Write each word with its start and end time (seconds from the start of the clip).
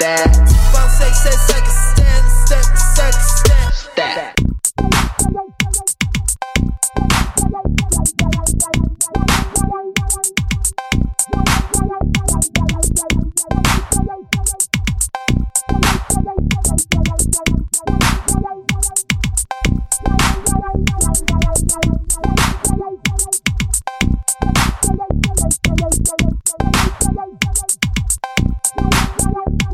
that. 0.00 0.32
Bounce, 0.72 0.98
say, 0.98 1.10
say, 1.10 1.36
stand, 1.68 2.24
step, 2.30 3.14
step. 3.14 3.51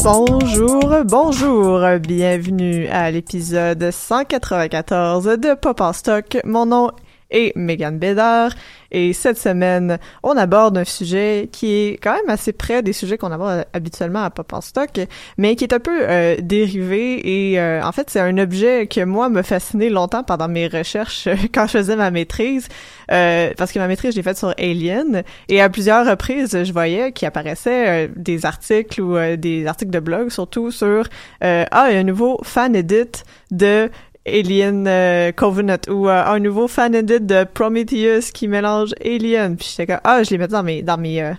Bonjour, 0.04 1.04
bonjour, 1.04 1.81
bienvenue 2.00 2.86
à 2.86 3.10
l'épisode 3.10 3.91
194 3.91 5.25
de 5.38 5.54
Pop 5.54 5.81
en 5.81 5.92
Stock. 5.92 6.38
Mon 6.44 6.66
nom 6.66 6.92
est 7.31 7.55
Megan 7.56 7.99
Bédard. 7.99 8.53
Et 8.91 9.12
cette 9.12 9.37
semaine, 9.37 9.99
on 10.22 10.37
aborde 10.37 10.78
un 10.78 10.84
sujet 10.84 11.50
qui 11.53 11.75
est 11.75 11.99
quand 12.03 12.15
même 12.15 12.28
assez 12.28 12.53
près 12.53 12.83
des 12.83 12.94
sujets 12.94 13.19
qu'on 13.19 13.31
aborde 13.31 13.66
habituellement 13.75 14.25
à 14.25 14.31
Pop 14.31 14.50
en 14.53 14.62
Stock, 14.62 14.99
mais 15.37 15.56
qui 15.56 15.65
est 15.65 15.75
un 15.75 15.78
peu 15.78 15.99
euh, 16.03 16.37
dérivé 16.41 17.50
et 17.50 17.61
euh, 17.61 17.83
en 17.83 17.93
fait, 17.93 18.09
c'est 18.09 18.21
un 18.21 18.39
objet 18.39 18.87
que 18.87 19.05
moi 19.05 19.28
me 19.28 19.43
fascinait 19.43 19.91
longtemps 19.91 20.25
pendant 20.25 20.49
mes 20.49 20.69
recherches 20.69 21.28
quand 21.55 21.66
je 21.66 21.72
faisais 21.72 21.97
ma 21.97 22.11
maîtrise, 22.11 22.69
euh, 23.11 23.53
parce 23.59 23.72
que 23.72 23.78
ma 23.78 23.89
maîtrise, 23.89 24.15
j'ai 24.15 24.22
faite 24.22 24.39
sur 24.39 24.55
Alien 24.59 25.22
et 25.50 25.60
à 25.60 25.69
plusieurs 25.69 26.06
reprises, 26.06 26.65
je 26.65 26.72
voyais 26.72 27.12
qu'il 27.12 27.28
apparaissait 27.28 28.09
des 28.16 28.47
articles 28.47 29.03
ou 29.03 29.19
des 29.37 29.66
articles 29.66 29.91
de 29.91 30.00
blog 30.00 30.31
surtout 30.31 30.71
sur 30.71 31.05
ah, 31.43 31.87
il 31.91 31.95
y 31.95 31.97
a 31.97 32.00
un 32.00 32.05
nouveau 32.05 32.41
fan 32.43 32.75
edit 32.75 33.22
de 33.50 33.91
Alien 34.26 34.86
euh, 34.86 35.32
Covenant 35.32 35.76
ou 35.88 36.08
euh, 36.08 36.24
un 36.24 36.38
nouveau 36.38 36.68
fan 36.68 36.94
edit 36.94 37.20
de 37.20 37.44
Prometheus 37.44 38.30
qui 38.32 38.48
mélange 38.48 38.94
Alien. 39.04 39.56
Puis 39.56 39.68
j'étais 39.70 39.86
comme 39.86 40.00
ah 40.04 40.22
je 40.22 40.30
les 40.30 40.38
mets 40.38 40.48
dans 40.48 40.62
mes 40.62 40.82
dans 40.82 40.98
mes 40.98 41.22
euh, 41.22 41.32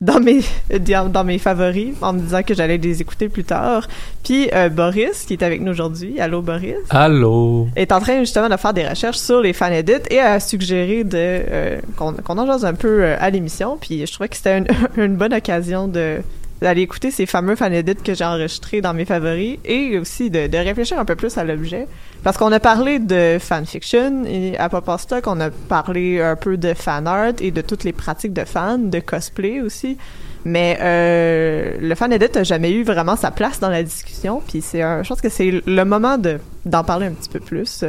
dans 0.00 0.20
mes 0.20 0.40
dans, 1.08 1.24
mes 1.24 1.38
favoris 1.38 1.94
en 2.02 2.12
me 2.12 2.20
disant 2.20 2.42
que 2.42 2.54
j'allais 2.54 2.78
les 2.78 3.00
écouter 3.00 3.28
plus 3.28 3.44
tard. 3.44 3.88
Puis 4.22 4.50
Boris 4.72 5.24
qui 5.24 5.34
est 5.34 5.42
avec 5.42 5.60
nous 5.60 5.70
aujourd'hui. 5.72 6.20
Allô 6.20 6.42
Boris? 6.42 6.76
Allô? 6.90 7.68
Est 7.76 7.92
en 7.92 8.00
train 8.00 8.20
justement 8.20 8.48
de 8.48 8.56
faire 8.56 8.74
des 8.74 8.86
recherches 8.86 9.18
sur 9.18 9.40
les 9.40 9.52
fan 9.52 9.72
edits 9.72 9.92
et 10.10 10.18
a 10.18 10.40
suggéré 10.40 11.04
de 11.04 11.78
qu'on 11.96 12.12
qu'on 12.12 12.38
en 12.38 12.46
jase 12.46 12.64
un 12.64 12.74
peu 12.74 13.04
à 13.04 13.30
l'émission. 13.30 13.78
Puis 13.80 14.06
je 14.06 14.12
trouvais 14.12 14.28
que 14.28 14.36
c'était 14.36 14.58
une, 14.58 14.66
une 14.96 15.16
bonne 15.16 15.32
occasion 15.32 15.88
de 15.88 16.20
d'aller 16.60 16.82
écouter 16.82 17.10
ces 17.10 17.26
fameux 17.26 17.56
fan 17.56 17.72
edits 17.72 17.96
que 17.96 18.14
j'ai 18.14 18.24
enregistrés 18.24 18.80
dans 18.80 18.94
mes 18.94 19.04
favoris 19.04 19.58
et 19.64 19.98
aussi 19.98 20.30
de, 20.30 20.46
de 20.46 20.58
réfléchir 20.58 20.98
un 20.98 21.04
peu 21.04 21.16
plus 21.16 21.36
à 21.36 21.44
l'objet. 21.44 21.86
Parce 22.22 22.36
qu'on 22.36 22.52
a 22.52 22.60
parlé 22.60 22.98
de 22.98 23.38
fanfiction 23.38 24.24
et 24.24 24.56
à 24.58 24.68
Pop 24.68 24.90
Stock, 24.98 25.26
on 25.26 25.40
a 25.40 25.50
parlé 25.50 26.22
un 26.22 26.36
peu 26.36 26.56
de 26.56 26.72
fan 26.72 27.06
art 27.06 27.34
et 27.40 27.50
de 27.50 27.60
toutes 27.60 27.84
les 27.84 27.92
pratiques 27.92 28.32
de 28.32 28.44
fans, 28.44 28.78
de 28.78 28.98
cosplay 29.00 29.60
aussi. 29.60 29.98
Mais 30.46 30.78
euh, 30.80 31.76
le 31.80 31.94
fan 31.94 32.12
edit 32.12 32.36
a 32.36 32.44
jamais 32.44 32.72
eu 32.72 32.82
vraiment 32.82 33.16
sa 33.16 33.30
place 33.30 33.60
dans 33.60 33.70
la 33.70 33.82
discussion. 33.82 34.42
Puis 34.46 34.60
c'est 34.60 34.80
je 34.80 35.08
pense 35.08 35.20
que 35.20 35.28
c'est 35.28 35.62
le 35.66 35.84
moment 35.84 36.18
de 36.18 36.38
d'en 36.64 36.84
parler 36.84 37.06
un 37.06 37.12
petit 37.12 37.30
peu 37.30 37.40
plus. 37.40 37.84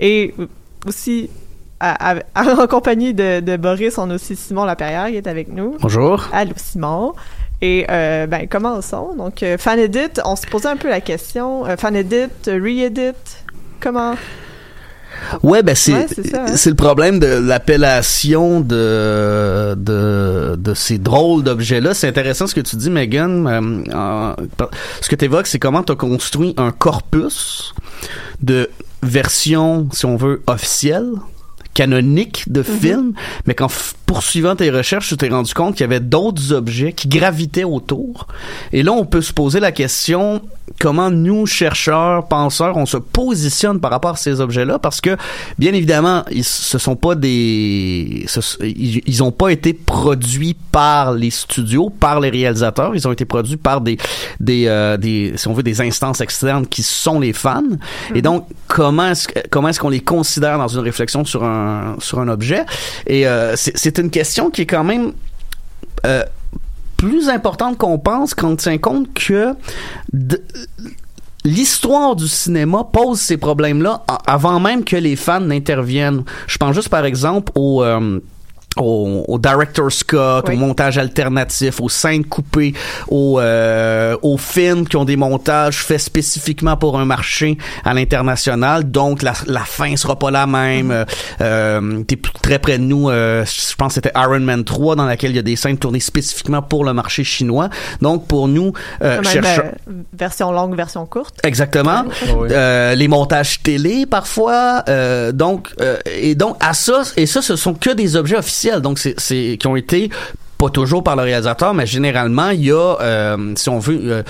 Et 0.00 0.34
aussi 0.86 1.30
en 1.80 2.66
compagnie 2.66 3.14
de, 3.14 3.40
de, 3.40 3.56
Boris, 3.56 3.98
on 3.98 4.10
a 4.10 4.14
aussi 4.14 4.34
Simon 4.34 4.64
Laperrière 4.64 5.06
qui 5.06 5.16
est 5.16 5.26
avec 5.28 5.48
nous. 5.48 5.76
Bonjour. 5.80 6.28
Allô 6.32 6.52
Simon. 6.56 7.14
Et 7.60 7.86
euh, 7.90 8.26
ben 8.26 8.46
commençons. 8.48 9.14
Donc 9.16 9.42
euh, 9.42 9.58
fan 9.58 9.78
edit, 9.78 10.20
on 10.24 10.36
se 10.36 10.46
posait 10.46 10.68
un 10.68 10.76
peu 10.76 10.88
la 10.88 11.00
question. 11.00 11.66
Euh, 11.66 11.76
fan 11.76 11.96
edit, 11.96 12.28
re-edit, 12.46 13.14
comment? 13.80 14.14
Ouais, 15.42 15.64
ben 15.64 15.74
c'est 15.74 15.92
hein. 15.92 16.46
c'est 16.54 16.70
le 16.70 16.76
problème 16.76 17.18
de 17.18 17.26
l'appellation 17.26 18.60
de, 18.60 19.74
de 19.74 20.54
de 20.56 20.74
ces 20.74 20.98
drôles 20.98 21.42
d'objets 21.42 21.80
là. 21.80 21.94
C'est 21.94 22.06
intéressant 22.06 22.46
ce 22.46 22.54
que 22.54 22.60
tu 22.60 22.76
dis, 22.76 22.90
Megan. 22.90 23.84
Euh, 23.92 24.34
ce 25.00 25.08
que 25.08 25.16
tu 25.16 25.24
évoques, 25.24 25.48
c'est 25.48 25.58
comment 25.58 25.82
tu 25.82 25.90
as 25.90 25.96
construit 25.96 26.54
un 26.56 26.70
corpus 26.70 27.74
de 28.40 28.70
versions, 29.02 29.88
si 29.92 30.06
on 30.06 30.16
veut, 30.16 30.42
officielles 30.46 31.10
canonique 31.74 32.50
de 32.50 32.60
mhm. 32.60 32.78
film, 32.80 33.12
mais 33.46 33.54
qu'en 33.54 33.68
poursuivant 34.06 34.56
tes 34.56 34.70
recherches, 34.70 35.08
tu 35.08 35.16
t'es 35.16 35.28
rendu 35.28 35.52
compte 35.54 35.74
qu'il 35.74 35.82
y 35.82 35.84
avait 35.84 36.00
d'autres 36.00 36.52
objets 36.52 36.92
qui 36.92 37.08
gravitaient 37.08 37.64
autour. 37.64 38.26
Et 38.72 38.82
là, 38.82 38.92
on 38.92 39.04
peut 39.04 39.20
se 39.20 39.32
poser 39.32 39.60
la 39.60 39.70
question 39.70 40.40
comment 40.80 41.10
nous, 41.10 41.46
chercheurs, 41.46 42.26
penseurs, 42.28 42.76
on 42.76 42.86
se 42.86 42.96
positionne 42.96 43.80
par 43.80 43.90
rapport 43.90 44.12
à 44.12 44.16
ces 44.16 44.40
objets-là, 44.40 44.78
parce 44.78 45.00
que, 45.00 45.16
bien 45.58 45.72
évidemment, 45.72 46.24
ils, 46.30 46.44
ce 46.44 46.78
sont 46.78 46.96
pas 46.96 47.14
des... 47.14 48.26
ils, 48.62 49.22
ont 49.22 49.32
pas 49.32 49.50
été 49.50 49.72
produits 49.72 50.56
par 50.72 51.12
les 51.12 51.30
studios, 51.30 51.90
par 51.90 52.20
les 52.20 52.30
réalisateurs, 52.30 52.94
ils 52.94 53.06
ont 53.08 53.12
été 53.12 53.24
produits 53.24 53.56
par 53.56 53.80
des, 53.80 53.98
des, 54.40 54.66
euh, 54.66 54.96
des 54.96 55.32
si 55.36 55.48
on 55.48 55.52
veut, 55.52 55.62
des 55.62 55.80
instances 55.80 56.20
externes 56.20 56.66
qui 56.66 56.82
sont 56.82 57.20
les 57.20 57.32
fans. 57.32 57.62
Et 58.10 58.16
mhm. 58.16 58.20
donc, 58.22 58.46
comment 58.68 59.08
est-ce, 59.08 59.28
comment 59.50 59.68
est-ce 59.68 59.80
qu'on 59.80 59.88
les 59.88 60.00
considère 60.00 60.58
dans 60.58 60.68
une 60.68 60.80
réflexion 60.80 61.24
sur 61.24 61.44
un, 61.44 61.57
sur 61.98 62.20
un 62.20 62.28
objet? 62.28 62.64
Et 63.06 63.26
euh, 63.26 63.54
c'est 63.56 63.98
une 63.98 64.10
question 64.10 64.50
qui 64.50 64.62
est 64.62 64.66
quand 64.66 64.84
même... 64.84 65.12
Euh, 66.06 66.22
plus 66.98 67.28
importante 67.28 67.78
qu'on 67.78 67.98
pense 67.98 68.34
quand 68.34 68.50
on 68.50 68.56
tient 68.56 68.76
compte 68.76 69.14
que 69.14 69.54
l'histoire 71.44 72.16
du 72.16 72.28
cinéma 72.28 72.84
pose 72.92 73.20
ces 73.20 73.36
problèmes-là 73.36 74.02
avant 74.26 74.60
même 74.60 74.84
que 74.84 74.96
les 74.96 75.16
fans 75.16 75.40
n'interviennent. 75.40 76.24
Je 76.48 76.58
pense 76.58 76.74
juste 76.74 76.88
par 76.88 77.04
exemple 77.04 77.52
au 77.54 77.82
euh, 77.84 78.20
au, 78.78 79.24
au 79.26 79.38
director 79.38 79.90
Scott, 79.90 80.48
au 80.48 80.56
montage 80.56 80.98
alternatif, 80.98 81.80
aux 81.80 81.88
scènes 81.88 82.24
coupées, 82.24 82.74
aux, 83.08 83.40
euh, 83.40 84.16
aux 84.22 84.38
films 84.38 84.86
qui 84.86 84.96
ont 84.96 85.04
des 85.04 85.16
montages 85.16 85.82
faits 85.82 86.00
spécifiquement 86.00 86.76
pour 86.76 86.98
un 86.98 87.04
marché 87.04 87.58
à 87.84 87.94
l'international. 87.94 88.90
Donc 88.90 89.22
la, 89.22 89.32
la 89.46 89.64
fin 89.64 89.96
sera 89.96 90.18
pas 90.18 90.30
la 90.30 90.46
même. 90.46 90.90
Mm-hmm. 90.90 91.06
Euh, 91.40 92.02
T'es 92.06 92.18
très 92.42 92.58
près 92.58 92.78
de 92.78 92.84
nous. 92.84 93.10
Euh, 93.10 93.44
je 93.44 93.74
pense 93.74 93.88
que 93.88 93.94
c'était 93.94 94.12
Iron 94.16 94.40
Man 94.40 94.64
3 94.64 94.96
dans 94.96 95.06
laquelle 95.06 95.30
il 95.30 95.36
y 95.36 95.40
a 95.40 95.42
des 95.42 95.56
scènes 95.56 95.78
tournées 95.78 96.00
spécifiquement 96.00 96.62
pour 96.62 96.84
le 96.84 96.92
marché 96.92 97.24
chinois. 97.24 97.68
Donc 98.00 98.26
pour 98.26 98.48
nous, 98.48 98.72
euh, 99.02 99.22
cherche... 99.22 99.60
version 100.12 100.52
longue, 100.52 100.74
version 100.76 101.06
courte. 101.06 101.40
Exactement. 101.44 102.04
Euh, 102.28 102.94
les 102.94 103.08
montages 103.08 103.62
télé 103.62 104.06
parfois. 104.06 104.84
Euh, 104.88 105.32
donc 105.32 105.74
et 106.06 106.34
donc 106.34 106.56
à 106.60 106.74
ça 106.74 107.02
et 107.16 107.26
ça, 107.26 107.42
ce 107.42 107.56
sont 107.56 107.74
que 107.74 107.90
des 107.90 108.16
objets 108.16 108.36
officiels 108.36 108.67
donc 108.76 108.98
c'est 108.98 109.56
qui 109.58 109.66
ont 109.66 109.76
été 109.76 110.10
pas 110.58 110.70
toujours 110.70 111.04
par 111.04 111.14
le 111.14 111.22
réalisateur, 111.22 111.72
mais 111.72 111.86
généralement, 111.86 112.50
il 112.50 112.64
y 112.64 112.72
a, 112.72 112.96
euh, 113.00 113.52
si 113.54 113.68
on 113.68 113.78
veut, 113.78 114.00
euh, 114.04 114.22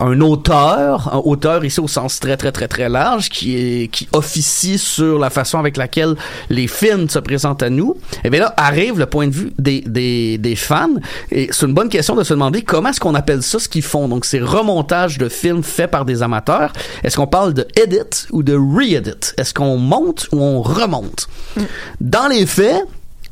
un 0.00 0.20
auteur, 0.20 1.14
un 1.14 1.18
auteur 1.24 1.64
ici 1.64 1.80
au 1.80 1.88
sens 1.88 2.20
très 2.20 2.36
très 2.36 2.52
très 2.52 2.68
très 2.68 2.88
large, 2.88 3.28
qui 3.30 3.56
est 3.56 3.88
qui 3.88 4.08
officie 4.12 4.76
sur 4.76 5.18
la 5.18 5.30
façon 5.30 5.58
avec 5.58 5.76
laquelle 5.76 6.16
les 6.50 6.66
films 6.66 7.08
se 7.08 7.18
présentent 7.18 7.62
à 7.62 7.70
nous. 7.70 7.96
Et 8.24 8.30
bien 8.30 8.40
là 8.40 8.52
arrive 8.56 8.98
le 8.98 9.06
point 9.06 9.28
de 9.28 9.32
vue 9.32 9.52
des 9.58 9.82
des, 9.86 10.36
des 10.36 10.56
fans, 10.56 10.96
et 11.30 11.48
c'est 11.50 11.64
une 11.64 11.74
bonne 11.74 11.88
question 11.88 12.16
de 12.16 12.24
se 12.24 12.34
demander 12.34 12.62
comment 12.62 12.90
est-ce 12.90 13.00
qu'on 13.00 13.14
appelle 13.14 13.42
ça 13.42 13.58
ce 13.58 13.68
qu'ils 13.68 13.82
font. 13.82 14.08
Donc 14.08 14.24
c'est 14.24 14.40
remontage 14.40 15.16
de 15.16 15.28
films 15.28 15.62
faits 15.62 15.90
par 15.90 16.04
des 16.04 16.22
amateurs. 16.22 16.72
Est-ce 17.04 17.16
qu'on 17.16 17.28
parle 17.28 17.54
de 17.54 17.66
edit 17.76 18.26
ou 18.32 18.42
de 18.42 18.54
re-edit? 18.54 19.34
Est-ce 19.38 19.54
qu'on 19.54 19.78
monte 19.78 20.28
ou 20.32 20.42
on 20.42 20.60
remonte? 20.60 21.28
Mm. 21.56 21.62
Dans 22.00 22.28
les 22.28 22.46
faits 22.46 22.84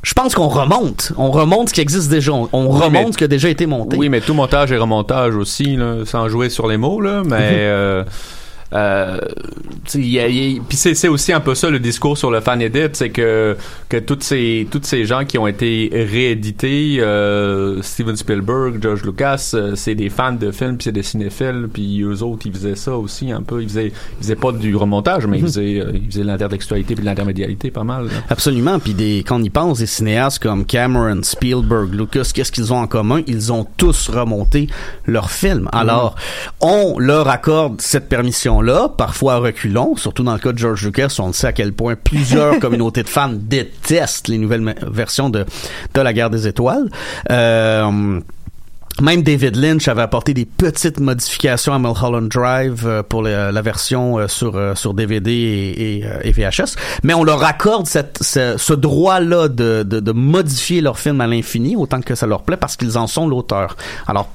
je 0.03 0.13
pense 0.13 0.35
qu'on 0.35 0.49
remonte. 0.49 1.13
On 1.17 1.31
remonte 1.31 1.69
ce 1.69 1.73
qui 1.73 1.81
existe 1.81 2.09
déjà. 2.09 2.33
On, 2.33 2.69
remonte 2.69 3.13
ce 3.13 3.17
qui 3.17 3.23
a 3.23 3.27
déjà 3.27 3.49
été 3.49 3.65
monté. 3.65 3.95
Oui, 3.97 4.09
mais 4.09 4.19
tout 4.19 4.33
montage 4.33 4.71
est 4.71 4.77
remontage 4.77 5.35
aussi, 5.35 5.77
là, 5.77 6.05
sans 6.05 6.27
jouer 6.27 6.49
sur 6.49 6.67
les 6.67 6.77
mots, 6.77 6.99
là. 6.99 7.23
Mais 7.25 7.37
euh, 7.39 8.03
euh, 8.73 9.17
puis 9.83 10.77
c'est 10.77 11.07
aussi 11.07 11.33
un 11.33 11.39
peu 11.39 11.55
ça 11.55 11.69
le 11.69 11.79
discours 11.79 12.17
sur 12.17 12.31
le 12.31 12.39
fan 12.39 12.61
edit, 12.61 12.89
c'est 12.93 13.09
que 13.09 13.57
que 13.89 13.97
toutes 13.97 14.23
ces 14.23 14.67
toutes 14.71 14.85
ces 14.85 15.05
gens 15.05 15.25
qui 15.25 15.37
ont 15.37 15.47
été 15.47 15.89
réédités, 15.91 16.97
euh, 16.99 17.81
Steven 17.81 18.15
Spielberg, 18.15 18.81
George 18.81 19.03
Lucas, 19.03 19.51
euh, 19.53 19.75
c'est 19.75 19.95
des 19.95 20.09
fans 20.09 20.33
de 20.33 20.51
films, 20.51 20.77
puis 20.77 20.85
c'est 20.85 20.91
des 20.91 21.03
cinéphiles, 21.03 21.67
puis 21.71 22.01
eux 22.01 22.23
autres 22.23 22.45
ils 22.45 22.53
faisaient 22.53 22.75
ça 22.75 22.95
aussi 22.97 23.31
un 23.31 23.41
peu. 23.41 23.61
Ils 23.61 23.69
faisaient 23.69 23.87
ils 23.87 24.23
faisaient 24.23 24.35
pas 24.35 24.51
du 24.51 24.75
remontage, 24.75 25.27
mais 25.27 25.37
ils 25.37 25.41
mhm. 25.41 25.47
faisaient 25.47 25.79
euh, 25.79 25.91
ils 25.93 26.07
faisaient 26.07 26.23
l'intertextualité 26.23 26.95
puis 26.95 27.03
l'intermédialité 27.03 27.71
pas 27.71 27.83
mal. 27.83 28.07
Absolument. 28.29 28.79
Puis 28.79 28.93
des 28.93 29.23
quand 29.27 29.39
on 29.39 29.43
y 29.43 29.49
pense, 29.49 29.79
des 29.79 29.85
cinéastes 29.85 30.41
comme 30.41 30.65
Cameron, 30.65 31.21
Spielberg, 31.23 31.93
Lucas, 31.93 32.31
qu'est-ce 32.33 32.51
qu'ils 32.51 32.73
ont 32.73 32.77
en 32.77 32.87
commun? 32.87 33.21
Ils 33.27 33.51
ont 33.51 33.67
tous 33.77 34.09
remonté 34.09 34.67
leurs 35.05 35.31
films. 35.31 35.69
Alors 35.71 36.15
on 36.61 36.97
leur 36.99 37.27
accorde 37.27 37.81
cette 37.81 38.07
permission 38.07 38.62
là, 38.63 38.89
parfois 38.89 39.37
reculons, 39.37 39.95
surtout 39.95 40.23
dans 40.23 40.33
le 40.33 40.39
cas 40.39 40.51
de 40.51 40.57
George 40.57 40.83
Lucas, 40.85 41.15
on 41.19 41.31
sait 41.33 41.47
à 41.47 41.53
quel 41.53 41.73
point 41.73 41.95
plusieurs 41.95 42.59
communautés 42.61 43.03
de 43.03 43.09
fans 43.09 43.31
détestent 43.33 44.27
les 44.27 44.37
nouvelles 44.37 44.75
versions 44.87 45.29
de, 45.29 45.45
de 45.93 46.01
la 46.01 46.13
guerre 46.13 46.29
des 46.29 46.47
étoiles. 46.47 46.89
Euh, 47.29 48.19
même 49.01 49.23
David 49.23 49.55
Lynch 49.55 49.87
avait 49.87 50.03
apporté 50.03 50.35
des 50.35 50.45
petites 50.45 50.99
modifications 50.99 51.73
à 51.73 51.79
Mulholland 51.79 52.27
Drive 52.27 52.85
euh, 52.85 53.01
pour 53.01 53.23
la, 53.23 53.61
version 53.61 54.19
euh, 54.19 54.27
sur 54.27 54.77
sur 54.77 54.93
DVD 54.93 55.31
et, 55.31 56.05
et, 56.27 56.31
VHS, 56.31 56.75
mais 57.03 57.13
on 57.13 57.23
leur 57.23 57.43
accorde 57.43 57.87
cette, 57.87 58.19
ce, 58.21 58.73
droit-là 58.73 59.47
de, 59.47 59.83
de, 59.83 59.99
de 59.99 60.11
modifier 60.11 60.81
leur 60.81 60.99
film 60.99 61.21
à 61.21 61.27
l'infini 61.27 61.75
autant 61.75 62.01
que 62.01 62.13
ça 62.13 62.27
leur 62.27 62.43
plaît 62.43 62.57
parce 62.57 62.77
qu'ils 62.77 62.97
en 62.97 63.07
sont 63.07 63.27
l'auteur. 63.27 63.77
Alors 64.07 64.29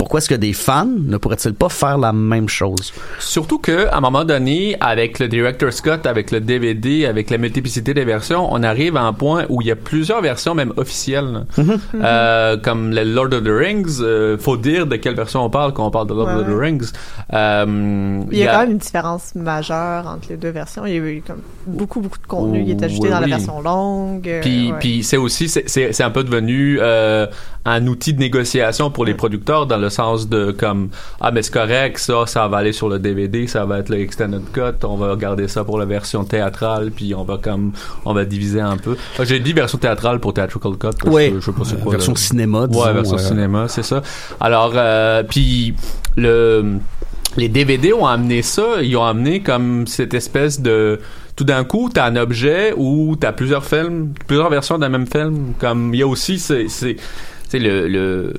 pourquoi 0.00 0.16
est-ce 0.16 0.30
que 0.30 0.34
des 0.34 0.54
fans 0.54 0.86
ne 0.86 1.18
pourraient-ils 1.18 1.52
pas 1.52 1.68
faire 1.68 1.98
la 1.98 2.14
même 2.14 2.48
chose? 2.48 2.94
Surtout 3.18 3.58
que, 3.58 3.86
à 3.88 3.98
un 3.98 4.00
moment 4.00 4.24
donné, 4.24 4.74
avec 4.80 5.18
le 5.18 5.28
Director 5.28 5.74
Scott, 5.74 6.06
avec 6.06 6.30
le 6.30 6.40
DVD, 6.40 7.04
avec 7.04 7.28
la 7.28 7.36
multiplicité 7.36 7.92
des 7.92 8.06
versions, 8.06 8.50
on 8.50 8.62
arrive 8.62 8.96
à 8.96 9.02
un 9.02 9.12
point 9.12 9.44
où 9.50 9.60
il 9.60 9.68
y 9.68 9.70
a 9.70 9.76
plusieurs 9.76 10.22
versions, 10.22 10.54
même 10.54 10.72
officielles. 10.78 11.44
Mm-hmm. 11.58 11.78
euh, 12.02 12.56
comme 12.56 12.92
le 12.92 13.04
Lord 13.04 13.34
of 13.34 13.44
the 13.44 13.48
Rings, 13.48 13.98
euh, 14.00 14.38
faut 14.38 14.56
dire 14.56 14.86
de 14.86 14.96
quelle 14.96 15.14
version 15.14 15.44
on 15.44 15.50
parle 15.50 15.74
quand 15.74 15.86
on 15.86 15.90
parle 15.90 16.06
de 16.06 16.14
Lord 16.14 16.30
of 16.30 16.46
the 16.46 16.58
Rings. 16.58 16.92
Euh, 17.34 18.22
il 18.32 18.38
y 18.38 18.48
a, 18.48 18.52
quand 18.52 18.60
même 18.60 18.70
une 18.70 18.78
différence 18.78 19.34
majeure 19.34 20.06
entre 20.06 20.30
les 20.30 20.38
deux 20.38 20.48
versions. 20.48 20.86
Il 20.86 20.94
y 20.94 20.96
a 20.96 21.00
eu 21.00 21.22
comme 21.26 21.42
beaucoup, 21.66 22.00
beaucoup 22.00 22.18
de 22.18 22.26
contenu 22.26 22.64
qui 22.64 22.70
est 22.70 22.82
ajouté 22.82 23.10
dans 23.10 23.20
la 23.20 23.26
version 23.26 23.60
longue. 23.60 24.38
Puis, 24.40 24.72
puis 24.80 25.04
c'est 25.04 25.18
aussi, 25.18 25.50
c'est 25.50 26.02
un 26.02 26.10
peu 26.10 26.24
devenu 26.24 26.78
euh, 26.80 27.26
un 27.64 27.86
outil 27.86 28.14
de 28.14 28.18
négociation 28.18 28.90
pour 28.90 29.04
les 29.04 29.14
producteurs 29.14 29.66
dans 29.66 29.76
le 29.76 29.90
sens 29.90 30.28
de 30.28 30.50
comme 30.50 30.90
ah 31.20 31.30
mais 31.30 31.42
c'est 31.42 31.52
correct 31.52 31.98
ça 31.98 32.24
ça 32.26 32.48
va 32.48 32.58
aller 32.58 32.72
sur 32.72 32.88
le 32.88 32.98
DVD 32.98 33.46
ça 33.46 33.66
va 33.66 33.80
être 33.80 33.90
le 33.90 34.00
extended 34.00 34.42
cut 34.52 34.84
on 34.84 34.96
va 34.96 35.14
garder 35.16 35.46
ça 35.46 35.64
pour 35.64 35.78
la 35.78 35.84
version 35.84 36.24
théâtrale 36.24 36.90
puis 36.90 37.14
on 37.14 37.24
va 37.24 37.36
comme 37.36 37.72
on 38.04 38.14
va 38.14 38.24
diviser 38.24 38.60
un 38.60 38.78
peu 38.78 38.96
j'ai 39.22 39.40
dit 39.40 39.52
version 39.52 39.78
théâtrale 39.78 40.20
pour 40.20 40.32
theatrical 40.32 40.76
cut 40.78 40.88
oui 41.06 41.34
je 41.38 41.44
sais 41.44 41.52
pas 41.52 41.64
c'est 41.64 41.80
quoi 41.80 41.92
version 41.92 42.14
cinéma 42.14 42.66
disons, 42.66 42.84
ouais 42.84 42.92
version 42.92 43.18
cinéma 43.18 43.68
c'est 43.68 43.82
ça. 43.82 44.02
Alors 44.40 44.72
euh, 44.74 45.22
puis 45.22 45.74
le 46.16 46.78
les 47.36 47.48
DVD 47.48 47.92
ont 47.92 48.06
amené 48.06 48.42
ça, 48.42 48.82
ils 48.82 48.96
ont 48.96 49.04
amené 49.04 49.40
comme 49.40 49.86
cette 49.86 50.14
espèce 50.14 50.60
de 50.60 50.98
tout 51.36 51.44
d'un 51.44 51.64
coup, 51.64 51.88
t'as 51.92 52.04
un 52.04 52.16
objet 52.16 52.74
où 52.76 53.16
t'as 53.18 53.32
plusieurs 53.32 53.64
films, 53.64 54.12
plusieurs 54.26 54.50
versions 54.50 54.78
d'un 54.78 54.88
même 54.88 55.06
film. 55.06 55.54
Comme 55.58 55.94
il 55.94 56.00
y 56.00 56.02
a 56.02 56.06
aussi, 56.06 56.38
c'est, 56.38 56.66
c'est, 57.50 57.58
le, 57.58 57.88
le 57.88 58.32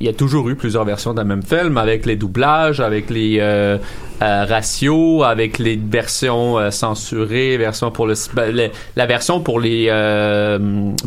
il 0.00 0.06
y 0.06 0.08
a 0.08 0.12
toujours 0.12 0.48
eu 0.48 0.56
plusieurs 0.56 0.84
versions 0.84 1.14
d'un 1.14 1.24
même 1.24 1.42
film 1.42 1.76
avec 1.76 2.06
les 2.06 2.16
doublages, 2.16 2.80
avec 2.80 3.10
les 3.10 3.38
euh, 3.40 3.78
euh, 4.22 4.44
ratios, 4.44 5.24
avec 5.24 5.58
les 5.58 5.76
versions 5.76 6.58
euh, 6.58 6.70
censurées, 6.70 7.56
versions 7.56 7.90
pour 7.90 8.06
le 8.06 8.14
ben, 8.34 8.70
la 8.96 9.06
version 9.06 9.40
pour 9.40 9.60
les 9.60 9.86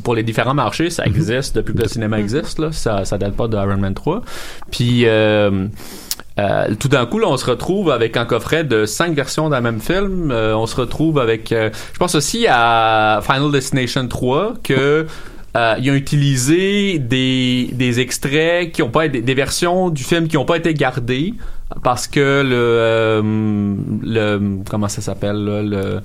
pour 0.03 0.15
les 0.15 0.23
différents 0.23 0.53
marchés, 0.53 0.89
ça 0.89 1.03
mhm. 1.03 1.15
existe 1.15 1.55
depuis 1.55 1.73
que 1.73 1.81
le 1.81 1.87
cinéma 1.87 2.19
existe 2.19 2.59
là, 2.59 2.71
ça 2.71 3.05
ça 3.05 3.17
date 3.17 3.35
pas 3.35 3.47
de 3.47 3.55
Iron 3.55 3.77
Man 3.77 3.93
3. 3.93 4.21
Puis 4.71 5.05
tout 6.79 6.87
d'un 6.87 7.05
coup, 7.05 7.19
là, 7.19 7.27
on 7.27 7.37
se 7.37 7.45
retrouve 7.45 7.91
avec 7.91 8.17
un 8.17 8.25
coffret 8.25 8.63
de 8.63 8.85
cinq 8.85 9.13
versions 9.13 9.49
d'un 9.49 9.61
même 9.61 9.79
film. 9.79 10.31
on 10.31 10.65
se 10.65 10.75
retrouve 10.75 11.19
avec, 11.19 11.49
je 11.51 11.97
pense 11.99 12.15
aussi 12.15 12.47
à 12.49 13.21
Final 13.21 13.51
Destination 13.51 14.07
3 14.07 14.55
que 14.63 15.05
euh, 15.57 15.75
ils 15.79 15.91
ont 15.91 15.95
utilisé 15.95 16.99
des, 16.99 17.69
des 17.73 17.99
extraits 17.99 18.71
qui 18.71 18.81
ont 18.81 18.89
pas 18.89 19.05
été, 19.05 19.21
des 19.21 19.33
versions 19.33 19.89
du 19.89 20.03
film 20.03 20.27
qui 20.27 20.37
ont 20.37 20.45
pas 20.45 20.57
été 20.57 20.73
gardées 20.73 21.33
parce 21.83 22.07
que 22.07 22.19
le, 22.19 22.55
euh, 22.55 23.21
le 24.01 24.63
comment 24.69 24.87
ça 24.87 25.01
s'appelle 25.01 25.43
le 25.43 26.01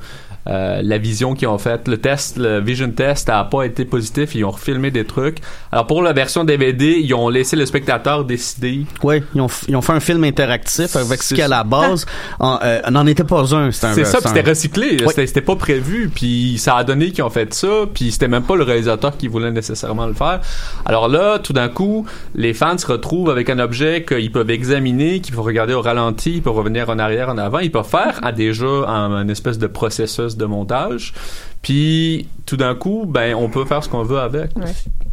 euh, 0.49 0.81
la 0.83 0.99
vision 0.99 1.35
qu'ils 1.35 1.49
ont 1.49 1.59
faite, 1.59 1.89
le 1.89 1.99
test, 1.99 2.37
le 2.37 2.61
vision 2.61 2.91
test 2.91 3.29
a 3.29 3.43
pas 3.45 3.65
été 3.65 3.85
positif, 3.85 4.35
ils 4.35 4.45
ont 4.45 4.51
refilmé 4.51 4.91
des 4.91 5.05
trucs. 5.05 5.39
Alors 5.73 5.87
pour 5.87 6.03
la 6.03 6.13
version 6.13 6.45
DVD, 6.45 6.99
ils 7.01 7.15
ont 7.15 7.29
laissé 7.29 7.57
le 7.57 7.67
spectateur 7.67 8.25
décider. 8.25 8.87
Oui, 9.03 9.23
ils 9.35 9.41
ont, 9.41 9.49
ils 9.69 9.77
ont 9.77 9.83
fait 9.83 9.93
un 9.93 10.01
film 10.01 10.23
interactif 10.25 10.95
avec 10.97 11.23
ce 11.23 11.35
qu'à 11.35 11.49
la 11.49 11.65
base 11.65 12.07
euh, 12.41 12.81
n'en 12.91 13.07
était 13.07 13.25
pas 13.25 13.55
un. 13.55 13.71
C'est 13.71 14.05
ça, 14.05 14.19
c'était 14.25 14.49
recyclé, 14.49 14.99
c'était 15.09 15.41
pas 15.41 15.57
prévu, 15.57 16.11
puis 16.15 16.59
ça 16.59 16.77
a 16.77 16.85
donné 16.85 17.11
qu'ils 17.11 17.25
ont 17.25 17.31
fait 17.31 17.53
ça, 17.53 17.85
puis 17.93 18.13
c'était 18.13 18.29
même 18.29 18.45
pas 18.45 18.57
le 18.57 18.63
réalisateur 18.63 19.17
qui 19.17 19.29
voulait 19.29 19.51
nécessairement 19.51 20.07
le 20.07 20.15
faire. 20.15 20.41
Alors 20.85 21.09
là, 21.09 21.39
tout 21.39 21.53
d'un 21.53 21.69
coup, 21.69 22.07
les 22.35 22.55
fans 22.55 22.79
se 22.79 22.87
retrouvent 22.87 23.31
avec 23.31 23.51
un 23.51 23.59
objet 23.59 24.05
qu'ils 24.05 24.31
peuvent 24.31 24.51
examiner, 24.51 25.21
qu'ils 25.21 25.35
peuvent 25.35 25.45
regarder 25.45 25.75
au 25.75 25.83
ralenti, 25.83 26.35
ils 26.37 26.43
peuvent 26.43 26.55
revenir 26.55 26.89
en 26.89 26.99
arrière, 26.99 27.29
en 27.29 27.39
avant, 27.39 27.59
ils 27.59 27.73
peuvent 27.73 27.85
faire 27.85 28.21
à 28.23 28.33
déjà 28.33 28.67
un, 28.67 29.13
un 29.13 29.29
espèce 29.29 29.59
de 29.59 29.67
processus 29.67 30.36
de 30.37 30.45
montage. 30.45 31.15
Puis 31.63 32.29
tout 32.47 32.57
d'un 32.57 32.75
coup, 32.75 33.05
ben 33.07 33.35
on 33.35 33.49
peut 33.49 33.65
faire 33.65 33.83
ce 33.83 33.89
qu'on 33.89 34.05
veut 34.05 34.21
avec. 34.21 34.51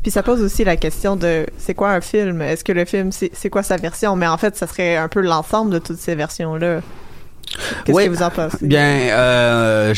Puis 0.04 0.12
ça 0.12 0.22
pose 0.22 0.42
aussi 0.42 0.64
la 0.64 0.76
question 0.78 1.16
de 1.16 1.46
c'est 1.58 1.74
quoi 1.74 1.92
un 1.92 2.02
film? 2.02 2.42
Est-ce 2.42 2.64
que 2.64 2.72
le 2.72 2.86
film 2.86 3.12
c'est 3.12 3.50
quoi 3.50 3.64
sa 3.64 3.78
version? 3.78 4.16
Mais 4.16 4.28
en 4.28 4.38
fait, 4.38 4.56
ça 4.56 4.68
serait 4.68 4.98
un 4.98 5.08
peu 5.08 5.22
l'ensemble 5.22 5.72
de 5.72 5.80
toutes 5.80 5.98
ces 5.98 6.16
versions 6.16 6.56
là. 6.56 6.82
Qu'est-ce 7.86 8.06
que 8.06 8.10
vous 8.10 8.24
en 8.24 8.30
pensez? 8.30 8.58
Bien, 8.66 8.86
euh, 9.12 9.94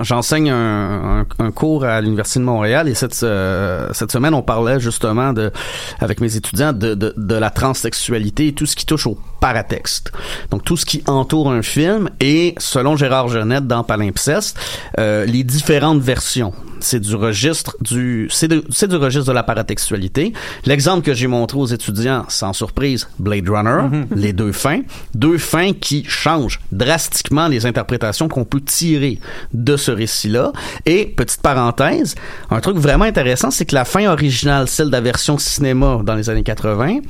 j'enseigne 0.00 0.50
un, 0.50 1.26
un, 1.38 1.50
cours 1.50 1.84
à 1.84 2.00
l'Université 2.00 2.40
de 2.40 2.44
Montréal 2.44 2.88
et 2.88 2.94
cette, 2.94 3.22
euh, 3.22 3.88
cette 3.92 4.12
semaine, 4.12 4.34
on 4.34 4.42
parlait 4.42 4.80
justement 4.80 5.32
de, 5.32 5.52
avec 6.00 6.20
mes 6.20 6.36
étudiants 6.36 6.72
de, 6.72 6.94
de, 6.94 7.14
de, 7.16 7.34
la 7.34 7.50
transsexualité 7.50 8.48
et 8.48 8.52
tout 8.52 8.66
ce 8.66 8.76
qui 8.76 8.86
touche 8.86 9.06
au 9.06 9.18
paratexte. 9.40 10.12
Donc, 10.50 10.64
tout 10.64 10.76
ce 10.76 10.86
qui 10.86 11.02
entoure 11.06 11.50
un 11.50 11.62
film 11.62 12.10
et, 12.20 12.54
selon 12.58 12.96
Gérard 12.96 13.28
Genette 13.28 13.66
dans 13.66 13.84
Palimpseste, 13.84 14.58
euh, 14.98 15.24
les 15.26 15.44
différentes 15.44 16.00
versions 16.00 16.52
c'est 16.80 17.00
du 17.00 17.14
registre 17.14 17.76
du 17.80 18.28
c'est 18.30 18.48
du 18.48 18.96
registre 18.96 19.28
de 19.28 19.32
la 19.32 19.42
paratextualité. 19.42 20.32
L'exemple 20.64 21.04
que 21.04 21.14
j'ai 21.14 21.26
montré 21.26 21.58
aux 21.58 21.66
étudiants, 21.66 22.24
sans 22.28 22.52
surprise, 22.52 23.08
Blade 23.18 23.48
Runner, 23.48 23.88
mm-hmm. 23.88 24.06
les 24.14 24.32
deux 24.32 24.52
fins, 24.52 24.80
deux 25.14 25.38
fins 25.38 25.72
qui 25.72 26.04
changent 26.04 26.60
drastiquement 26.72 27.48
les 27.48 27.66
interprétations 27.66 28.28
qu'on 28.28 28.44
peut 28.44 28.60
tirer 28.60 29.18
de 29.52 29.76
ce 29.76 29.90
récit-là. 29.90 30.52
Et 30.84 31.06
petite 31.06 31.42
parenthèse, 31.42 32.14
un 32.50 32.60
truc 32.60 32.76
vraiment 32.76 33.04
intéressant, 33.04 33.50
c'est 33.50 33.64
que 33.64 33.74
la 33.74 33.84
fin 33.84 34.06
originale, 34.06 34.68
celle 34.68 34.86
de 34.86 34.92
la 34.92 35.00
version 35.00 35.38
cinéma 35.38 36.00
dans 36.04 36.14
les 36.14 36.30
années 36.30 36.42
80, 36.42 37.00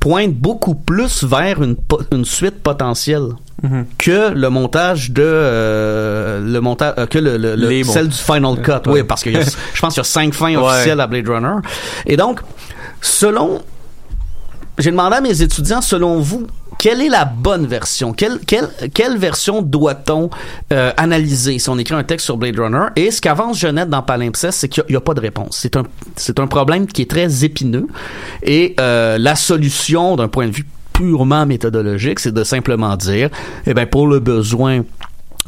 pointe 0.00 0.34
beaucoup 0.34 0.74
plus 0.74 1.22
vers 1.22 1.62
une, 1.62 1.76
une 2.10 2.24
suite 2.24 2.60
potentielle 2.62 3.28
mhm. 3.62 3.86
que 3.98 4.30
le 4.30 4.50
montage 4.50 5.10
de 5.10 5.22
euh, 5.24 6.40
le 6.40 6.60
montage 6.60 6.94
euh, 6.98 7.06
que 7.06 7.18
le, 7.18 7.36
le, 7.36 7.84
celle 7.84 8.08
du 8.08 8.16
final 8.16 8.60
cut 8.62 8.88
oui 8.90 9.02
parce 9.02 9.22
que 9.22 9.30
je 9.74 9.80
pense 9.80 9.94
qu'il 9.94 9.98
y 9.98 10.00
a 10.00 10.04
cinq 10.04 10.34
fins 10.34 10.54
officielles 10.56 11.00
à 11.00 11.06
Blade 11.06 11.28
Runner 11.28 11.56
et 12.06 12.16
donc 12.16 12.40
selon 13.00 13.62
j'ai 14.78 14.90
demandé 14.90 15.16
à 15.16 15.20
mes 15.20 15.42
étudiants 15.42 15.80
selon 15.82 16.20
vous 16.20 16.46
quelle 16.82 17.00
est 17.00 17.08
la 17.08 17.24
bonne 17.24 17.66
version? 17.66 18.12
Quelle, 18.12 18.40
quelle, 18.40 18.68
quelle 18.92 19.16
version 19.16 19.62
doit-on 19.62 20.30
euh, 20.72 20.90
analyser 20.96 21.60
si 21.60 21.68
on 21.68 21.78
écrit 21.78 21.94
un 21.94 22.02
texte 22.02 22.24
sur 22.24 22.36
Blade 22.36 22.58
Runner? 22.58 22.86
Et 22.96 23.12
ce 23.12 23.20
qu'avance 23.20 23.56
Jeannette 23.56 23.88
dans 23.88 24.02
Palimpseste, 24.02 24.58
c'est 24.58 24.68
qu'il 24.68 24.82
n'y 24.90 24.96
a, 24.96 25.00
pas 25.00 25.14
de 25.14 25.20
réponse. 25.20 25.58
C'est 25.62 25.76
un, 25.76 25.84
c'est 26.16 26.40
un 26.40 26.48
problème 26.48 26.88
qui 26.88 27.02
est 27.02 27.10
très 27.10 27.44
épineux. 27.44 27.86
Et 28.42 28.74
euh, 28.80 29.16
la 29.16 29.36
solution, 29.36 30.16
d'un 30.16 30.26
point 30.26 30.48
de 30.48 30.52
vue 30.52 30.66
purement 30.92 31.46
méthodologique, 31.46 32.20
c'est 32.20 32.32
de 32.32 32.44
simplement 32.44 32.96
dire, 32.96 33.30
eh 33.66 33.74
ben 33.74 33.86
pour 33.86 34.06
le 34.06 34.20
besoin 34.20 34.82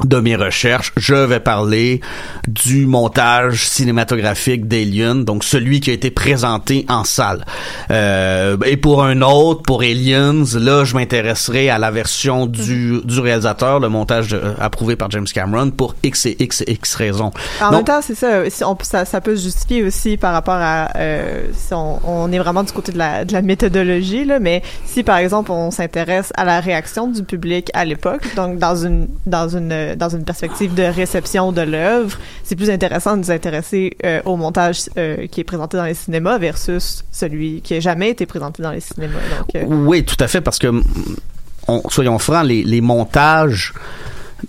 de 0.03 0.19
mes 0.19 0.35
recherches, 0.35 0.91
je 0.97 1.15
vais 1.15 1.39
parler 1.39 2.01
du 2.47 2.85
montage 2.85 3.67
cinématographique 3.69 4.67
d'Alien, 4.67 5.23
donc 5.23 5.43
celui 5.43 5.79
qui 5.79 5.89
a 5.89 5.93
été 5.93 6.11
présenté 6.11 6.85
en 6.89 7.05
salle. 7.05 7.45
Euh, 7.91 8.57
et 8.65 8.75
pour 8.75 9.03
un 9.03 9.21
autre, 9.21 9.61
pour 9.61 9.81
Aliens, 9.81 10.43
là, 10.55 10.83
je 10.83 10.95
m'intéresserai 10.95 11.69
à 11.69 11.77
la 11.77 11.91
version 11.91 12.45
du, 12.45 12.99
du 13.03 13.19
réalisateur, 13.19 13.79
le 13.79 13.87
montage 13.87 14.33
euh, 14.33 14.53
approuvé 14.59 14.97
par 14.97 15.09
James 15.11 15.27
Cameron 15.33 15.71
pour 15.71 15.95
X 16.03 16.25
et 16.25 16.35
X 16.39 16.61
et 16.61 16.73
X 16.73 16.95
raisons. 16.95 17.31
En 17.61 17.71
même 17.71 17.85
temps, 17.85 18.01
c'est 18.01 18.15
ça, 18.15 18.49
ça, 18.49 19.05
ça, 19.05 19.21
peut 19.21 19.35
se 19.37 19.43
justifier 19.43 19.83
aussi 19.83 20.17
par 20.17 20.33
rapport 20.33 20.57
à 20.57 20.89
euh, 20.97 21.47
si 21.53 21.73
on, 21.73 21.99
on, 22.05 22.31
est 22.33 22.39
vraiment 22.39 22.63
du 22.63 22.73
côté 22.73 22.91
de 22.91 22.97
la, 22.97 23.23
de 23.23 23.31
la 23.31 23.41
méthodologie, 23.41 24.25
là, 24.25 24.39
mais 24.39 24.61
si 24.85 25.03
par 25.03 25.17
exemple 25.17 25.51
on 25.51 25.71
s'intéresse 25.71 26.33
à 26.35 26.43
la 26.43 26.59
réaction 26.59 27.07
du 27.07 27.23
public 27.23 27.71
à 27.73 27.85
l'époque, 27.85 28.23
donc 28.35 28.57
dans 28.59 28.75
une 28.75 29.07
dans 29.25 29.47
une 29.47 29.84
dans 29.95 30.09
une 30.09 30.23
perspective 30.23 30.73
de 30.73 30.83
réception 30.83 31.51
de 31.51 31.61
l'œuvre, 31.61 32.17
c'est 32.43 32.55
plus 32.55 32.69
intéressant 32.69 33.15
de 33.15 33.21
nous 33.21 33.31
intéresser 33.31 33.95
euh, 34.03 34.21
au 34.25 34.35
montage 34.35 34.89
euh, 34.97 35.27
qui 35.27 35.41
est 35.41 35.43
présenté 35.43 35.77
dans 35.77 35.85
les 35.85 35.93
cinémas 35.93 36.37
versus 36.37 37.03
celui 37.11 37.61
qui 37.61 37.73
n'a 37.73 37.79
jamais 37.79 38.09
été 38.09 38.25
présenté 38.25 38.63
dans 38.63 38.71
les 38.71 38.79
cinémas. 38.79 39.19
Euh, 39.55 39.63
oui, 39.65 40.03
tout 40.03 40.17
à 40.19 40.27
fait, 40.27 40.41
parce 40.41 40.59
que, 40.59 40.81
soyons 41.89 42.19
francs, 42.19 42.45
les 42.45 42.81
montages 42.81 43.73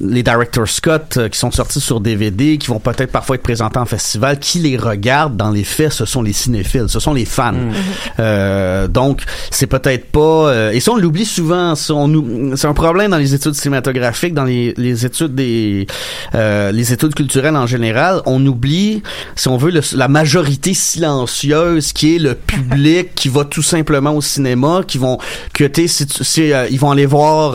les 0.01 0.23
directors 0.23 0.69
Scott 0.69 1.17
euh, 1.17 1.29
qui 1.29 1.39
sont 1.39 1.51
sortis 1.51 1.81
sur 1.81 2.01
DVD, 2.01 2.59
qui 2.59 2.69
vont 2.69 2.81
peut-être 2.81 3.13
parfois 3.13 3.37
être 3.37 3.43
présentés 3.43 3.79
en 3.79 3.87
festival, 3.87 4.39
qui 4.39 4.59
les 4.59 4.77
regardent 4.77 5.37
dans 5.37 5.51
les 5.51 5.65
faits, 5.65 5.93
ce 5.93 6.05
sont 6.05 6.23
les 6.23 6.33
cinéphiles, 6.33 6.87
ce 6.89 7.01
sont 7.01 7.15
les 7.15 7.25
fans. 7.25 7.53
Mm. 7.53 7.73
Euh, 8.21 8.89
donc 8.89 9.23
c'est 9.51 9.67
peut-être 9.67 10.07
pas 10.11 10.51
euh, 10.51 10.71
et 10.73 10.81
ça 10.81 10.93
on 10.93 10.97
l'oublie 10.97 11.25
souvent. 11.25 11.75
C'est 11.75 11.93
un 11.93 12.75
problème 12.75 13.11
dans 13.11 13.19
les 13.19 13.35
études 13.35 13.55
cinématographiques, 13.55 14.35
dans 14.35 14.45
les, 14.45 14.75
les 14.77 15.07
études 15.07 15.35
des 15.35 15.87
euh, 16.35 16.73
les 16.73 16.93
études 16.93 17.15
culturelles 17.15 17.57
en 17.57 17.67
général. 17.67 18.23
On 18.27 18.45
oublie, 18.45 19.03
si 19.37 19.49
on 19.49 19.57
veut, 19.57 19.73
la 19.95 20.09
majorité 20.09 20.75
silencieuse 20.75 21.93
qui 21.93 22.17
est 22.17 22.19
le 22.19 22.35
public 22.47 23.15
qui 23.15 23.29
va 23.29 23.45
tout 23.45 23.63
simplement 23.63 24.13
au 24.13 24.21
cinéma, 24.21 24.83
qui 24.87 24.99
vont 24.99 25.19
que 25.53 25.65
si, 25.87 26.53
euh, 26.53 26.67
ils 26.71 26.79
vont 26.79 26.91
aller 26.91 27.07
voir 27.07 27.55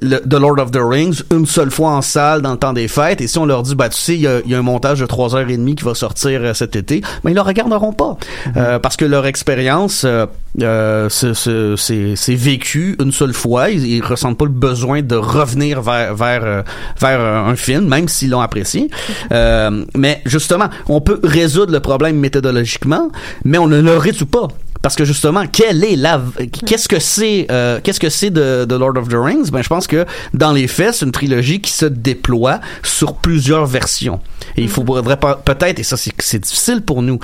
The 0.00 0.34
Lord 0.34 0.60
of 0.60 0.70
the 0.70 0.80
Rings 0.80 1.22
une 1.32 1.46
seule 1.48 1.70
fois 1.70 1.90
en 1.90 2.02
salle 2.02 2.42
dans 2.42 2.52
le 2.52 2.58
temps 2.58 2.72
des 2.72 2.88
fêtes, 2.88 3.20
et 3.20 3.26
si 3.26 3.38
on 3.38 3.46
leur 3.46 3.62
dit, 3.62 3.74
bah 3.74 3.88
tu 3.88 3.98
sais, 3.98 4.14
il 4.14 4.20
y 4.20 4.26
a, 4.26 4.58
un 4.58 4.62
montage 4.62 5.00
de 5.00 5.06
3h30 5.06 5.74
qui 5.74 5.84
va 5.84 5.94
sortir 5.94 6.40
euh, 6.42 6.54
cet 6.54 6.76
été, 6.76 7.02
mais 7.24 7.32
ils 7.32 7.34
le 7.34 7.40
regarderont 7.40 7.92
pas. 7.92 8.16
Mhm. 8.46 8.52
Euh, 8.56 8.78
parce 8.78 8.96
que 8.96 9.04
leur 9.04 9.26
expérience, 9.26 10.04
euh, 10.04 10.26
euh 10.60 11.08
c'est 11.08 12.34
vécu 12.34 12.96
une 13.00 13.12
seule 13.12 13.32
fois. 13.32 13.70
Ils, 13.70 13.86
ils, 13.86 14.04
ressentent 14.04 14.38
pas 14.38 14.44
le 14.44 14.50
besoin 14.50 15.02
de 15.02 15.16
revenir 15.16 15.82
vers 15.82 16.14
vers 16.14 16.64
vers 17.00 17.20
un 17.20 17.56
film, 17.56 17.86
même 17.86 18.08
s'ils 18.08 18.30
l'ont 18.30 18.40
apprécié. 18.40 18.90
Euh, 19.32 19.84
mais 19.96 20.22
justement, 20.26 20.68
on 20.88 21.00
peut 21.00 21.20
résoudre 21.22 21.72
le 21.72 21.80
problème 21.80 22.16
méthodologiquement, 22.16 23.10
mais 23.44 23.58
on 23.58 23.68
ne 23.68 23.80
le 23.80 23.96
résout 23.96 24.26
pas 24.26 24.48
parce 24.82 24.94
que 24.94 25.04
justement, 25.04 25.44
quelle 25.50 25.82
est 25.82 25.96
la, 25.96 26.22
qu'est-ce 26.66 26.88
que 26.88 27.00
c'est, 27.00 27.46
euh, 27.50 27.80
qu'est-ce 27.82 28.00
que 28.00 28.10
c'est 28.10 28.30
de, 28.30 28.64
de, 28.64 28.74
Lord 28.76 28.96
of 28.96 29.08
the 29.08 29.16
Rings? 29.16 29.50
Ben, 29.50 29.62
je 29.62 29.68
pense 29.68 29.86
que 29.86 30.06
dans 30.34 30.52
les 30.52 30.68
faits, 30.68 30.94
c'est 30.94 31.04
une 31.06 31.12
trilogie 31.12 31.60
qui 31.60 31.72
se 31.72 31.86
déploie 31.86 32.60
sur 32.82 33.14
plusieurs 33.14 33.66
versions. 33.66 34.20
Et 34.56 34.62
il 34.62 34.68
faudrait 34.68 35.16
peut-être, 35.16 35.78
et 35.78 35.82
ça 35.82 35.96
c'est 35.96 36.38
difficile 36.38 36.82
pour 36.82 37.02
nous, 37.02 37.18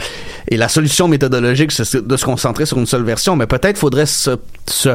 et 0.48 0.56
la 0.56 0.68
solution 0.68 1.06
méthodologique, 1.08 1.70
c'est 1.72 2.06
de 2.06 2.16
se 2.16 2.24
concentrer 2.24 2.66
sur 2.66 2.78
une 2.78 2.86
seule 2.86 3.04
version, 3.04 3.36
mais 3.36 3.46
peut-être 3.46 3.78
faudrait 3.78 4.06
se, 4.06 4.36
se 4.66 4.90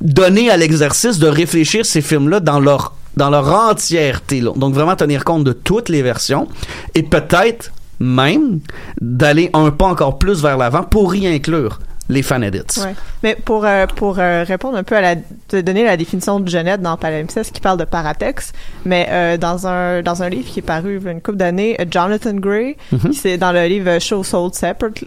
donner 0.00 0.50
à 0.50 0.56
l'exercice 0.56 1.18
de 1.18 1.28
réfléchir 1.28 1.86
ces 1.86 2.00
films-là 2.00 2.40
dans 2.40 2.60
leur 2.60 2.94
dans 3.16 3.28
leur 3.28 3.46
entièreté. 3.52 4.40
Donc 4.40 4.72
vraiment 4.72 4.96
tenir 4.96 5.22
compte 5.24 5.44
de 5.44 5.52
toutes 5.52 5.90
les 5.90 6.00
versions 6.00 6.48
et 6.94 7.02
peut-être 7.02 7.70
même 8.00 8.60
d'aller 9.00 9.50
un 9.52 9.70
pas 9.70 9.86
encore 9.86 10.18
plus 10.18 10.42
vers 10.42 10.56
l'avant 10.56 10.82
pour 10.82 11.14
y 11.14 11.26
inclure 11.26 11.78
les 12.08 12.22
fan 12.22 12.42
edits. 12.42 12.80
Ouais. 12.80 12.94
Mais 13.22 13.36
pour 13.36 13.64
euh, 13.64 13.86
pour 13.86 14.18
euh, 14.18 14.44
répondre 14.44 14.76
un 14.76 14.82
peu 14.82 14.96
à 14.96 15.00
la 15.00 15.16
te 15.48 15.60
donner 15.60 15.84
la 15.84 15.96
définition 15.96 16.40
de 16.40 16.48
Jeannette 16.48 16.82
dans 16.82 16.96
Palimpseste 16.96 17.52
qui 17.52 17.60
parle 17.60 17.78
de 17.78 17.84
paratex, 17.84 18.52
mais 18.84 19.06
euh, 19.10 19.36
dans 19.36 19.66
un 19.66 20.02
dans 20.02 20.22
un 20.22 20.28
livre 20.28 20.48
qui 20.50 20.58
est 20.58 20.62
paru 20.62 20.98
il 21.00 21.04
y 21.04 21.08
a 21.08 21.12
une 21.12 21.20
couple 21.20 21.38
d'années, 21.38 21.76
Jonathan 21.90 22.34
Gray, 22.34 22.76
mm-hmm. 22.92 23.12
c'est 23.12 23.38
dans 23.38 23.52
le 23.52 23.64
livre 23.66 23.98
Show 24.00 24.24
Sold 24.24 24.54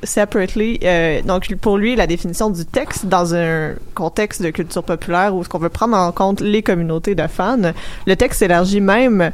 Separately. 0.04 0.80
donc 1.26 1.54
pour 1.56 1.78
lui 1.78 1.96
la 1.96 2.08
définition 2.08 2.50
du 2.50 2.66
texte 2.66 3.06
dans 3.06 3.36
un 3.36 3.74
contexte 3.94 4.42
de 4.42 4.50
culture 4.50 4.84
populaire 4.84 5.36
où 5.36 5.44
ce 5.44 5.50
qu'on 5.50 5.60
veut 5.60 5.70
prendre 5.70 5.98
en 5.98 6.12
compte 6.12 6.42
les 6.42 6.64
communautés 6.64 7.16
de 7.16 7.28
fans, 7.28 7.74
le 8.08 8.16
texte 8.16 8.40
s'élargit 8.40 8.82
même 8.82 9.32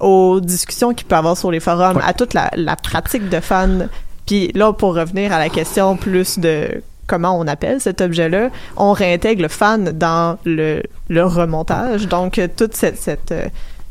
aux 0.00 0.40
discussions 0.40 0.92
qu'il 0.92 1.06
peut 1.06 1.16
avoir 1.16 1.36
sur 1.36 1.50
les 1.50 1.60
forums, 1.60 2.00
à 2.04 2.12
toute 2.12 2.34
la, 2.34 2.50
la 2.54 2.76
pratique 2.76 3.28
de 3.28 3.40
fans. 3.40 3.86
Puis 4.26 4.50
là, 4.54 4.72
pour 4.72 4.94
revenir 4.94 5.32
à 5.32 5.38
la 5.38 5.48
question 5.48 5.96
plus 5.96 6.38
de 6.38 6.82
comment 7.06 7.38
on 7.38 7.46
appelle 7.46 7.80
cet 7.80 8.00
objet-là, 8.00 8.50
on 8.76 8.92
réintègre 8.92 9.42
le 9.42 9.48
fan 9.48 9.92
dans 9.92 10.38
le, 10.44 10.82
remontage. 11.10 12.08
Donc, 12.08 12.40
toute 12.56 12.74
cette, 12.74 12.98
cette, 12.98 13.34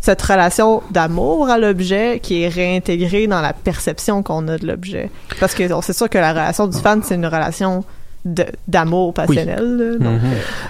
cette 0.02 0.22
relation 0.22 0.84
d'amour 0.92 1.50
à 1.50 1.58
l'objet 1.58 2.20
qui 2.22 2.44
est 2.44 2.50
réintégrée 2.50 3.28
dans 3.28 3.42
la 3.42 3.54
perception 3.54 4.22
qu'on 4.22 4.48
a 4.48 4.58
de 4.58 4.68
l'objet. 4.68 5.10
Parce 5.40 5.56
que 5.56 5.64
c'est 5.82 5.94
sûr 5.94 6.10
que 6.10 6.18
la 6.18 6.32
relation 6.32 6.68
du 6.68 6.78
fan, 6.78 7.02
c'est 7.04 7.16
une 7.16 7.26
relation 7.26 7.84
d'amour 8.26 9.14
passionnel. 9.14 9.98
Mhm. 10.00 10.20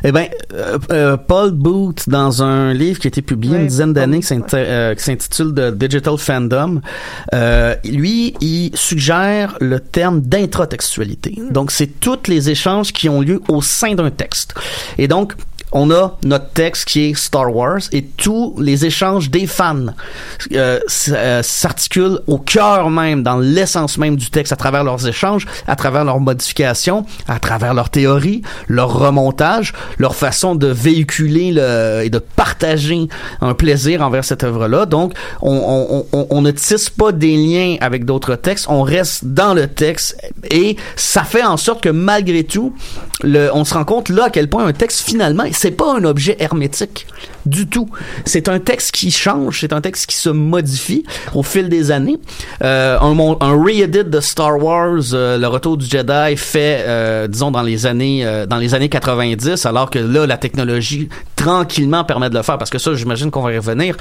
Eh 0.03 0.11
ben, 0.11 0.27
euh, 0.53 0.77
euh, 0.91 1.17
Paul 1.17 1.51
Booth, 1.51 2.09
dans 2.09 2.43
un 2.43 2.73
livre 2.73 2.99
qui 2.99 3.07
a 3.07 3.09
été 3.09 3.21
publié 3.21 3.57
une 3.57 3.67
dizaine 3.67 3.93
d'années, 3.93 4.19
euh, 4.53 4.93
qui 4.93 5.03
s'intitule 5.03 5.53
The 5.53 5.73
Digital 5.73 6.17
Fandom, 6.17 6.81
lui, 7.85 8.33
il 8.41 8.71
suggère 8.75 9.57
le 9.61 9.79
terme 9.79 10.21
d'introtextualité. 10.21 11.37
Hmm. 11.37 11.53
Donc, 11.53 11.71
c'est 11.71 11.99
tous 11.99 12.27
les 12.27 12.49
échanges 12.49 12.91
qui 12.91 13.07
ont 13.07 13.21
lieu 13.21 13.41
au 13.47 13.61
sein 13.61 13.95
d'un 13.95 14.11
texte. 14.11 14.53
Et 14.97 15.07
donc, 15.07 15.33
on 15.75 15.91
a 15.91 16.17
notre 16.23 16.49
texte 16.51 16.85
qui 16.85 17.09
est 17.09 17.15
Star 17.15 17.53
Wars 17.53 17.81
et 17.91 18.01
tous 18.01 18.55
les 18.57 18.85
échanges 18.85 19.29
des 19.29 19.45
fans 19.45 19.87
euh, 20.53 20.79
euh, 21.09 21.43
s'articulent 21.43 22.19
au 22.27 22.37
cœur 22.37 22.89
même, 22.89 23.23
dans 23.23 23.37
l'essence 23.39 23.97
même 23.97 24.15
du 24.15 24.29
texte, 24.29 24.53
à 24.53 24.55
travers 24.55 24.85
leurs 24.85 25.05
échanges, 25.05 25.45
à 25.67 25.75
travers 25.75 26.05
leurs 26.05 26.21
modifications, 26.21 27.05
à 27.27 27.39
travers 27.39 27.73
leurs 27.73 27.89
théories, 27.89 28.41
leur 28.69 28.93
remontage, 28.93 29.73
leur 29.97 30.15
façon 30.15 30.55
de 30.55 30.67
véhiculer 30.67 31.51
le, 31.51 32.03
et 32.05 32.09
de 32.09 32.19
partager 32.19 33.09
un 33.41 33.53
plaisir 33.53 34.01
envers 34.01 34.23
cette 34.23 34.45
œuvre-là. 34.45 34.85
Donc, 34.85 35.13
on, 35.41 36.05
on, 36.13 36.27
on, 36.29 36.41
ne 36.41 36.51
tisse 36.51 36.89
pas 36.89 37.11
des 37.11 37.35
liens 37.35 37.75
avec 37.81 38.05
d'autres 38.05 38.35
textes, 38.35 38.67
on 38.69 38.81
reste 38.81 39.25
dans 39.25 39.53
le 39.53 39.67
texte 39.67 40.17
et 40.49 40.77
ça 40.95 41.23
fait 41.23 41.43
en 41.43 41.57
sorte 41.57 41.81
que 41.81 41.89
malgré 41.89 42.45
tout, 42.45 42.73
le, 43.23 43.49
on 43.53 43.65
se 43.65 43.73
rend 43.73 43.83
compte 43.83 44.07
là 44.07 44.25
à 44.25 44.29
quel 44.29 44.47
point 44.47 44.65
un 44.65 44.71
texte 44.71 45.01
finalement 45.01 45.43
pas 45.71 45.95
un 45.95 46.03
objet 46.03 46.35
hermétique 46.39 47.07
du 47.45 47.67
tout. 47.67 47.89
C'est 48.25 48.49
un 48.49 48.59
texte 48.59 48.91
qui 48.91 49.11
change, 49.11 49.59
c'est 49.61 49.73
un 49.73 49.81
texte 49.81 50.07
qui 50.07 50.15
se 50.15 50.29
modifie 50.29 51.03
au 51.33 51.43
fil 51.43 51.69
des 51.69 51.91
années. 51.91 52.17
Euh, 52.63 52.99
un, 52.99 53.17
un 53.41 53.53
re-edit 53.63 54.09
de 54.09 54.19
Star 54.19 54.61
Wars, 54.61 55.13
euh, 55.13 55.37
Le 55.37 55.47
Retour 55.47 55.77
du 55.77 55.85
Jedi, 55.85 56.35
fait, 56.37 56.83
euh, 56.87 57.27
disons, 57.27 57.51
dans 57.51 57.61
les 57.61 57.85
années 57.85 58.25
euh, 58.25 58.45
dans 58.45 58.57
les 58.57 58.73
années 58.73 58.89
90, 58.89 59.65
alors 59.65 59.89
que 59.89 59.99
là, 59.99 60.25
la 60.25 60.37
technologie 60.37 61.09
tranquillement 61.35 62.03
permet 62.03 62.29
de 62.29 62.35
le 62.35 62.43
faire, 62.43 62.57
parce 62.57 62.69
que 62.69 62.77
ça, 62.79 62.93
j'imagine 62.93 63.31
qu'on 63.31 63.41
va 63.41 63.53
y 63.53 63.57
revenir. 63.57 63.95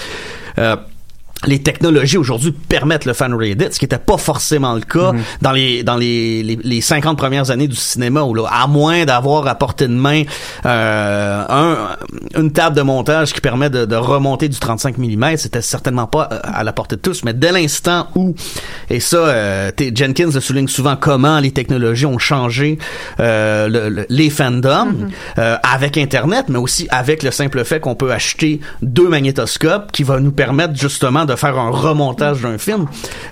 Les 1.46 1.62
technologies 1.62 2.16
aujourd'hui 2.16 2.52
permettent 2.52 3.04
le 3.04 3.12
fan 3.12 3.34
reddit, 3.34 3.66
ce 3.70 3.78
qui 3.78 3.84
n'était 3.84 3.98
pas 3.98 4.18
forcément 4.18 4.74
le 4.74 4.80
cas 4.80 5.12
mhm. 5.12 5.20
dans 5.42 5.52
les 5.52 5.82
dans 5.82 5.96
les, 5.96 6.42
les, 6.42 6.58
les, 6.62 6.80
50 6.80 7.16
premières 7.16 7.50
années 7.50 7.68
du 7.68 7.76
cinéma 7.76 8.22
où 8.22 8.34
là, 8.34 8.44
à 8.50 8.66
moins 8.66 9.04
d'avoir 9.04 9.46
à 9.46 9.54
portée 9.54 9.88
de 9.88 9.92
main 9.92 10.22
euh, 10.66 11.44
un, 11.48 12.40
une 12.40 12.52
table 12.52 12.76
de 12.76 12.82
montage 12.82 13.32
qui 13.32 13.40
permet 13.40 13.70
de, 13.70 13.84
de 13.84 13.96
remonter 13.96 14.48
du 14.48 14.58
35 14.58 14.98
mm, 14.98 15.36
c'était 15.36 15.62
certainement 15.62 16.06
pas 16.06 16.28
euh, 16.32 16.38
à 16.42 16.64
la 16.64 16.72
portée 16.72 16.96
de 16.96 17.00
tous, 17.00 17.24
mais 17.24 17.34
dès 17.34 17.52
l'instant 17.52 18.08
où 18.14 18.34
et 18.90 19.00
ça 19.00 19.16
euh, 19.16 19.70
Jenkins 19.94 20.30
le 20.34 20.40
souligne 20.40 20.68
souvent 20.68 20.96
comment 20.96 21.40
les 21.40 21.50
technologies 21.50 22.06
ont 22.06 22.18
changé 22.18 22.78
euh, 23.20 23.68
le, 23.68 24.06
les 24.08 24.30
fandoms 24.30 24.86
mhm. 24.86 25.10
euh, 25.38 25.56
avec 25.62 25.96
internet 25.98 26.46
mais 26.48 26.58
aussi 26.58 26.86
avec 26.90 27.22
le 27.22 27.30
simple 27.30 27.64
fait 27.64 27.80
qu'on 27.80 27.94
peut 27.94 28.12
acheter 28.12 28.60
deux 28.82 29.08
magnétoscopes 29.08 29.92
qui 29.92 30.02
va 30.02 30.20
nous 30.20 30.32
permettre 30.32 30.74
justement 30.74 31.24
de 31.24 31.33
faire 31.36 31.58
un 31.58 31.70
remontage 31.70 32.42
d'un 32.42 32.58
film. 32.58 32.86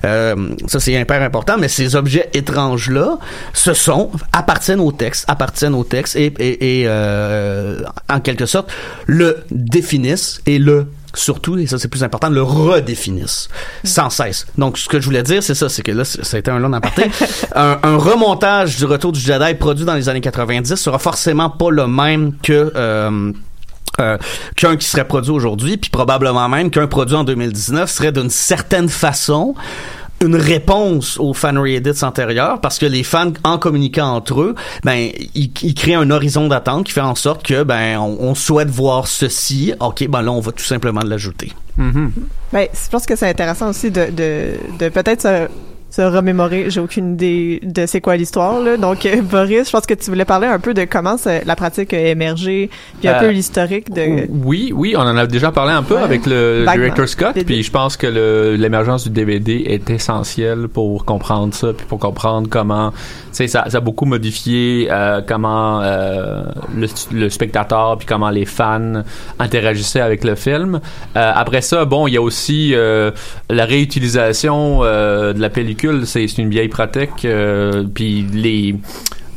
Euh, 0.05 0.55
ça, 0.67 0.81
c'est 0.81 0.93
hyper 0.93 1.23
important, 1.23 1.57
mais 1.59 1.69
ces 1.69 1.97
objets 1.97 2.29
étranges-là, 2.35 3.19
ce 3.53 3.75
sont, 3.75 4.11
appartiennent 4.33 4.81
au 4.81 4.93
texte, 4.93 5.25
appartiennent 5.29 5.75
au 5.75 5.85
texte 5.85 6.17
et, 6.17 6.33
et, 6.39 6.85
euh, 6.87 7.83
en 8.09 8.21
quelque 8.21 8.47
sorte, 8.47 8.71
le 9.07 9.45
définissent 9.51 10.41
et 10.47 10.59
le 10.59 10.87
surtout, 11.15 11.59
et 11.59 11.67
ça 11.67 11.79
c'est 11.79 11.89
plus 11.89 12.05
important, 12.05 12.31
le 12.31 12.43
redéfinissent 12.43 13.49
sans 13.85 14.11
cesse. 14.11 14.47
Donc, 14.57 14.79
ce 14.79 14.89
que 14.89 15.01
je 15.01 15.05
voulais 15.05 15.23
dire, 15.23 15.43
c'est 15.43 15.55
ça, 15.55 15.69
c'est 15.69 15.83
que 15.83 15.93
là, 15.93 16.05
ça 16.05 16.37
a 16.37 16.41
été 16.41 16.51
un 16.51 16.59
long 16.59 16.73
aparté. 16.73 17.05
un, 17.55 17.79
un 17.83 17.97
remontage 17.97 18.77
du 18.77 18.85
Retour 18.87 19.13
du 19.13 19.21
Jedi 19.21 19.55
produit 19.55 19.85
dans 19.85 19.95
les 19.95 20.09
années 20.09 20.21
90 20.21 20.75
sera 20.75 20.99
forcément 20.99 21.51
pas 21.51 21.71
le 21.71 21.87
même 21.87 22.35
que... 22.43 22.73
Euh, 22.75 23.33
euh, 24.01 24.17
qu'un 24.57 24.77
qui 24.77 24.87
serait 24.87 25.07
produit 25.07 25.33
aujourd'hui, 25.33 25.77
puis 25.77 25.91
probablement 25.91 26.49
même 26.49 26.71
qu'un 26.71 26.87
produit 26.87 27.17
en 27.17 27.25
2019 27.25 27.91
serait 27.91 28.13
d'une 28.13 28.31
certaine 28.31 28.89
façon 28.89 29.55
une 30.23 30.37
réponse 30.37 31.19
aux 31.19 31.35
fan 31.35 31.59
reddits 31.59 32.05
antérieurs 32.05 32.61
parce 32.61 32.79
que 32.79 32.87
les 32.87 33.03
fans 33.03 33.33
en 33.43 33.59
communiquant 33.59 34.07
entre 34.15 34.41
eux 34.41 34.55
ben 34.85 35.11
ils, 35.35 35.75
créent 35.75 35.95
un 35.95 36.11
horizon 36.11 36.47
d'attente 36.47 36.87
qui 36.87 36.93
fait 36.93 37.01
en 37.01 37.17
sorte 37.17 37.45
que 37.45 37.65
ben 37.65 37.99
on, 37.99 38.35
souhaite 38.37 38.71
voir 38.71 39.09
ceci 39.09 39.75
ok 39.81 40.07
ben 40.09 40.23
là 40.23 40.31
on 40.31 40.39
va 40.39 40.53
tout 40.53 40.63
simplement 40.63 41.01
l'ajouter 41.01 41.53
mm-hmm. 41.77 42.11
ben 42.53 42.69
je 42.73 42.89
pense 42.89 43.05
que 43.05 43.17
c'est 43.17 43.29
intéressant 43.29 43.71
aussi 43.71 43.91
de, 43.91 44.11
de, 44.13 44.53
de 44.79 44.89
peut-être 44.91 45.23
se 45.23 45.49
remémorer. 45.99 46.71
J'ai 46.71 46.81
aucune 46.81 47.15
idée 47.15 47.61
de 47.63 47.87
c'est 47.87 48.01
quoi 48.01 48.17
l'histoire. 48.17 48.61
Là. 48.61 48.77
Donc, 48.77 49.05
euh, 49.07 49.21
Boris, 49.23 49.67
je 49.67 49.73
pense 49.73 49.87
que 49.87 49.95
tu 49.95 50.11
voulais 50.11 50.25
parler 50.25 50.47
un 50.47 50.59
peu 50.59 50.75
de 50.75 50.85
comment 50.85 51.17
la 51.45 51.57
pratique 51.57 51.93
a 51.93 52.09
émergé, 52.09 52.71
puis 53.01 53.09
un 53.09 53.19
peu 53.19 53.27
euh, 53.27 53.33
l'historique 53.33 53.93
de... 53.93 54.27
Oui, 54.31 54.73
oui, 54.75 54.95
on 54.97 55.01
en 55.01 55.17
a 55.17 55.27
déjà 55.27 55.53
parlé 55.53 55.73
un 55.73 55.83
peu 55.83 55.99
avec 55.99 56.27
le 56.27 56.65
director 56.73 57.09
Scott, 57.09 57.37
puis 57.45 57.63
je 57.63 57.71
pense 57.71 57.97
que 57.97 58.57
l'émergence 58.57 59.05
du 59.05 59.11
DVD 59.11 59.65
est 59.67 59.91
essentielle 59.91 60.69
pour 60.69 61.05
comprendre 61.05 61.55
ça, 61.55 61.73
puis 61.73 61.87
pour 61.87 61.99
comprendre 61.99 62.49
comment 62.49 62.93
sais, 63.33 63.49
ça, 63.49 63.65
ça 63.69 63.79
a 63.79 63.81
beaucoup 63.81 64.05
modifié 64.05 64.89
euh, 64.91 65.21
comment 65.27 65.81
euh, 65.83 66.43
le, 66.75 66.87
le, 67.13 67.31
spectateur 67.31 67.97
puis 67.99 68.07
comment 68.07 68.31
les 68.31 68.45
fans 68.45 69.03
interagissaient 69.39 70.01
avec 70.01 70.25
le 70.25 70.35
film. 70.35 70.81
Euh, 71.17 71.33
après 71.35 71.63
ça, 71.63 71.85
bon, 71.85 72.07
il 72.07 72.15
y 72.15 72.17
a 72.17 72.23
aussi 72.23 72.75
euh, 72.75 73.11
la 73.51 73.65
réutilisation 73.65 74.81
euh, 74.83 75.33
de 75.33 75.41
la 75.41 75.51
pellicule. 75.51 75.82
C'est 76.05 76.39
une 76.39 76.51
vieille 76.51 76.69
pratique. 76.69 77.27
puis 77.95 78.27
les 78.33 78.77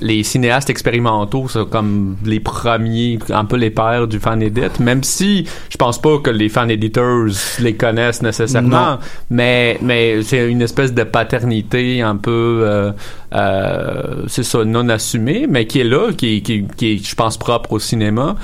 les 0.02 0.24
cinéastes 0.24 0.70
expérimentaux 0.70 1.48
sont 1.48 1.66
comme 1.66 2.18
les 2.26 2.40
premiers, 2.40 3.18
un 3.30 3.46
peu 3.46 3.56
les 3.56 3.70
pères 3.70 4.08
du 4.08 4.20
fan 4.20 4.42
edit, 4.42 4.80
même 4.80 5.04
si 5.04 5.48
je 5.70 5.78
pense 5.78 6.02
pas 6.02 6.18
que 6.20 6.30
les 6.30 6.50
fan 6.50 6.70
editors 6.70 7.28
les 7.60 7.76
connaissent 7.76 8.22
nécessairement, 8.22 9.00
mais 9.30 9.78
mais 9.82 10.22
c'est 10.24 10.50
une 10.50 10.62
espèce 10.62 10.94
de 10.94 11.04
paternité 11.04 12.02
un 12.02 12.18
peu 12.18 12.62
euh, 12.64 12.92
euh, 13.34 14.24
c'est 14.28 14.44
ça 14.44 14.66
non 14.66 14.90
assumée, 14.90 15.48
mais 15.50 15.66
qui 15.66 15.80
est 15.80 15.86
là, 15.86 16.12
qui 16.12 16.42
qui 16.42 16.66
qui 16.76 16.94
est, 16.94 17.06
je 17.06 17.16
pense 17.16 17.38
propre 17.38 17.74
au 17.74 17.80
cinéma. 17.80 18.36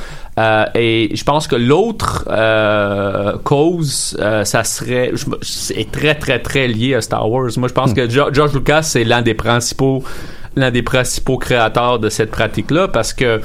Euh, 0.41 0.65
et 0.75 1.12
je 1.13 1.23
pense 1.23 1.47
que 1.47 1.56
l'autre 1.56 2.25
euh, 2.30 3.38
cause, 3.43 4.17
euh, 4.19 4.43
ça 4.43 4.63
serait, 4.63 5.12
c'est 5.41 5.91
très 5.91 6.15
très 6.15 6.39
très 6.39 6.67
lié 6.67 6.95
à 6.95 7.01
Star 7.01 7.30
Wars. 7.30 7.49
Moi, 7.58 7.67
je 7.67 7.73
pense 7.73 7.91
hmm. 7.91 7.95
que 7.95 8.10
George 8.10 8.54
Lucas 8.54 8.84
c'est 8.84 9.04
l'un 9.04 9.21
des 9.21 9.34
principaux 9.34 10.04
l'un 10.56 10.71
des 10.71 10.82
principaux 10.82 11.38
créateurs 11.38 11.99
de 11.99 12.10
cette 12.10 12.32
pratique-là 12.32 12.88
parce 12.88 13.13
que 13.13 13.41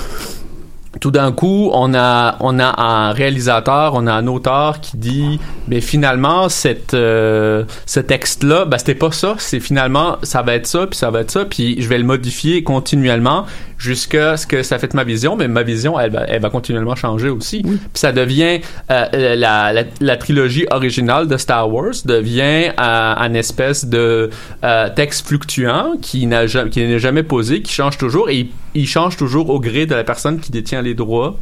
tout 1.00 1.10
d'un 1.10 1.32
coup, 1.32 1.70
on 1.72 1.94
a, 1.94 2.36
on 2.40 2.58
a 2.58 2.80
un 2.80 3.12
réalisateur, 3.12 3.92
on 3.94 4.06
a 4.06 4.12
un 4.12 4.26
auteur 4.26 4.80
qui 4.80 4.96
dit, 4.96 5.40
mais 5.68 5.80
finalement, 5.80 6.48
cette, 6.48 6.94
euh, 6.94 7.64
ce 7.84 8.00
texte-là, 8.00 8.64
ben, 8.64 8.78
c'était 8.78 8.94
pas 8.94 9.12
ça. 9.12 9.34
C'est 9.38 9.60
finalement, 9.60 10.16
ça 10.22 10.42
va 10.42 10.54
être 10.54 10.66
ça, 10.66 10.86
puis 10.86 10.98
ça 10.98 11.10
va 11.10 11.20
être 11.20 11.30
ça, 11.30 11.44
puis 11.44 11.80
je 11.80 11.88
vais 11.88 11.98
le 11.98 12.04
modifier 12.04 12.62
continuellement 12.62 13.44
jusqu'à 13.78 14.36
ce 14.36 14.46
que 14.46 14.62
ça 14.62 14.78
fait 14.78 14.94
ma 14.94 15.04
vision, 15.04 15.36
mais 15.36 15.48
ma 15.48 15.62
vision, 15.62 15.98
elle, 15.98 16.24
elle 16.28 16.40
va 16.40 16.50
continuellement 16.50 16.94
changer 16.96 17.28
aussi. 17.28 17.62
Puis 17.62 17.78
ça 17.94 18.12
devient 18.12 18.60
euh, 18.90 19.36
la, 19.36 19.72
la, 19.72 19.84
la, 20.00 20.16
trilogie 20.16 20.66
originale 20.70 21.28
de 21.28 21.36
Star 21.36 21.72
Wars 21.72 21.94
devient 22.04 22.68
euh, 22.68 22.72
un 22.78 23.34
espèce 23.34 23.84
de 23.84 24.30
euh, 24.64 24.88
texte 24.94 25.26
fluctuant 25.26 25.92
qui 26.00 26.26
n'a 26.26 26.46
qui 26.46 26.80
n'est 26.80 26.98
jamais 26.98 27.22
posé, 27.22 27.62
qui 27.62 27.72
change 27.72 27.98
toujours 27.98 28.30
et 28.30 28.38
il, 28.38 28.50
il 28.74 28.86
change 28.86 29.16
toujours 29.16 29.50
au 29.50 29.60
gré 29.60 29.86
de 29.86 29.94
la 29.94 30.04
personne 30.04 30.40
qui 30.40 30.52
détient 30.52 30.82
les 30.82 30.94
droits. 30.94 31.36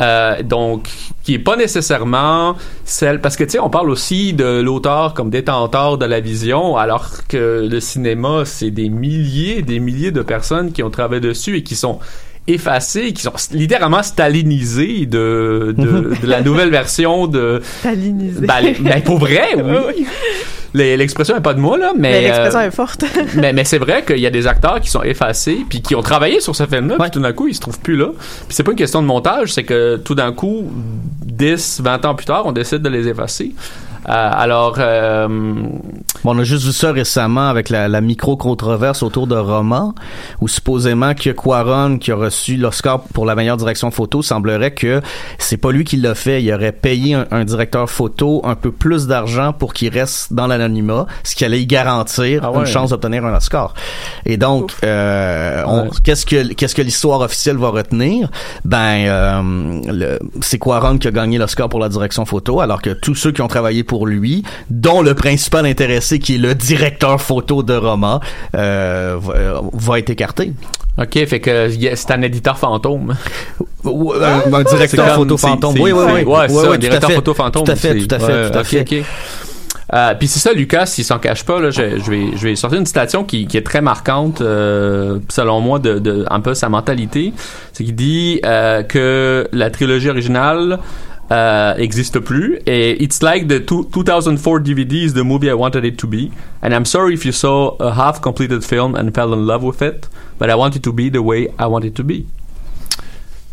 Euh, 0.00 0.42
donc, 0.42 0.88
qui 1.22 1.34
est 1.34 1.38
pas 1.38 1.56
nécessairement 1.56 2.56
celle, 2.84 3.20
parce 3.20 3.36
que 3.36 3.44
tu 3.44 3.50
sais, 3.50 3.58
on 3.60 3.70
parle 3.70 3.90
aussi 3.90 4.32
de 4.32 4.60
l'auteur 4.60 5.14
comme 5.14 5.30
détenteur 5.30 5.98
de 5.98 6.06
la 6.06 6.20
vision, 6.20 6.76
alors 6.76 7.10
que 7.28 7.68
le 7.70 7.80
cinéma, 7.80 8.44
c'est 8.44 8.70
des 8.70 8.88
milliers, 8.88 9.62
des 9.62 9.78
milliers 9.78 10.10
de 10.10 10.22
personnes 10.22 10.72
qui 10.72 10.82
ont 10.82 10.90
travaillé 10.90 11.20
dessus 11.20 11.58
et 11.58 11.62
qui 11.62 11.76
sont 11.76 11.98
effacées, 12.48 13.12
qui 13.12 13.22
sont 13.22 13.32
littéralement 13.52 14.02
stalinisées 14.02 15.06
de, 15.06 15.74
de, 15.76 16.14
de 16.22 16.26
la 16.26 16.40
nouvelle 16.40 16.70
version 16.70 17.26
de... 17.26 17.60
Stalinisées. 17.80 18.46
Ben, 18.46 18.74
ben, 18.80 19.02
pour 19.02 19.18
vrai, 19.18 19.50
oui. 19.56 20.06
L'expression 20.74 21.36
est 21.36 21.42
pas 21.42 21.54
de 21.54 21.60
moi, 21.60 21.76
là, 21.76 21.92
mais. 21.96 22.22
l'expression 22.22 22.60
euh, 22.60 22.68
est 22.68 22.70
forte. 22.70 23.04
mais 23.34 23.52
mais 23.52 23.64
c'est 23.64 23.78
vrai 23.78 24.04
qu'il 24.04 24.18
y 24.18 24.26
a 24.26 24.30
des 24.30 24.46
acteurs 24.46 24.80
qui 24.80 24.90
sont 24.90 25.02
effacés, 25.02 25.64
puis 25.68 25.82
qui 25.82 25.94
ont 25.94 26.02
travaillé 26.02 26.40
sur 26.40 26.56
ce 26.56 26.66
film-là, 26.66 26.96
puis 26.98 27.10
tout 27.10 27.20
d'un 27.20 27.32
coup, 27.32 27.48
ils 27.48 27.54
se 27.54 27.60
trouvent 27.60 27.80
plus 27.80 27.96
là. 27.96 28.08
Puis 28.46 28.56
c'est 28.56 28.62
pas 28.62 28.72
une 28.72 28.78
question 28.78 29.02
de 29.02 29.06
montage, 29.06 29.52
c'est 29.52 29.64
que 29.64 29.96
tout 29.96 30.14
d'un 30.14 30.32
coup, 30.32 30.70
10, 31.24 31.80
20 31.82 32.04
ans 32.04 32.14
plus 32.14 32.26
tard, 32.26 32.46
on 32.46 32.52
décide 32.52 32.82
de 32.82 32.88
les 32.88 33.08
effacer. 33.08 33.52
Euh, 34.08 34.30
alors, 34.32 34.76
euh, 34.78 35.28
on 36.24 36.38
a 36.38 36.44
juste 36.44 36.64
vu 36.64 36.72
ça 36.72 36.92
récemment 36.92 37.48
avec 37.48 37.68
la, 37.68 37.88
la 37.88 38.00
micro-controverse 38.00 39.02
autour 39.02 39.26
de 39.26 39.36
Roma, 39.36 39.92
où 40.40 40.48
supposément 40.48 41.14
que 41.14 41.30
Quaron, 41.30 41.98
qui 41.98 42.12
a 42.12 42.16
reçu 42.16 42.56
l'Oscar 42.56 43.00
pour 43.00 43.26
la 43.26 43.34
meilleure 43.34 43.56
direction 43.56 43.90
photo, 43.90 44.22
semblerait 44.22 44.72
que 44.72 45.00
c'est 45.38 45.56
pas 45.56 45.70
lui 45.72 45.84
qui 45.84 45.96
l'a 45.96 46.14
fait. 46.14 46.42
Il 46.42 46.52
aurait 46.52 46.72
payé 46.72 47.14
un, 47.14 47.44
directeur 47.44 47.90
photo 47.90 48.40
un 48.44 48.54
peu 48.54 48.70
plus 48.70 49.06
d'argent 49.06 49.52
pour 49.52 49.72
qu'il 49.72 49.92
reste 49.92 50.32
dans 50.32 50.46
l'anonymat, 50.46 51.06
ce 51.24 51.34
qui 51.34 51.44
allait 51.44 51.60
y 51.60 51.66
garantir 51.66 52.42
ah 52.44 52.52
une 52.58 52.66
chance 52.66 52.90
d'obtenir 52.90 53.24
un 53.24 53.34
Oscar. 53.34 53.74
Et 54.24 54.36
donc, 54.36 54.72
euh, 54.84 55.88
qu'est-ce 56.04 56.26
que 56.26 56.52
qu'est-ce 56.54 56.74
que 56.74 56.82
l'histoire 56.82 57.20
officielle 57.20 57.56
va 57.56 57.70
retenir? 57.70 58.30
Ben, 58.64 59.06
euh, 59.06 60.18
c'est 60.40 60.58
Quaron 60.58 60.98
qui 60.98 61.08
a 61.08 61.10
gagné 61.10 61.38
l'Oscar 61.38 61.68
pour 61.68 61.80
la 61.80 61.88
direction 61.88 62.24
photo, 62.24 62.60
alors 62.60 62.80
que 62.80 62.90
tous 62.90 63.14
ceux 63.14 63.32
qui 63.32 63.42
ont 63.42 63.48
travaillé 63.48 63.84
pour 63.84 63.91
lui, 64.06 64.42
dont 64.70 65.02
le 65.02 65.14
principal 65.14 65.66
intéressé 65.66 66.18
qui 66.18 66.36
est 66.36 66.38
le 66.38 66.54
directeur 66.54 67.20
photo 67.20 67.62
de 67.62 67.74
Roma, 67.74 68.20
euh, 68.54 69.18
va, 69.72 69.98
être 69.98 70.10
écarté. 70.10 70.52
OK, 70.98 71.26
fait 71.26 71.40
que 71.40 71.68
c'est 71.94 72.10
un 72.10 72.22
éditeur 72.22 72.58
fantôme. 72.58 73.14
un, 73.84 74.62
directeur 74.64 75.14
photo 75.14 75.36
fantôme. 75.36 75.74
Oui, 75.78 75.92
oui, 75.92 76.04
oui. 76.14 76.22
Ouais, 76.24 76.48
c'est 76.48 76.54
ça, 76.54 76.76
directeur 76.76 77.12
photo 77.12 77.34
fantôme. 77.34 77.64
Tout 77.64 77.72
à 77.72 77.76
fait, 77.76 77.98
tout 77.98 78.14
à 78.14 78.18
fait, 78.18 78.50
tout 78.50 78.58
à 78.58 78.64
fait. 78.64 79.04
Euh, 79.94 80.14
puis 80.14 80.26
c'est 80.26 80.38
ça, 80.38 80.52
Lucas, 80.52 80.86
s'il 80.86 81.04
s'en 81.04 81.18
cache 81.18 81.44
pas, 81.44 81.60
là, 81.60 81.70
je, 81.70 81.82
vais, 81.82 82.30
je 82.34 82.48
vais 82.48 82.56
sortir 82.56 82.78
une 82.78 82.86
citation 82.86 83.24
qui, 83.24 83.46
qui 83.46 83.58
est 83.58 83.66
très 83.66 83.82
marquante, 83.82 84.40
euh, 84.40 85.18
selon 85.28 85.60
moi, 85.60 85.78
de, 85.78 85.98
de 85.98 86.24
un 86.30 86.40
peu 86.40 86.54
sa 86.54 86.68
mentalité. 86.70 87.34
C'est 87.72 87.84
qu'il 87.84 87.94
dit 87.94 88.40
euh, 88.44 88.82
que 88.82 89.48
la 89.52 89.70
trilogie 89.70 90.08
originale 90.08 90.78
euh, 91.32 91.74
existe 91.76 92.20
plus. 92.20 92.58
Et 92.66 93.02
it's 93.02 93.22
like 93.22 93.48
the 93.48 93.64
2004 93.64 94.60
DVD 94.60 95.04
is 95.04 95.14
the 95.14 95.24
movie 95.24 95.48
I 95.48 95.54
wanted 95.54 95.84
it 95.84 95.96
to 95.98 96.06
be. 96.06 96.30
And 96.62 96.72
I'm 96.72 96.84
sorry 96.84 97.14
if 97.14 97.24
you 97.24 97.32
saw 97.32 97.76
a 97.80 97.92
half 97.92 98.20
completed 98.20 98.62
film 98.64 98.94
and 98.94 99.10
fell 99.14 99.32
in 99.32 99.46
love 99.46 99.62
with 99.62 99.82
it, 99.82 100.08
but 100.38 100.50
I 100.50 100.54
want 100.54 100.76
it 100.76 100.82
to 100.82 100.92
be 100.92 101.08
the 101.08 101.22
way 101.22 101.48
I 101.58 101.66
want 101.66 101.84
it 101.84 101.94
to 101.96 102.04
be. 102.04 102.26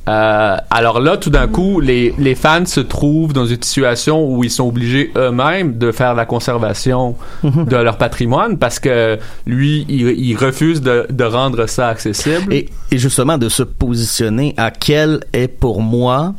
Euh, 0.09 0.57
alors 0.71 0.99
là, 0.99 1.17
tout 1.17 1.29
d'un 1.29 1.47
coup, 1.47 1.79
les, 1.79 2.15
les 2.17 2.33
fans 2.33 2.65
se 2.65 2.79
trouvent 2.79 3.31
dans 3.31 3.45
une 3.45 3.61
situation 3.61 4.27
où 4.27 4.43
ils 4.43 4.49
sont 4.49 4.67
obligés 4.67 5.11
eux-mêmes 5.15 5.77
de 5.77 5.91
faire 5.91 6.15
la 6.15 6.25
conservation 6.25 7.15
de 7.43 7.75
leur 7.75 7.97
patrimoine 7.97 8.57
parce 8.57 8.79
que 8.79 9.19
lui, 9.45 9.85
il, 9.87 10.35
refuse 10.35 10.81
de, 10.81 11.05
de, 11.11 11.23
rendre 11.23 11.67
ça 11.67 11.89
accessible. 11.89 12.51
Et, 12.51 12.69
et 12.91 12.97
justement, 12.97 13.37
de 13.37 13.49
se 13.49 13.61
positionner 13.61 14.55
à 14.57 14.71
quel 14.71 15.19
est 15.31 15.47
pour 15.47 15.79
moi 15.79 16.33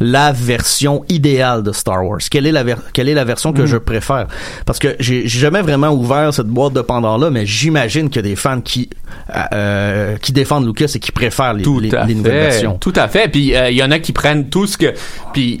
la 0.00 0.32
version 0.32 1.04
idéale 1.08 1.62
de 1.62 1.72
Star 1.72 2.04
Wars 2.04 2.18
Quelle 2.30 2.46
est 2.46 2.52
la 2.52 2.64
quelle 2.92 3.08
est 3.08 3.14
la 3.14 3.24
version 3.24 3.52
que 3.52 3.62
mm. 3.62 3.66
je 3.66 3.76
préfère? 3.76 4.26
Parce 4.66 4.78
que 4.78 4.96
j'ai 4.98 5.26
jamais 5.26 5.62
vraiment 5.62 5.90
ouvert 5.90 6.32
cette 6.32 6.46
boîte 6.46 6.72
de 6.72 6.80
Pandore 6.80 7.18
là, 7.18 7.30
mais 7.30 7.46
j'imagine 7.46 8.08
qu'il 8.08 8.16
y 8.16 8.26
a 8.26 8.28
des 8.28 8.36
fans 8.36 8.60
qui 8.60 8.90
euh, 9.34 9.40
euh 9.52 10.16
qui 10.18 10.32
défendent 10.32 10.66
Lucas 10.66 10.92
et 10.94 10.98
qui 10.98 11.12
préfèrent 11.12 11.54
les, 11.54 11.64
les, 11.64 11.90
les 12.06 12.14
nouvelles 12.14 12.50
versions. 12.50 12.78
Tout 12.78 12.92
à 12.96 13.08
fait. 13.08 13.28
Puis 13.28 13.54
euh, 13.54 13.70
il 13.70 13.76
y 13.76 13.82
en 13.82 13.90
a 13.90 13.98
qui 13.98 14.12
prennent 14.12 14.48
tout 14.48 14.66
ce 14.66 14.76
que 14.76 14.92
puis 15.32 15.58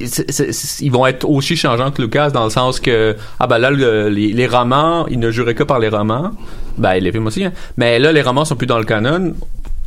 ils 0.80 0.92
vont 0.92 1.06
être 1.06 1.28
aussi 1.28 1.56
changeants 1.56 1.90
que 1.90 2.02
Lucas 2.02 2.30
dans 2.30 2.44
le 2.44 2.50
sens 2.50 2.80
que 2.80 3.16
ah 3.40 3.46
ben 3.46 3.58
là 3.58 3.70
les, 3.70 4.32
les, 4.32 4.46
romans, 4.46 5.06
ils 5.08 5.18
ne 5.18 5.30
juraient 5.30 5.54
que 5.54 5.64
par 5.64 5.78
les 5.78 5.88
romans. 5.88 6.30
Ben 6.76 6.94
les 6.94 7.10
films 7.10 7.26
aussi. 7.26 7.44
Hein. 7.44 7.52
Mais 7.76 7.98
là 7.98 8.12
les 8.12 8.22
romans 8.22 8.44
sont 8.44 8.56
plus 8.56 8.66
dans 8.66 8.78
le 8.78 8.84
canon 8.84 9.34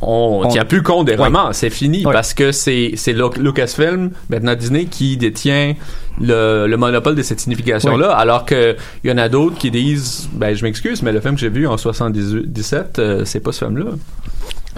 on, 0.02 0.48
tient 0.48 0.64
plus 0.64 0.82
compte 0.82 1.06
des 1.06 1.14
romans, 1.14 1.52
c'est 1.52 1.70
fini 1.70 2.02
parce 2.02 2.34
que 2.34 2.50
c'est 2.52 2.92
c'est 2.96 3.12
Lucasfilm 3.12 4.10
maintenant 4.28 4.54
Disney 4.54 4.86
qui 4.86 5.16
détient 5.16 5.74
le, 6.20 6.66
le 6.66 6.76
monopole 6.76 7.14
de 7.14 7.22
cette 7.22 7.40
signification 7.40 7.96
là 7.96 8.12
alors 8.12 8.44
que 8.44 8.76
il 9.04 9.10
y 9.10 9.12
en 9.12 9.18
a 9.18 9.28
d'autres 9.28 9.56
qui 9.56 9.70
disent 9.70 10.28
ben 10.32 10.54
je 10.54 10.64
m'excuse 10.64 11.02
mais 11.02 11.12
le 11.12 11.20
film 11.20 11.34
que 11.34 11.40
j'ai 11.40 11.48
vu 11.48 11.66
en 11.66 11.76
77 11.76 12.98
euh, 12.98 13.24
c'est 13.24 13.40
pas 13.40 13.52
ce 13.52 13.64
film 13.64 13.78
là. 13.78 13.90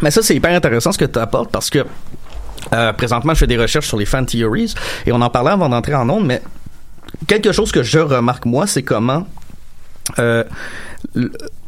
Mais 0.02 0.10
ça 0.10 0.22
c'est 0.22 0.34
hyper 0.34 0.54
intéressant 0.54 0.92
ce 0.92 0.98
que 0.98 1.04
tu 1.04 1.18
apportes 1.18 1.50
parce 1.50 1.70
que 1.70 1.84
euh, 2.72 2.92
présentement 2.92 3.32
je 3.32 3.38
fais 3.38 3.46
des 3.46 3.58
recherches 3.58 3.88
sur 3.88 3.98
les 3.98 4.06
fan 4.06 4.26
theories 4.26 4.74
et 5.06 5.12
on 5.12 5.20
en 5.22 5.30
parlait 5.30 5.52
avant 5.52 5.68
d'entrer 5.70 5.94
en 5.94 6.08
ondes 6.10 6.26
mais 6.26 6.42
quelque 7.26 7.52
chose 7.52 7.72
que 7.72 7.82
je 7.82 7.98
remarque 7.98 8.44
moi 8.44 8.66
c'est 8.66 8.82
comment 8.82 9.26
euh, 10.18 10.44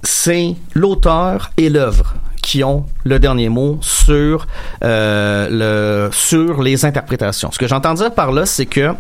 c'est 0.03 0.55
l'auteur 0.75 1.53
et 1.57 1.71
l'œuvre 1.71 2.15
qui 2.47 2.63
ont 2.63 2.87
le 3.03 3.19
dernier 3.19 3.49
mot 3.49 3.77
sur 3.81 4.47
euh, 4.85 5.49
le 5.51 6.13
sur 6.13 6.63
les 6.63 6.85
interprétations. 6.85 7.51
Ce 7.51 7.59
que 7.59 7.67
j'entends 7.67 7.95
dire 7.95 8.15
par 8.15 8.31
là, 8.31 8.47
c'est 8.47 8.67
que 8.67 8.95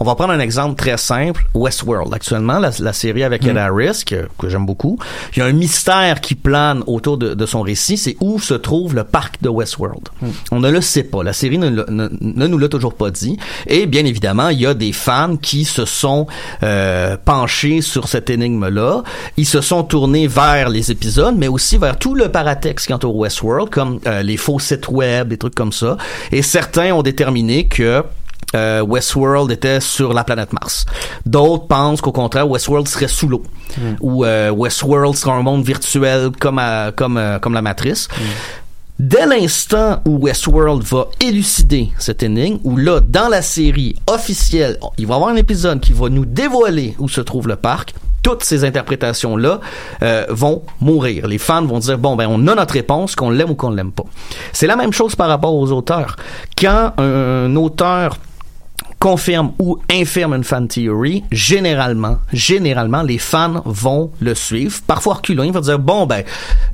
on 0.00 0.04
va 0.04 0.14
prendre 0.14 0.32
un 0.32 0.40
exemple 0.40 0.76
très 0.76 0.96
simple. 0.96 1.44
Westworld, 1.52 2.14
actuellement, 2.14 2.58
la, 2.58 2.70
la 2.78 2.94
série 2.94 3.22
avec 3.22 3.44
mm. 3.44 3.50
Ed 3.50 3.56
Harris 3.58 4.02
que, 4.06 4.28
que 4.38 4.48
j'aime 4.48 4.64
beaucoup. 4.64 4.98
Il 5.34 5.40
y 5.40 5.42
a 5.42 5.44
un 5.44 5.52
mystère 5.52 6.22
qui 6.22 6.34
plane 6.34 6.82
autour 6.86 7.18
de, 7.18 7.34
de 7.34 7.46
son 7.46 7.60
récit, 7.60 7.98
c'est 7.98 8.16
où 8.20 8.40
se 8.40 8.54
trouve 8.54 8.94
le 8.94 9.04
parc 9.04 9.42
de 9.42 9.50
Westworld. 9.50 10.08
Mm. 10.22 10.26
On 10.52 10.60
ne 10.60 10.70
le 10.70 10.80
sait 10.80 11.04
pas. 11.04 11.22
La 11.22 11.34
série 11.34 11.58
ne, 11.58 11.68
ne, 11.68 12.08
ne 12.18 12.46
nous 12.46 12.56
l'a 12.56 12.70
toujours 12.70 12.94
pas 12.94 13.10
dit. 13.10 13.36
Et 13.66 13.84
bien 13.84 14.06
évidemment, 14.06 14.48
il 14.48 14.60
y 14.60 14.66
a 14.66 14.72
des 14.72 14.92
fans 14.92 15.36
qui 15.36 15.66
se 15.66 15.84
sont 15.84 16.26
euh, 16.62 17.18
penchés 17.22 17.82
sur 17.82 18.08
cette 18.08 18.30
énigme-là. 18.30 19.02
Ils 19.36 19.44
se 19.44 19.60
sont 19.60 19.82
tournés 19.84 20.28
vers 20.28 20.70
les 20.70 20.90
épisodes, 20.90 21.34
mais 21.36 21.48
aussi 21.48 21.76
vers 21.76 21.98
tout 21.98 22.14
le 22.14 22.30
paratexte 22.30 22.85
quant 22.86 22.98
au 23.04 23.12
Westworld, 23.12 23.70
comme 23.70 24.00
euh, 24.06 24.22
les 24.22 24.36
faux 24.36 24.58
sites 24.58 24.88
web, 24.88 25.28
des 25.28 25.38
trucs 25.38 25.54
comme 25.54 25.72
ça. 25.72 25.96
Et 26.32 26.42
certains 26.42 26.92
ont 26.92 27.02
déterminé 27.02 27.68
que 27.68 28.02
euh, 28.54 28.80
Westworld 28.82 29.50
était 29.50 29.80
sur 29.80 30.14
la 30.14 30.24
planète 30.24 30.52
Mars. 30.52 30.86
D'autres 31.24 31.66
pensent 31.66 32.00
qu'au 32.00 32.12
contraire, 32.12 32.48
Westworld 32.48 32.88
serait 32.88 33.08
sous 33.08 33.28
l'eau. 33.28 33.42
Hmm. 33.76 33.94
Ou 34.00 34.24
euh, 34.24 34.50
Westworld 34.50 35.16
serait 35.16 35.32
un 35.32 35.42
monde 35.42 35.64
virtuel 35.64 36.30
comme, 36.38 36.60
comme, 36.94 37.38
comme 37.40 37.54
la 37.54 37.62
Matrice. 37.62 38.08
Hmm. 38.16 38.22
Dès 38.98 39.26
l'instant 39.26 40.00
où 40.06 40.16
Westworld 40.16 40.82
va 40.82 41.08
élucider 41.20 41.90
cette 41.98 42.22
énigme, 42.22 42.58
où 42.64 42.78
là, 42.78 43.00
dans 43.00 43.28
la 43.28 43.42
série 43.42 43.94
officielle, 44.06 44.78
il 44.96 45.06
va 45.06 45.14
y 45.14 45.16
avoir 45.16 45.30
un 45.30 45.36
épisode 45.36 45.80
qui 45.80 45.92
va 45.92 46.08
nous 46.08 46.24
dévoiler 46.24 46.94
où 46.98 47.06
se 47.06 47.20
trouve 47.20 47.46
le 47.46 47.56
parc, 47.56 47.94
toutes 48.26 48.42
ces 48.42 48.64
interprétations-là 48.64 49.60
euh, 50.02 50.26
vont 50.30 50.62
mourir. 50.80 51.28
Les 51.28 51.38
fans 51.38 51.64
vont 51.64 51.78
dire, 51.78 51.96
bon, 51.96 52.16
ben, 52.16 52.26
on 52.28 52.48
a 52.48 52.56
notre 52.56 52.74
réponse, 52.74 53.14
qu'on 53.14 53.30
l'aime 53.30 53.50
ou 53.50 53.54
qu'on 53.54 53.70
l'aime 53.70 53.92
pas. 53.92 54.02
C'est 54.52 54.66
la 54.66 54.74
même 54.74 54.92
chose 54.92 55.14
par 55.14 55.28
rapport 55.28 55.54
aux 55.54 55.70
auteurs. 55.70 56.16
Quand 56.58 56.92
un, 56.98 57.54
auteur 57.54 58.18
confirme 58.98 59.52
ou 59.60 59.78
infirme 59.88 60.34
une 60.34 60.42
fan 60.42 60.66
theory, 60.66 61.22
généralement, 61.30 62.18
généralement, 62.32 63.02
les 63.02 63.18
fans 63.18 63.62
vont 63.64 64.10
le 64.18 64.34
suivre. 64.34 64.76
Parfois 64.88 65.14
reculant, 65.14 65.44
ils 65.44 65.52
vont 65.52 65.60
dire 65.60 65.78
bon 65.78 66.06
ben, 66.06 66.24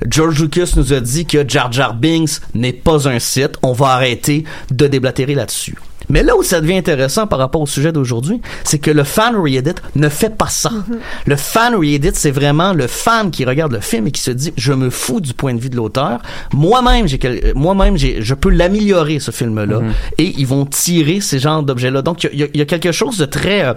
George 0.09 0.41
Lucas 0.41 0.71
nous 0.75 0.91
a 0.91 1.01
dit 1.01 1.27
que 1.27 1.47
Jar 1.47 1.71
Jar 1.71 1.93
Binks 1.93 2.41
n'est 2.55 2.73
pas 2.73 3.07
un 3.07 3.19
site, 3.19 3.59
on 3.61 3.73
va 3.73 3.89
arrêter 3.89 4.43
de 4.71 4.87
déblatérer 4.87 5.35
là-dessus. 5.35 5.75
Mais 6.09 6.23
là 6.23 6.35
où 6.35 6.43
ça 6.43 6.61
devient 6.61 6.77
intéressant 6.77 7.27
par 7.27 7.39
rapport 7.39 7.61
au 7.61 7.65
sujet 7.65 7.91
d'aujourd'hui, 7.91 8.41
c'est 8.63 8.79
que 8.79 8.91
le 8.91 9.03
fan 9.03 9.35
re-edit 9.35 9.75
ne 9.95 10.09
fait 10.09 10.35
pas 10.35 10.47
ça. 10.47 10.69
Mm-hmm. 10.69 10.97
Le 11.25 11.35
fan 11.35 11.75
re-edit, 11.75 12.11
c'est 12.13 12.31
vraiment 12.31 12.73
le 12.73 12.87
fan 12.87 13.31
qui 13.31 13.45
regarde 13.45 13.71
le 13.71 13.79
film 13.79 14.07
et 14.07 14.11
qui 14.11 14.21
se 14.21 14.31
dit 14.31 14.53
je 14.57 14.73
me 14.73 14.89
fous 14.89 15.21
du 15.21 15.33
point 15.33 15.53
de 15.53 15.59
vue 15.59 15.69
de 15.69 15.75
l'auteur. 15.75 16.21
Moi-même, 16.53 17.07
j'ai 17.07 17.19
moi-même 17.55 17.97
je 17.97 18.33
peux 18.33 18.49
l'améliorer 18.49 19.19
ce 19.19 19.31
film-là 19.31 19.79
mm-hmm. 19.79 19.93
et 20.17 20.33
ils 20.37 20.47
vont 20.47 20.65
tirer 20.65 21.21
ces 21.21 21.39
genres 21.39 21.63
d'objets-là. 21.63 22.01
Donc 22.01 22.27
il 22.31 22.49
y, 22.53 22.61
a, 22.61 22.65
quelque 22.65 22.91
chose 22.91 23.17
de 23.17 23.25
très 23.25 23.65
euh, 23.65 23.73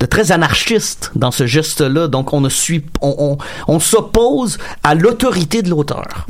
de 0.00 0.06
très 0.06 0.32
anarchiste 0.32 1.10
dans 1.14 1.30
ce 1.30 1.46
geste-là. 1.46 2.08
Donc 2.08 2.32
on 2.32 2.40
ne 2.40 2.48
suit 2.48 2.84
on 3.00 3.14
on, 3.18 3.38
on 3.68 3.80
s'oppose 3.80 4.58
à 4.82 4.94
l'autorité 4.94 5.62
de 5.62 5.70
l'auteur. 5.70 6.26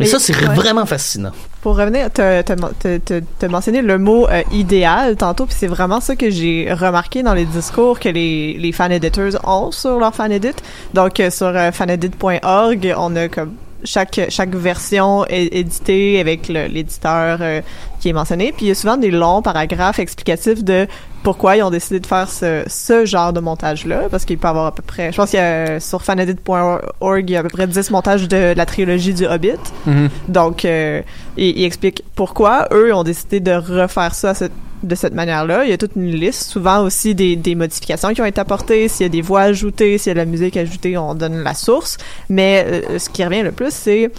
Et, 0.00 0.06
ça, 0.06 0.18
c'est 0.18 0.32
vraiment 0.32 0.86
fascinant. 0.86 1.32
Pour 1.62 1.76
revenir, 1.76 2.10
tu 2.12 2.22
as 2.22 3.48
mentionné 3.48 3.82
le 3.82 3.98
mot 3.98 4.26
euh, 4.28 4.42
idéal 4.50 5.16
tantôt, 5.16 5.46
puis 5.46 5.54
c'est 5.58 5.66
vraiment 5.66 6.00
ça 6.00 6.16
que 6.16 6.30
j'ai 6.30 6.72
remarqué 6.72 7.22
dans 7.22 7.34
les 7.34 7.44
discours 7.44 8.00
que 8.00 8.08
les, 8.08 8.54
les 8.54 8.72
fan 8.72 8.92
editors 8.92 9.38
ont 9.44 9.70
sur 9.70 9.98
leur 9.98 10.14
fan 10.14 10.32
edit. 10.32 10.54
Donc, 10.94 11.20
euh, 11.20 11.30
sur 11.30 11.48
euh, 11.48 11.70
fanedit.org, 11.72 12.94
on 12.96 13.16
a 13.16 13.28
comme 13.28 13.54
chaque 13.84 14.20
chaque 14.28 14.54
version 14.54 15.24
est 15.26 15.54
éditée 15.54 16.20
avec 16.20 16.48
l'éditeur 16.48 17.38
euh, 17.40 17.60
qui 18.00 18.08
est 18.08 18.12
mentionné. 18.12 18.52
Puis 18.52 18.66
il 18.66 18.68
y 18.68 18.72
a 18.72 18.74
souvent 18.74 18.96
des 18.96 19.10
longs 19.10 19.42
paragraphes 19.42 19.98
explicatifs 19.98 20.64
de 20.64 20.86
pourquoi 21.22 21.56
ils 21.56 21.62
ont 21.62 21.70
décidé 21.70 22.00
de 22.00 22.06
faire 22.06 22.28
ce, 22.28 22.62
ce 22.66 23.04
genre 23.04 23.32
de 23.32 23.40
montage-là, 23.40 24.08
parce 24.10 24.24
qu'il 24.24 24.38
peut 24.38 24.48
y 24.48 24.50
avoir 24.50 24.66
à 24.66 24.72
peu 24.72 24.82
près, 24.82 25.12
je 25.12 25.16
pense 25.16 25.30
qu'il 25.30 25.38
y 25.38 25.42
a 25.42 25.80
sur 25.80 26.02
fanedit.org, 26.02 27.30
il 27.30 27.32
y 27.32 27.36
a 27.36 27.40
à 27.40 27.42
peu 27.42 27.48
près 27.48 27.66
10 27.66 27.90
montages 27.90 28.28
de, 28.28 28.54
la 28.56 28.66
trilogie 28.66 29.14
du 29.14 29.26
Hobbit. 29.26 29.52
Mm-hmm. 29.86 30.08
Donc, 30.28 30.64
euh, 30.64 31.02
il, 31.36 31.58
il, 31.58 31.64
explique 31.64 32.02
pourquoi 32.14 32.68
eux 32.72 32.94
ont 32.94 33.04
décidé 33.04 33.40
de 33.40 33.52
refaire 33.52 34.14
ça 34.14 34.30
à 34.30 34.34
cette 34.34 34.52
de 34.82 34.94
cette 34.94 35.14
manière-là. 35.14 35.64
Il 35.64 35.70
y 35.70 35.72
a 35.72 35.78
toute 35.78 35.96
une 35.96 36.10
liste, 36.10 36.44
souvent 36.44 36.82
aussi 36.84 37.14
des, 37.14 37.36
des 37.36 37.54
modifications 37.54 38.12
qui 38.12 38.22
ont 38.22 38.26
été 38.26 38.40
apportées. 38.40 38.88
S'il 38.88 39.04
y 39.04 39.06
a 39.06 39.10
des 39.10 39.22
voix 39.22 39.42
ajoutées, 39.42 39.98
s'il 39.98 40.10
y 40.10 40.12
a 40.12 40.14
de 40.14 40.20
la 40.20 40.24
musique 40.24 40.56
ajoutée, 40.56 40.96
on 40.96 41.14
donne 41.14 41.42
la 41.42 41.54
source. 41.54 41.98
Mais 42.28 42.64
euh, 42.66 42.98
ce 42.98 43.08
qui 43.10 43.24
revient 43.24 43.42
le 43.42 43.52
plus, 43.52 43.72
c'est 43.72 44.10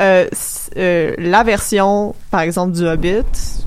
euh, 0.00 0.26
euh, 0.76 1.14
la 1.18 1.42
version, 1.42 2.14
par 2.30 2.40
exemple, 2.40 2.72
du 2.72 2.86
Hobbit, 2.86 3.24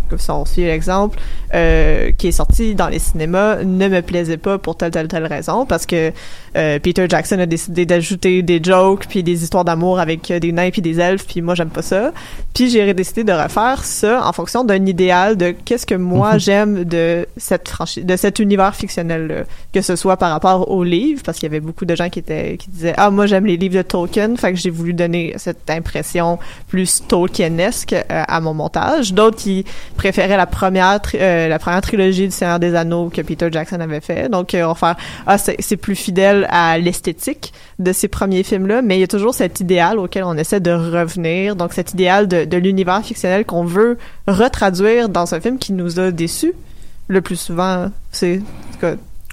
comme 0.10 0.20
si 0.20 0.32
on 0.32 0.46
suit 0.46 0.63
l'exemple, 0.63 1.20
euh, 1.54 2.12
qui 2.18 2.28
est 2.28 2.32
sorti 2.32 2.76
dans 2.76 2.88
les 2.88 3.00
cinémas, 3.00 3.63
ne 3.63 3.88
me 3.88 4.02
plaisait 4.02 4.38
pas 4.38 4.58
pour 4.58 4.76
telle, 4.76 4.92
telle, 4.92 5.08
telle 5.08 5.26
raison, 5.26 5.66
parce 5.66 5.86
que 5.86 6.12
euh, 6.56 6.80
Peter 6.80 7.06
Jackson 7.10 7.39
a 7.39 7.46
décidé 7.46 7.86
d'ajouter 7.86 8.42
des 8.42 8.62
jokes, 8.63 9.06
puis 9.08 9.24
des 9.24 9.44
histoires 9.44 9.66
d'amour 9.66 10.00
avec 10.00 10.32
des 10.32 10.52
nains 10.52 10.70
puis 10.70 10.82
des 10.82 11.00
elfes, 11.00 11.26
puis 11.26 11.42
moi, 11.42 11.56
j'aime 11.56 11.70
pas 11.70 11.82
ça. 11.82 12.12
Puis 12.54 12.70
j'ai 12.70 12.94
décidé 12.94 13.24
de 13.24 13.34
refaire 13.34 13.84
ça 13.84 14.26
en 14.26 14.32
fonction 14.34 14.63
d'un 14.63 14.86
idéal 14.86 15.36
de 15.36 15.52
qu'est-ce 15.52 15.86
que 15.86 15.96
moi, 15.96 16.34
mhm. 16.34 16.39
j'aime 16.39 16.84
de 16.84 17.28
cette 17.38 17.68
franchise, 17.68 18.06
de 18.06 18.16
cet 18.16 18.39
univers 18.39 18.76
fictionnel 18.76 19.46
que 19.74 19.82
ce 19.82 19.96
soit 19.96 20.18
par 20.18 20.32
rapport 20.32 20.70
aux 20.70 20.84
livres, 20.84 21.22
parce 21.26 21.39
qu'il 21.39 21.48
y 21.48 21.52
avait 21.52 21.60
beaucoup 21.60 21.86
de 21.86 21.96
gens 21.96 22.10
qui 22.10 22.20
étaient 22.20 22.58
qui 22.58 22.70
disaient 22.70 22.94
«Ah, 22.98 23.10
moi, 23.10 23.26
j'aime 23.26 23.46
les 23.46 23.58
livres 23.58 23.76
de 23.76 23.82
Tolkien», 23.82 24.36
fait 24.38 24.54
que 24.54 24.60
j'ai 24.60 24.70
voulu 24.70 24.94
donner 24.94 25.34
cette 25.38 25.70
impression 25.70 26.38
plus 26.68 26.92
Tolkienesque 27.01 27.93
euh, 27.93 28.03
à 28.10 28.39
mon 28.41 28.53
montage. 28.53 29.13
D'autres 29.13 29.38
qui 29.38 29.65
préféraient 29.97 30.38
la 30.38 30.45
première 30.45 30.99
euh, 31.15 31.47
la 31.47 31.60
première 31.60 31.82
trilogie 31.82 32.25
du 32.25 32.32
Seigneur 32.32 32.60
des 32.60 32.75
Anneaux 32.75 33.10
que 33.10 33.21
Peter 33.21 33.47
Jackson 33.51 33.79
avait 33.79 34.01
fait. 34.01 34.29
Donc 34.29 34.53
euh, 34.53 34.65
on 34.65 34.75
ah 35.27 35.38
c'est 35.38 35.77
plus 35.77 35.95
fidèle 35.95 36.47
à 36.49 36.77
l'esthétique 36.77 37.53
de 37.79 37.91
ces 37.93 38.08
premiers 38.08 38.43
films 38.43 38.67
là, 38.67 38.82
mais 38.82 38.97
il 38.97 38.99
y 38.99 39.03
a 39.03 39.08
toujours 39.08 39.34
cet 39.34 39.60
idéal 39.60 39.97
auquel 39.99 40.23
on 40.23 40.38
essaie 40.38 40.60
de 40.60 40.71
revenir. 40.71 41.56
Donc 41.56 41.73
cet 41.73 41.93
idéal 41.93 42.27
de, 42.27 42.45
de 42.45 42.58
l'univers 42.58 43.03
fictionnel 43.03 43.45
qu'on 43.45 43.63
veut 43.63 43.97
retraduire 44.27 45.10
dans 45.10 45.34
un 45.34 45.39
film 45.39 45.58
qui 45.58 45.73
nous 45.73 45.99
a 45.99 46.12
déçus 46.12 46.53
le 47.08 47.21
plus 47.21 47.36
souvent. 47.36 47.91
C'est 48.12 48.41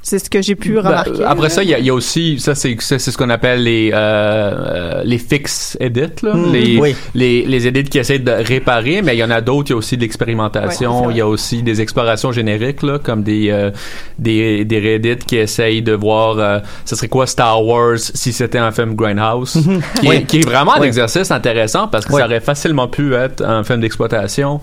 c'est 0.03 0.19
ce 0.19 0.31
que 0.31 0.41
j'ai 0.41 0.55
pu 0.55 0.73
ben, 0.73 0.81
remarquer. 0.81 1.25
après 1.25 1.51
ça, 1.51 1.63
il 1.63 1.69
y, 1.69 1.83
y, 1.83 1.91
a 1.91 1.95
aussi 1.95 2.41
ça 2.41 2.55
c'est 2.55 2.77
c'est 2.81 2.99
ce 2.99 3.17
qu'on 3.19 3.29
appelle 3.29 3.65
les 3.65 3.91
euh, 3.93 3.99
euh, 3.99 5.03
les 5.05 5.19
fix 5.19 5.77
edits 5.79 6.23
là, 6.23 6.35
hmm, 6.35 6.53
les, 6.53 6.95
les 7.15 7.45
les 7.45 7.67
edits 7.67 7.85
qui 7.85 7.99
essaient 7.99 8.19
de 8.19 8.31
réparer, 8.31 9.03
mais 9.03 9.15
il 9.15 9.19
y 9.19 9.25
en 9.25 9.31
a 9.31 9.41
d'autres. 9.43 9.71
Il 9.71 9.73
y 9.73 9.75
a 9.75 9.77
aussi 9.77 9.97
de 9.97 10.03
l'expérimentation. 10.03 11.11
il 11.11 11.19
y 11.19 11.21
a 11.21 11.29
aussi 11.29 11.63
des 11.63 11.83
explorations 11.83 12.33
génériques 12.33 12.83
là, 12.83 12.99
comme 12.99 13.23
des 13.23 13.51
euh, 13.51 13.71
des 14.19 14.65
des 14.65 14.79
réédits 14.79 15.25
qui 15.27 15.37
essayent 15.37 15.83
de 15.83 15.93
voir 15.93 16.39
euh, 16.39 16.61
ce 16.87 16.97
serait 16.97 17.09
quoi 17.09 17.27
Star 17.27 17.63
Wars 17.65 17.99
si 17.99 18.33
c'était 18.33 18.59
un 18.59 18.73
film 18.73 18.95
Grindhouse, 18.95 19.57
mhm. 19.57 19.83
qui, 20.01 20.07
est, 20.09 20.23
qui, 20.23 20.39
est, 20.39 20.49
vraiment 20.49 20.77
un 20.77 20.83
exercice 20.83 21.31
intéressant 21.31 21.89
parce 21.89 22.07
que 22.07 22.15
ça 22.15 22.25
aurait 22.25 22.41
facilement 22.41 22.89
pu 22.89 23.15
être 23.15 23.45
un 23.45 23.65
film 23.65 23.81
d'exploitation. 23.81 24.61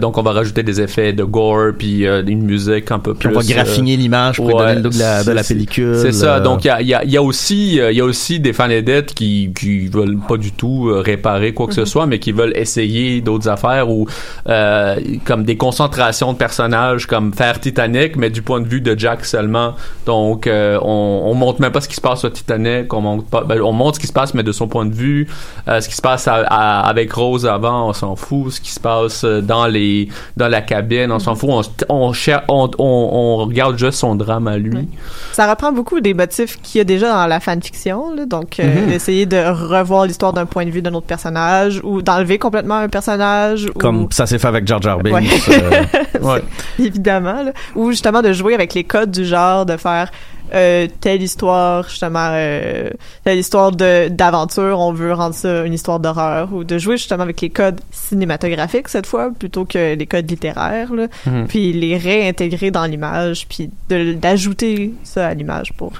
donc 0.00 0.18
on 0.18 0.22
va 0.22 0.32
rajouter 0.32 0.64
des 0.64 0.80
effets 0.80 1.12
de 1.12 1.22
gore 1.22 1.72
puis 1.78 2.04
une 2.04 2.42
musique 2.42 2.90
un 2.90 2.98
peu 2.98 3.14
plus. 3.14 3.28
on 3.28 3.32
va 3.32 3.42
graffiner 3.44 3.96
l'image 3.96 4.36
pour 4.36 4.55
donné 4.58 4.74
le 4.76 4.82
look 4.82 4.92
de 4.92 4.98
la, 4.98 5.24
de 5.24 5.32
la 5.32 5.44
pellicule. 5.44 5.96
C'est 5.96 6.12
ça. 6.12 6.40
Donc 6.40 6.64
il 6.64 6.68
y 6.68 6.70
a, 6.70 6.82
y, 6.82 6.94
a, 6.94 7.04
y 7.04 7.16
a, 7.16 7.22
aussi 7.22 7.76
il 7.76 7.96
y 7.96 8.00
a 8.00 8.04
aussi 8.04 8.40
des 8.40 8.52
fans 8.52 8.68
dettes 8.68 9.14
qui 9.14 9.52
qui 9.58 9.88
veulent 9.88 10.18
pas 10.28 10.36
du 10.36 10.52
tout 10.52 10.90
réparer 10.92 11.52
quoi 11.52 11.66
que 11.66 11.74
ce 11.74 11.80
mhm. 11.80 11.86
soit, 11.86 12.06
mais 12.06 12.18
qui 12.18 12.32
veulent 12.32 12.56
essayer 12.56 13.20
d'autres 13.20 13.48
affaires 13.48 13.90
ou 13.90 14.06
euh, 14.48 14.96
comme 15.24 15.44
des 15.44 15.56
concentrations 15.56 16.32
de 16.32 16.38
personnages 16.38 17.06
comme 17.06 17.32
faire 17.32 17.60
Titanic, 17.60 18.16
mais 18.16 18.30
du 18.30 18.42
point 18.42 18.60
de 18.60 18.68
vue 18.68 18.80
de 18.80 18.98
Jack 18.98 19.24
seulement. 19.24 19.74
Donc 20.04 20.46
euh, 20.46 20.78
on, 20.82 21.22
on 21.24 21.34
montre 21.34 21.60
même 21.60 21.72
pas 21.72 21.80
ce 21.80 21.88
qui 21.88 21.94
se 21.94 22.00
passe 22.00 22.24
au 22.24 22.30
Titanic, 22.30 22.92
on 22.92 23.00
montre 23.00 23.24
pas, 23.24 23.44
ben, 23.44 23.60
on 23.60 23.72
montre 23.72 23.96
ce 23.96 24.00
qui 24.00 24.06
se 24.06 24.12
passe 24.12 24.34
mais 24.34 24.42
de 24.42 24.52
son 24.52 24.68
point 24.68 24.86
de 24.86 24.94
vue. 24.94 25.28
Euh, 25.68 25.80
ce 25.80 25.88
qui 25.88 25.94
se 25.94 26.02
passe 26.02 26.28
avec 26.28 27.12
Rose 27.12 27.46
avant, 27.46 27.88
on 27.88 27.92
s'en 27.92 28.16
fout. 28.16 28.52
Ce 28.52 28.60
qui 28.60 28.70
se 28.70 28.80
passe 28.80 29.24
dans 29.24 29.66
les 29.66 30.08
dans 30.36 30.48
la 30.48 30.62
cabine, 30.62 31.10
on 31.12 31.18
s'en 31.18 31.32
mhm. 31.32 31.38
fout. 31.38 31.84
On, 31.88 32.12
on, 32.48 32.48
on, 32.48 32.70
on, 32.78 33.36
regarde 33.36 33.78
juste 33.78 33.98
son 33.98 34.14
drame 34.14 34.45
à 34.46 34.58
lui. 34.58 34.88
Ça 35.32 35.48
reprend 35.48 35.72
beaucoup 35.72 36.00
des 36.00 36.14
motifs 36.14 36.60
qu'il 36.62 36.78
y 36.78 36.80
a 36.80 36.84
déjà 36.84 37.12
dans 37.12 37.26
la 37.26 37.40
fanfiction, 37.40 38.14
là, 38.14 38.26
donc 38.26 38.60
euh, 38.60 38.86
mhm. 38.86 38.92
essayer 38.92 39.26
de 39.26 39.36
revoir 39.36 40.06
l'histoire 40.06 40.32
d'un 40.32 40.46
point 40.46 40.64
de 40.64 40.70
vue 40.70 40.82
d'un 40.82 40.94
autre 40.94 41.06
personnage 41.06 41.80
ou 41.84 42.02
d'enlever 42.02 42.38
complètement 42.38 42.76
un 42.76 42.88
personnage. 42.88 43.68
Comme 43.78 44.08
ça 44.10 44.26
s'est 44.26 44.38
fait 44.38 44.48
avec 44.48 44.66
Jar 44.66 44.80
Jar 44.80 44.98
Binks. 44.98 45.48
Ouais. 45.48 46.22
Euh, 46.22 46.40
Évidemment. 46.78 47.42
Là. 47.42 47.52
Ou 47.74 47.90
justement 47.90 48.22
de 48.22 48.32
jouer 48.32 48.54
avec 48.54 48.74
les 48.74 48.84
codes 48.84 49.10
du 49.10 49.24
genre, 49.24 49.66
de 49.66 49.76
faire 49.76 50.10
euh, 50.54 50.86
telle 51.00 51.22
histoire 51.22 51.88
justement 51.88 52.28
euh, 52.32 52.90
telle 53.24 53.38
histoire 53.38 53.72
de 53.72 54.08
d'aventure 54.08 54.78
on 54.78 54.92
veut 54.92 55.12
rendre 55.12 55.34
ça 55.34 55.64
une 55.64 55.74
histoire 55.74 56.00
d'horreur 56.00 56.52
ou 56.52 56.64
de 56.64 56.78
jouer 56.78 56.96
justement 56.96 57.22
avec 57.22 57.40
les 57.40 57.50
codes 57.50 57.80
cinématographiques 57.90 58.88
cette 58.88 59.06
fois 59.06 59.30
plutôt 59.36 59.64
que 59.64 59.94
les 59.94 60.06
codes 60.06 60.30
littéraires 60.30 60.92
là, 60.94 61.06
mhm. 61.26 61.46
puis 61.46 61.72
les 61.72 61.96
réintégrer 61.96 62.70
dans 62.70 62.84
l'image 62.84 63.46
puis 63.48 63.70
d'ajouter 63.88 64.94
ça 65.04 65.28
à 65.28 65.34
l'image 65.34 65.72
pour 65.72 65.92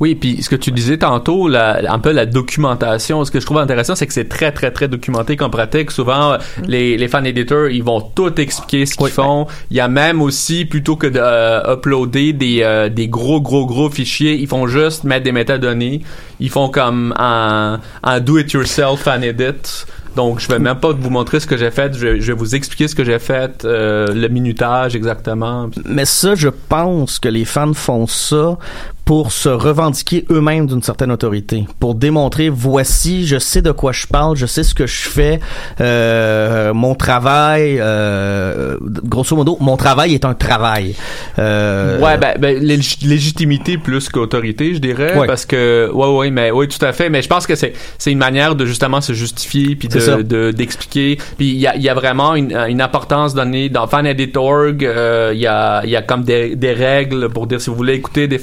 oui, 0.00 0.14
puis 0.14 0.42
ce 0.42 0.48
que 0.48 0.56
tu 0.56 0.72
disais 0.72 0.98
tantôt, 0.98 1.48
la, 1.48 1.80
un 1.92 1.98
peu 1.98 2.12
la 2.12 2.26
documentation, 2.26 3.24
ce 3.24 3.30
que 3.30 3.40
je 3.40 3.46
trouve 3.46 3.58
intéressant, 3.58 3.94
c'est 3.94 4.06
que 4.06 4.12
c'est 4.12 4.28
très, 4.28 4.52
très, 4.52 4.70
très 4.70 4.88
documenté 4.88 5.36
comme 5.36 5.50
pratique. 5.50 5.90
Souvent, 5.90 6.34
mm. 6.34 6.62
les, 6.66 6.96
les 6.96 7.08
fan 7.08 7.26
editors, 7.26 7.68
ils 7.68 7.82
vont 7.82 8.00
tout 8.00 8.40
expliquer 8.40 8.86
ce 8.86 8.96
qu'ils 8.96 9.08
font. 9.08 9.46
Il 9.70 9.76
y 9.76 9.80
a 9.80 9.88
même 9.88 10.20
aussi, 10.20 10.64
plutôt 10.64 10.96
que 10.96 11.06
d'uploader 11.06 12.30
euh, 12.30 12.36
des, 12.36 12.58
euh, 12.62 12.88
des 12.88 13.08
gros, 13.08 13.40
gros, 13.40 13.66
gros 13.66 13.90
fichiers, 13.90 14.34
ils 14.34 14.48
font 14.48 14.66
juste 14.66 15.04
mettre 15.04 15.24
des 15.24 15.32
métadonnées. 15.32 16.02
Ils 16.40 16.50
font 16.50 16.68
comme 16.68 17.14
un, 17.18 17.80
un 18.02 18.20
do-it-yourself 18.20 19.00
fan 19.00 19.22
edit 19.22 19.86
donc, 20.16 20.38
je 20.38 20.48
vais 20.48 20.58
même 20.58 20.78
pas 20.78 20.92
vous 20.92 21.10
montrer 21.10 21.40
ce 21.40 21.46
que 21.46 21.56
j'ai 21.56 21.70
fait. 21.70 21.92
Je, 21.94 22.06
vais 22.06 22.32
vous 22.32 22.54
expliquer 22.54 22.88
ce 22.88 22.94
que 22.94 23.04
j'ai 23.04 23.18
fait, 23.18 23.64
euh, 23.64 24.06
le 24.14 24.28
minutage 24.28 24.94
exactement. 24.94 25.68
Mais 25.84 26.04
ça, 26.04 26.34
je 26.34 26.48
pense 26.48 27.18
que 27.18 27.28
les 27.28 27.44
fans 27.44 27.74
font 27.74 28.06
ça 28.06 28.56
pour 29.04 29.32
se 29.32 29.48
revendiquer 29.48 30.24
eux-mêmes 30.30 30.66
d'une 30.66 30.82
certaine 30.82 31.10
autorité, 31.10 31.66
pour 31.78 31.94
démontrer 31.94 32.48
voici, 32.48 33.26
je 33.26 33.38
sais 33.38 33.62
de 33.62 33.70
quoi 33.70 33.92
je 33.92 34.06
parle, 34.06 34.36
je 34.36 34.46
sais 34.46 34.62
ce 34.62 34.74
que 34.74 34.86
je 34.86 35.08
fais, 35.08 35.40
euh, 35.80 36.72
mon 36.72 36.94
travail, 36.94 37.76
euh, 37.80 38.76
grosso 38.80 39.36
modo, 39.36 39.58
mon 39.60 39.76
travail 39.76 40.14
est 40.14 40.24
un 40.24 40.34
travail. 40.34 40.94
Euh, 41.38 41.98
ouais, 42.00 42.16
ben, 42.18 42.34
ben 42.38 42.58
légitimité 42.58 43.76
plus 43.78 44.08
qu'autorité, 44.08 44.74
je 44.74 44.78
dirais, 44.78 45.14
parce 45.26 45.44
que 45.44 45.90
ouais, 45.92 46.08
ouais, 46.08 46.30
mais 46.30 46.50
oui, 46.50 46.68
tout 46.68 46.84
à 46.84 46.92
fait, 46.92 47.10
mais 47.10 47.22
je 47.22 47.28
pense 47.28 47.46
que 47.46 47.54
c'est 47.54 47.74
c'est 47.98 48.12
une 48.12 48.18
manière 48.18 48.54
de 48.54 48.64
justement 48.64 49.00
se 49.00 49.12
justifier 49.12 49.76
puis 49.76 49.88
de 49.88 50.22
de 50.22 50.50
d'expliquer. 50.50 51.18
Puis 51.36 51.48
il 51.50 51.58
y 51.58 51.66
a, 51.66 51.76
y 51.76 51.88
a 51.88 51.94
vraiment 51.94 52.34
une, 52.34 52.56
une 52.68 52.80
importance 52.80 53.34
donnée 53.34 53.68
dans 53.68 53.86
fanedit.org. 53.86 54.84
Euh, 54.84 55.32
il 55.34 55.40
y 55.40 55.46
a 55.46 55.82
il 55.84 55.90
y 55.90 55.96
a 55.96 56.02
comme 56.02 56.24
des, 56.24 56.56
des 56.56 56.72
règles 56.72 57.28
pour 57.28 57.46
dire 57.46 57.60
si 57.60 57.70
vous 57.70 57.76
voulez 57.76 57.94
écouter 57.94 58.28
des 58.28 58.38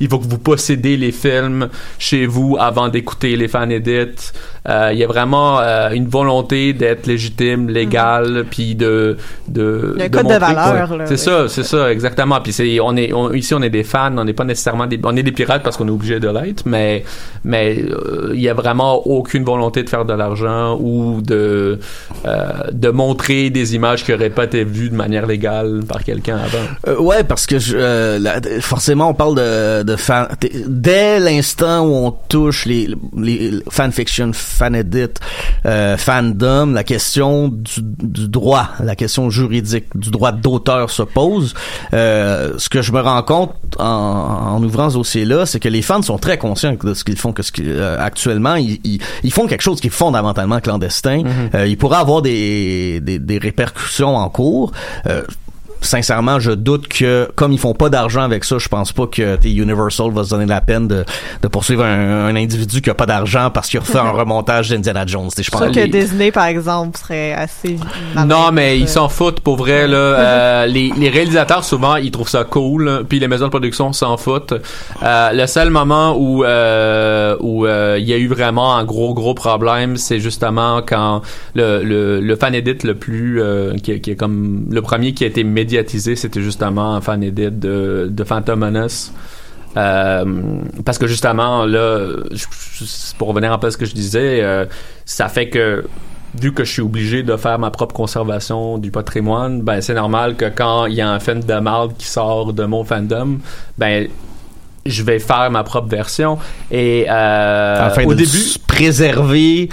il 0.00 0.08
faut 0.08 0.18
que 0.18 0.26
vous 0.26 0.38
possédez 0.38 0.96
les 0.96 1.12
films 1.12 1.68
chez 1.98 2.26
vous 2.26 2.56
avant 2.58 2.88
d'écouter 2.88 3.36
les 3.36 3.48
fanedits. 3.48 4.32
Euh, 4.68 4.90
il 4.92 4.98
y 4.98 5.04
a 5.04 5.06
vraiment 5.06 5.60
euh, 5.60 5.90
une 5.90 6.08
volonté 6.08 6.72
d'être 6.72 7.06
légitime, 7.06 7.68
légal, 7.68 8.28
mhm. 8.28 8.44
puis 8.44 8.74
de 8.74 9.16
de. 9.48 9.94
Il 9.96 10.00
y 10.00 10.02
a 10.02 10.06
un 10.06 10.08
code 10.08 10.28
de 10.28 10.34
valeur. 10.34 10.90
C'est 11.06 11.16
ça, 11.16 11.48
c'est 11.48 11.62
ça, 11.62 11.90
exactement. 11.90 12.40
Puis 12.40 12.52
c'est 12.52 12.78
on 12.80 12.96
est 12.96 13.12
ici 13.34 13.54
on 13.54 13.62
est 13.62 13.70
des 13.70 13.84
fans, 13.84 14.16
on 14.16 14.24
n'est 14.24 14.32
pas 14.32 14.44
nécessairement 14.44 14.86
des 14.86 15.00
on 15.02 15.16
est 15.16 15.22
des 15.22 15.32
pirates 15.32 15.62
parce 15.62 15.76
qu'on 15.76 15.88
est 15.88 15.92
obligé 15.92 16.20
de 16.20 16.28
l'être, 16.28 16.64
mais 16.66 17.04
mais 17.44 17.84
il 18.34 18.40
y 18.40 18.48
a 18.48 18.54
vraiment 18.54 19.06
aucune 19.06 19.44
volonté 19.44 19.82
de 19.82 19.88
faire 19.88 20.04
de 20.04 20.12
l'argent 20.12 20.76
ou 20.80 21.22
de 21.22 21.78
euh, 22.26 22.48
de 22.72 22.88
montrer 22.90 23.50
des 23.50 23.74
images 23.74 24.04
qui 24.04 24.12
auraient 24.12 24.30
pas 24.30 24.44
été 24.44 24.64
vues 24.64 24.90
de 24.90 24.94
manière 24.94 25.26
légale 25.26 25.80
par 25.86 26.02
quelqu'un 26.04 26.36
avant. 26.38 26.64
Euh, 26.88 26.98
ouais, 26.98 27.24
parce 27.24 27.46
que 27.46 27.58
je, 27.58 27.76
euh, 27.76 28.60
forcément 28.60 29.10
on 29.10 29.14
parle 29.14 29.36
de, 29.36 29.42
de 29.84 29.96
fan 29.96 30.28
dès 30.66 31.20
l'instant 31.20 31.86
où 31.86 31.94
on 31.94 32.10
touche 32.10 32.66
les 32.66 32.88
les 33.16 33.62
fanfiction, 33.70 34.32
fanedit, 34.32 35.06
euh, 35.66 35.96
fandom, 35.96 36.72
la 36.72 36.84
question 36.84 37.48
du, 37.48 37.80
du, 37.82 38.28
droit, 38.28 38.68
la 38.80 38.96
question 38.96 39.30
juridique, 39.30 39.86
du 39.94 40.10
droit 40.10 40.32
d'auteur 40.32 40.90
se 40.90 41.02
pose. 41.02 41.54
Euh, 41.92 42.54
ce 42.58 42.68
que 42.68 42.82
je 42.82 42.92
me 42.92 43.00
rends 43.00 43.22
compte 43.22 43.54
en, 43.78 43.84
en 43.84 44.62
ouvrant 44.62 44.90
ce 44.90 44.96
dossier-là, 44.96 45.46
c'est 45.46 45.60
que 45.60 45.68
les 45.68 45.82
fans 45.82 46.02
sont 46.02 46.18
très 46.18 46.38
conscients 46.38 46.76
de 46.82 46.94
ce 46.94 47.04
qu'ils 47.04 47.16
font, 47.16 47.32
que 47.32 47.42
ce 47.42 47.98
actuellement 47.98 48.54
ils, 48.54 48.78
ils, 48.84 49.00
ils, 49.22 49.32
font 49.32 49.46
quelque 49.46 49.62
chose 49.62 49.80
qui 49.80 49.88
est 49.88 49.90
fondamentalement 49.90 50.60
clandestin. 50.60 51.22
Mm-hmm. 51.22 51.54
Euh, 51.54 51.66
il 51.66 51.76
pourrait 51.76 51.98
avoir 51.98 52.22
des, 52.22 53.00
des, 53.00 53.18
des 53.18 53.38
répercussions 53.38 54.16
en 54.16 54.28
cours. 54.28 54.72
Euh, 55.82 55.84
sincèrement, 55.84 56.40
je 56.40 56.52
doute 56.52 56.88
que, 56.88 57.28
comme 57.34 57.52
ils 57.52 57.58
font 57.58 57.74
pas 57.74 57.88
d'argent 57.88 58.22
avec 58.22 58.44
ça, 58.44 58.58
je 58.58 58.68
pense 58.68 58.92
pas 58.92 59.06
que 59.06 59.38
Universal 59.46 60.10
va 60.12 60.24
se 60.24 60.30
donner 60.30 60.46
la 60.46 60.60
peine 60.60 60.88
de, 60.88 61.04
de 61.42 61.48
poursuivre 61.48 61.84
un, 61.84 62.34
individu 62.36 62.80
qui 62.80 62.90
a 62.90 62.94
pas 62.94 63.06
d'argent 63.06 63.50
parce 63.52 63.68
qu'il 63.68 63.80
refait 63.80 63.98
un 63.98 64.10
remontage 64.12 64.68
d'Indiana 64.68 65.04
Jones. 65.06 65.30
Je 65.36 65.50
pense 65.50 65.70
que 65.70 65.86
Disney, 65.86 66.30
par 66.30 66.44
exemple, 66.44 66.98
serait 66.98 67.32
assez. 67.32 67.76
Non, 68.26 68.52
mais 68.52 68.78
ils 68.78 68.88
s'en 68.88 69.08
foutent 69.08 69.40
pour 69.40 69.56
vrai 69.56 69.86
là. 69.86 69.98
Euh, 70.28 70.66
les, 70.66 70.90
les, 70.96 71.08
réalisateurs 71.08 71.64
souvent 71.64 71.96
ils 71.96 72.10
trouvent 72.10 72.28
ça 72.28 72.44
cool, 72.44 73.04
puis 73.08 73.18
les 73.18 73.28
maisons 73.28 73.46
de 73.46 73.50
production 73.50 73.92
s'en 73.92 74.16
foutent. 74.16 74.54
Euh, 75.02 75.32
le 75.32 75.46
seul 75.46 75.70
moment 75.70 76.16
où 76.18 76.44
euh, 76.44 77.36
où 77.40 77.66
euh, 77.66 77.96
il 77.98 78.06
y 78.06 78.12
a 78.12 78.16
eu 78.16 78.26
vraiment 78.26 78.76
un 78.76 78.84
gros 78.84 79.14
gros 79.14 79.34
problème, 79.34 79.96
c'est 79.96 80.20
justement 80.20 80.82
quand 80.86 81.22
le 81.54 81.82
le, 81.82 82.20
le 82.20 82.36
fan 82.36 82.54
edit 82.54 82.78
le 82.84 82.94
plus 82.94 83.40
qui, 83.82 84.00
qui, 84.00 84.10
est 84.10 84.16
comme 84.16 84.66
le 84.70 84.82
premier 84.82 85.12
qui 85.12 85.24
a 85.24 85.26
été 85.26 85.44
médiatisé, 85.44 85.67
c'était 85.68 86.42
justement 86.42 86.94
un 86.94 87.00
fan 87.00 87.22
edit 87.22 87.50
de, 87.50 88.08
de 88.10 88.24
Phantom 88.24 88.58
Menace. 88.58 89.12
Euh, 89.76 90.24
parce 90.84 90.98
que 90.98 91.06
justement, 91.06 91.64
là, 91.64 92.08
pour 93.18 93.28
revenir 93.28 93.52
un 93.52 93.58
peu 93.58 93.68
à 93.68 93.70
ce 93.70 93.76
que 93.76 93.84
je 93.84 93.94
disais, 93.94 94.40
euh, 94.42 94.66
ça 95.04 95.28
fait 95.28 95.48
que 95.48 95.84
vu 96.34 96.52
que 96.52 96.64
je 96.64 96.72
suis 96.72 96.82
obligé 96.82 97.22
de 97.22 97.36
faire 97.36 97.58
ma 97.58 97.70
propre 97.70 97.94
conservation 97.94 98.78
du 98.78 98.90
patrimoine, 98.90 99.62
ben 99.62 99.80
c'est 99.80 99.94
normal 99.94 100.36
que 100.36 100.46
quand 100.46 100.86
il 100.86 100.94
y 100.94 101.00
a 101.00 101.10
un 101.10 101.20
film 101.20 101.42
de 101.42 101.54
marde 101.54 101.96
qui 101.96 102.06
sort 102.06 102.52
de 102.52 102.64
mon 102.64 102.84
fandom, 102.84 103.38
ben 103.78 104.08
je 104.84 105.02
vais 105.02 105.18
faire 105.18 105.50
ma 105.50 105.64
propre 105.64 105.88
version 105.88 106.38
et 106.70 107.06
euh, 107.10 107.90
au 108.04 108.14
début 108.14 108.44
préserver 108.66 109.68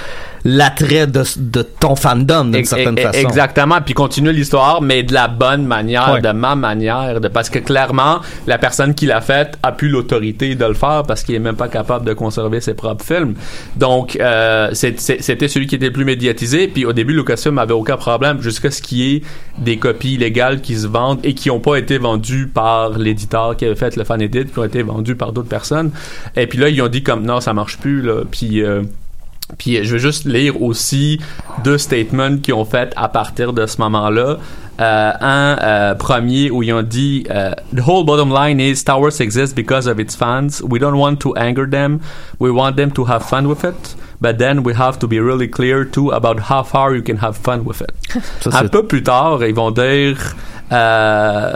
l'attrait 0.45 1.08
de, 1.08 1.23
de 1.38 1.62
ton 1.63 1.95
fandom 1.95 2.45
d'une 2.45 2.63
certaine 2.65 2.97
façon. 2.97 3.19
Exactement, 3.19 3.81
puis 3.84 3.95
continuer 3.95 4.31
l'histoire, 4.31 4.81
mais 4.81 5.01
de 5.01 5.13
la 5.13 5.27
bonne 5.27 5.65
manière, 5.65 6.21
de 6.21 6.31
ma 6.31 6.55
manière, 6.55 7.19
de 7.19 7.27
parce 7.27 7.49
que 7.49 7.60
clairement 7.60 8.21
la 8.45 8.60
personne 8.60 8.93
qui 8.93 9.08
l'a 9.08 9.21
fait 9.21 9.58
a 9.63 9.71
plus 9.71 9.89
l'autorité 9.89 10.53
de 10.53 10.65
le 10.65 10.75
faire 10.75 11.03
parce 11.08 11.23
qu'il 11.23 11.34
est 11.34 11.39
même 11.39 11.55
pas 11.55 11.67
capable 11.67 12.05
de 12.05 12.13
conserver 12.13 12.62
ses 12.62 12.75
propres 12.75 13.03
films. 13.03 13.34
Donc 13.75 14.17
euh, 14.21 14.69
c'était 14.73 15.47
celui 15.47 15.65
qui 15.65 15.75
était 15.75 15.88
le 15.88 15.93
plus 15.93 16.05
médiatisé. 16.05 16.67
Puis 16.67 16.86
au 16.86 16.93
début, 16.93 17.13
Lucasfilm 17.13 17.58
avait 17.58 17.73
aucun 17.73 17.97
problème 17.97 18.39
jusqu'à 18.41 18.69
ce 18.69 18.84
qu'il 18.84 18.97
y 18.99 19.15
ait 19.15 19.21
des 19.58 19.77
copies 19.77 20.17
légales 20.17 20.62
qui 20.62 20.75
se 20.75 20.86
vendent 20.86 21.19
et 21.23 21.34
qui 21.34 21.49
n'ont 21.49 21.60
pas 21.60 21.77
été 21.77 21.97
vendues 21.97 22.47
par 22.47 22.99
l'éditeur 22.99 23.58
qui 23.58 23.65
avait 23.65 23.75
fait 23.75 23.95
le 23.95 24.03
fan 24.03 24.21
edit, 24.21 24.45
qui 24.45 24.60
ont 24.60 24.63
été 24.63 24.84
vendues 24.84 25.15
par 25.15 25.31
d'autres 25.31 25.49
personnes. 25.49 25.91
Et 26.36 26.45
puis 26.45 26.60
là, 26.60 26.69
ils 26.69 26.79
ont 26.84 26.88
dit 26.88 27.01
comme 27.01 27.25
non, 27.25 27.41
ça 27.41 27.53
marche 27.53 27.79
plus 27.79 28.03
là. 28.03 28.21
Puis 28.29 28.62
euh, 28.62 28.84
puis 29.58 29.84
je 29.84 29.93
vais 29.93 29.99
juste 29.99 30.25
lire 30.25 30.62
aussi 30.62 31.19
deux 31.63 31.77
statements 31.77 32.38
qu'ils 32.38 32.53
ont 32.53 32.65
fait 32.65 32.91
à 32.95 33.08
partir 33.10 33.53
de 33.53 33.65
ce 33.65 33.79
moment-là. 33.81 34.38
Euh, 34.77 35.12
un 35.21 35.58
euh, 35.62 35.95
premier 35.95 36.51
où 36.51 36.62
ils 36.62 36.73
ont 36.73 36.81
dit 36.81 37.25
uh, 37.29 37.55
The 37.73 37.88
whole 37.88 38.03
bottom 38.03 38.29
line 38.29 38.60
is 38.60 38.75
Star 38.75 38.99
Wars 38.99 39.21
exists 39.21 39.55
because 39.55 39.88
of 39.88 39.99
its 39.99 40.15
fans. 40.15 40.62
We 40.62 40.79
don't 40.79 40.97
want 40.97 41.17
to 41.21 41.34
anger 41.38 41.65
them. 41.65 41.99
We 42.39 42.51
want 42.51 42.75
them 42.75 42.91
to 42.91 43.05
have 43.05 43.23
fun 43.23 43.45
with 43.45 43.63
it. 43.63 43.95
But 44.19 44.38
then 44.38 44.63
we 44.63 44.73
have 44.73 44.99
to 44.99 45.08
be 45.08 45.19
really 45.19 45.47
clear 45.47 45.86
too 45.86 46.12
about 46.12 46.39
how 46.49 46.63
far 46.63 46.93
you 46.93 47.01
can 47.01 47.17
have 47.17 47.38
fun 47.38 47.63
with 47.63 47.81
it. 47.81 47.91
un 48.51 48.67
peu 48.67 48.84
plus 48.84 49.03
tard, 49.03 49.43
ils 49.45 49.55
vont 49.55 49.71
dire 49.71 50.36
euh, 50.71 51.53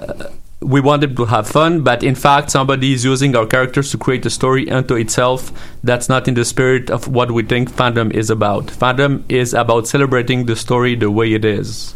we 0.62 0.82
wanted 0.82 1.16
to 1.16 1.26
have 1.26 1.48
fun, 1.48 1.82
but 1.84 2.04
in 2.04 2.16
fact, 2.16 2.52
somebody 2.52 2.92
is 2.94 3.06
using 3.06 3.36
our 3.36 3.46
characters 3.46 3.92
to 3.92 3.98
create 3.98 4.26
a 4.26 4.30
story 4.30 4.70
unto 4.70 4.96
itself. 4.96 5.52
That's 5.84 6.10
not 6.10 6.28
in 6.28 6.34
the 6.34 6.44
spirit 6.44 6.90
of 6.90 7.08
what 7.08 7.32
we 7.32 7.44
think 7.44 7.72
fandom 7.72 8.12
is 8.14 8.30
about. 8.30 8.68
Fandom 8.68 9.24
is 9.30 9.54
about 9.54 9.88
celebrating 9.88 10.46
the 10.48 10.56
story 10.56 10.96
the 10.96 11.10
way 11.10 11.34
it 11.34 11.46
is. 11.46 11.96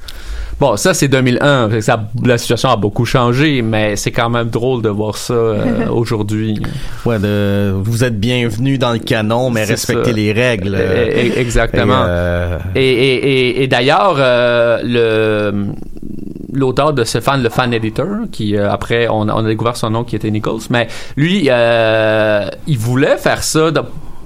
Bon, 0.60 0.78
ça 0.78 0.94
c'est 0.94 1.08
2001, 1.08 1.82
ça, 1.82 2.10
la 2.24 2.38
situation 2.38 2.70
a 2.70 2.78
beaucoup 2.78 3.06
changé, 3.06 3.62
mais 3.62 3.96
c'est 3.96 4.12
quand 4.12 4.30
même 4.30 4.50
drôle 4.50 4.82
de 4.82 4.90
voir 4.90 5.18
ça 5.18 5.34
euh, 5.34 5.88
aujourd'hui. 5.92 6.62
Ouais, 7.06 7.20
de, 7.20 7.74
vous 7.76 8.04
êtes 8.04 8.18
bienvenue 8.18 8.78
dans 8.78 8.94
le 8.94 9.00
canon, 9.00 9.50
mais 9.50 9.66
respectez 9.66 10.14
les 10.14 10.32
règles. 10.32 10.76
Et, 10.76 11.38
exactement. 11.38 12.06
Et, 12.76 12.82
et, 12.82 13.64
et 13.64 13.68
d'ailleurs, 13.68 14.16
le 14.16 15.74
l'auteur 16.54 16.94
de 16.94 17.04
ce 17.04 17.20
fan, 17.20 17.42
le 17.42 17.50
fan 17.50 17.74
editor, 17.74 18.26
qui 18.32 18.58
après 18.58 19.08
on, 19.08 19.22
on, 19.22 19.30
a 19.30 19.44
découvert 19.44 19.78
son 19.78 19.90
nom 19.90 20.04
qui 20.04 20.16
était 20.16 20.32
Nichols, 20.32 20.62
mais 20.70 20.88
lui, 21.16 21.50
il 22.68 22.78
voulait 22.78 23.18
faire 23.18 23.44
ça 23.44 23.72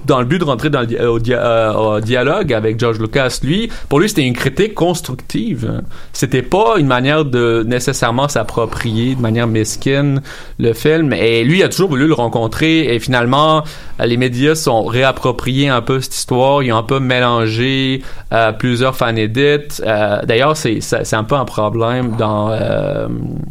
dans 0.08 0.20
le 0.20 0.24
but 0.24 0.38
de 0.38 0.44
rentrer 0.44 0.70
euh, 0.74 1.18
euh, 1.30 2.00
dialogue 2.00 2.52
avec 2.52 2.80
George 2.80 2.98
Lucas. 2.98 3.40
Lui, 3.42 3.70
pour 3.88 4.00
lui, 4.00 4.08
c'était 4.08 4.22
une 4.22 4.34
critique 4.34 4.74
constructive. 4.74 5.82
C'était 6.12 6.42
pas 6.42 6.78
une 6.78 6.86
manière 6.86 7.24
de 7.24 7.62
nécessairement 7.66 8.26
s'approprier 8.26 9.14
de 9.14 9.20
manière 9.20 9.46
mesquine 9.46 10.22
le 10.58 10.72
film. 10.72 11.12
Et 11.12 11.44
lui, 11.44 11.58
il 11.58 11.62
a 11.62 11.68
toujours 11.68 11.90
voulu 11.90 12.08
le 12.08 12.14
rencontrer. 12.14 12.94
Et 12.94 12.98
finalement, 12.98 13.62
les 14.02 14.16
médias 14.16 14.54
sont 14.54 14.84
réappropriés 14.84 15.68
un 15.68 15.82
peu 15.82 16.00
cette 16.00 16.14
histoire. 16.14 16.62
Ils 16.62 16.72
ont 16.72 16.78
un 16.78 16.82
peu 16.82 17.00
mélangé 17.00 18.02
euh, 18.32 18.52
plusieurs 18.52 18.96
fan 18.96 19.18
edits. 19.18 19.82
D'ailleurs, 20.24 20.56
c'est 20.56 20.80
c'est 20.80 21.16
un 21.16 21.24
peu 21.24 21.34
un 21.34 21.44
problème 21.44 22.16
dans 22.16 22.50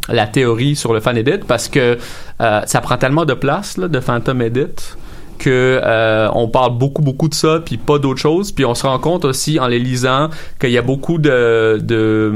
la 0.10 0.28
théorie 0.28 0.76
sur 0.76 0.94
le 0.94 1.00
fan 1.00 1.18
edit 1.18 1.40
parce 1.48 1.68
que 1.68 1.98
ça 2.40 2.82
prend 2.82 2.98
tellement 2.98 3.26
de 3.26 3.34
place 3.34 3.78
là, 3.78 3.88
de 3.88 4.00
Phantom 4.00 4.42
Edit 4.42 4.98
que 5.38 5.80
euh, 5.84 6.30
on 6.34 6.48
parle 6.48 6.78
beaucoup 6.78 7.02
beaucoup 7.02 7.30
de 7.30 7.34
ça 7.34 7.62
puis 7.64 7.78
pas 7.78 8.00
d'autre 8.00 8.20
chose. 8.20 8.52
Puis 8.52 8.66
on 8.66 8.76
se 8.76 8.86
rend 8.86 9.00
compte 9.00 9.26
aussi 9.26 9.60
en 9.60 9.68
les 9.68 9.80
lisant 9.80 10.30
qu'il 10.60 10.72
y 10.72 10.78
a 10.78 10.82
beaucoup 10.82 11.18
de, 11.18 11.80
de, 11.82 12.32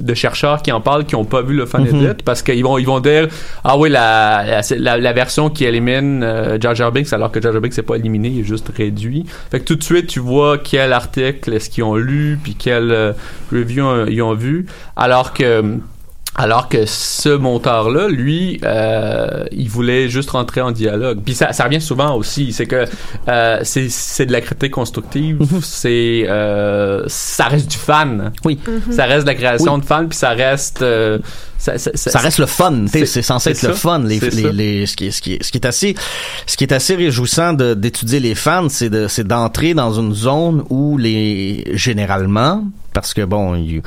de 0.00 0.14
chercheurs 0.14 0.62
qui 0.62 0.72
en 0.72 0.80
parlent 0.80 1.04
qui 1.04 1.14
ont 1.14 1.24
pas 1.24 1.42
vu 1.42 1.54
le 1.54 1.66
fan 1.66 1.82
mm 1.82 1.86
edit 1.86 2.22
parce 2.24 2.42
qu'ils 2.42 2.64
vont 2.64 2.78
ils 2.78 2.86
vont 2.86 3.00
dire 3.00 3.28
ah 3.64 3.76
oui 3.78 3.88
la 3.90 4.60
la, 4.78 4.96
la, 4.98 5.12
version 5.12 5.50
qui 5.50 5.64
élimine 5.64 6.22
euh, 6.22 6.58
Jar 6.60 6.74
Jar 6.74 6.92
Binks 6.92 7.12
alors 7.12 7.30
que 7.30 7.40
Jar 7.40 7.52
Jar 7.52 7.60
Binks 7.60 7.74
c'est 7.74 7.82
pas 7.82 7.96
éliminé 7.96 8.28
il 8.28 8.40
est 8.40 8.44
juste 8.44 8.70
réduit 8.76 9.24
fait 9.50 9.60
que 9.60 9.64
tout 9.64 9.76
de 9.76 9.82
suite 9.82 10.06
tu 10.08 10.20
vois 10.20 10.58
quel 10.58 10.92
article 10.92 11.52
est-ce 11.52 11.70
qu'ils 11.70 11.84
ont 11.84 11.96
lu 11.96 12.38
puis 12.42 12.54
quel 12.58 12.90
euh, 12.90 13.12
review 13.52 14.06
ils 14.08 14.22
ont 14.22 14.34
vu. 14.34 14.66
Alors 14.96 15.32
que 15.32 15.78
alors 16.36 16.68
que 16.68 16.84
ce 16.84 17.30
monteur-là, 17.30 18.08
lui, 18.08 18.60
euh, 18.62 19.44
il 19.52 19.68
voulait 19.70 20.08
juste 20.08 20.30
rentrer 20.30 20.60
en 20.60 20.70
dialogue. 20.70 21.20
Puis 21.24 21.34
ça, 21.34 21.52
ça 21.52 21.64
revient 21.64 21.80
souvent 21.80 22.14
aussi, 22.14 22.52
c'est 22.52 22.66
que 22.66 22.84
euh, 23.28 23.60
c'est 23.62 24.26
de 24.26 24.32
la 24.32 24.42
critique 24.42 24.72
constructive, 24.72 25.40
mhm. 25.40 25.60
c'est 25.62 26.26
euh, 26.28 27.04
ça 27.06 27.44
reste 27.44 27.70
du 27.70 27.78
fan. 27.78 28.32
Oui. 28.44 28.58
Ça 28.90 29.06
reste 29.06 29.22
de 29.22 29.30
la 29.30 29.34
création 29.34 29.78
de 29.78 29.84
fan, 29.84 30.08
puis 30.08 30.18
ça 30.18 30.30
reste 30.30 30.84
ça, 31.58 31.78
ça, 31.78 31.90
ça, 31.94 32.18
reste 32.18 32.38
le 32.38 32.46
fun, 32.46 32.84
c'est 32.90 33.22
censé 33.22 33.50
être 33.50 33.62
le 33.62 33.74
fun. 33.74 34.00
Les, 34.00 34.20
les, 34.20 34.52
les, 34.52 34.86
ce, 34.86 34.96
qui 34.96 35.06
est, 35.06 35.10
ce, 35.10 35.22
qui 35.22 35.34
est, 35.34 35.42
ce 35.42 35.50
qui 35.50 35.58
est 35.58 35.66
assez, 35.66 35.94
ce 36.46 36.56
qui 36.56 36.64
est 36.64 36.72
assez 36.72 36.94
réjouissant 36.94 37.54
d'étudier 37.54 38.20
les 38.20 38.34
fans, 38.34 38.68
c'est 38.68 39.20
d'entrer 39.26 39.74
dans 39.74 39.92
une 39.92 40.14
zone 40.14 40.64
où 40.70 40.98
les 40.98 41.64
généralement, 41.74 42.64
parce 42.92 43.14
que 43.14 43.22
bon, 43.22 43.54
il, 43.54 43.82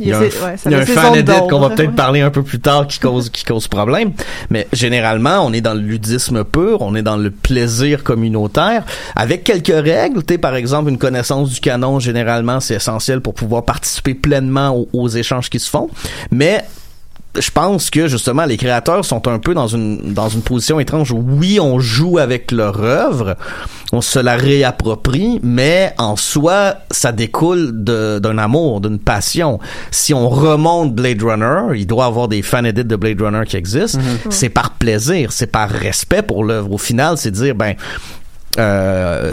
il 0.00 0.08
y 0.08 0.12
a, 0.12 0.18
un, 0.18 0.24
il 0.66 0.72
y 0.72 0.74
a 0.74 0.78
un 0.78 0.86
fan 0.86 1.14
edit 1.14 1.32
qu'on 1.48 1.60
va 1.60 1.70
peut-être 1.70 1.94
parler 1.94 2.22
un 2.22 2.30
peu 2.30 2.42
plus 2.42 2.60
tard 2.60 2.86
qui 2.86 2.98
cause 2.98 3.30
qui 3.30 3.44
cause 3.44 3.68
problème, 3.68 4.12
mais 4.50 4.66
généralement 4.72 5.44
on 5.44 5.52
est 5.52 5.60
dans 5.60 5.74
le 5.74 5.80
ludisme 5.80 6.44
pur, 6.44 6.80
on 6.80 6.94
est 6.94 7.02
dans 7.02 7.16
le 7.16 7.30
plaisir 7.30 8.02
communautaire 8.02 8.84
avec 9.14 9.44
quelques 9.44 9.66
règles. 9.68 10.24
Tu 10.24 10.38
par 10.38 10.56
exemple 10.56 10.90
une 10.90 10.98
connaissance 10.98 11.50
du 11.50 11.60
canon 11.60 11.98
généralement 12.00 12.60
c'est 12.60 12.74
essentiel 12.74 13.20
pour 13.20 13.34
pouvoir 13.34 13.64
participer 13.64 14.14
pleinement 14.14 14.86
aux 14.92 15.08
échanges 15.08 15.50
qui 15.50 15.60
se 15.60 15.68
font, 15.68 15.90
mais 16.30 16.64
je 17.38 17.50
pense 17.50 17.90
que 17.90 18.08
justement 18.08 18.44
les 18.44 18.56
créateurs 18.56 19.04
sont 19.04 19.26
un 19.26 19.38
peu 19.38 19.54
dans 19.54 19.66
une 19.66 20.12
dans 20.12 20.28
une 20.28 20.42
position 20.42 20.80
étrange. 20.80 21.12
Oui, 21.12 21.58
on 21.60 21.78
joue 21.78 22.18
avec 22.18 22.52
leur 22.52 22.80
œuvre, 22.82 23.36
on 23.92 24.00
se 24.00 24.18
la 24.18 24.36
réapproprie, 24.36 25.40
mais 25.42 25.94
en 25.98 26.16
soi, 26.16 26.74
ça 26.90 27.12
découle 27.12 27.72
d'un 27.72 28.38
amour, 28.38 28.80
d'une 28.80 28.98
passion. 28.98 29.58
Si 29.90 30.12
on 30.12 30.28
remonte 30.28 30.94
Blade 30.94 31.22
Runner, 31.22 31.74
il 31.74 31.86
doit 31.86 32.04
y 32.04 32.08
avoir 32.08 32.28
des 32.28 32.42
fan 32.42 32.66
edits 32.66 32.84
de 32.84 32.96
Blade 32.96 33.20
Runner 33.20 33.44
qui 33.46 33.56
existent. 33.56 33.98
Mm-hmm. 33.98 34.30
C'est 34.30 34.50
par 34.50 34.72
plaisir, 34.72 35.32
c'est 35.32 35.46
par 35.46 35.70
respect 35.70 36.22
pour 36.22 36.44
l'œuvre. 36.44 36.72
Au 36.72 36.78
final, 36.78 37.16
c'est 37.16 37.30
dire 37.30 37.54
ben 37.54 37.74
euh, 38.58 39.32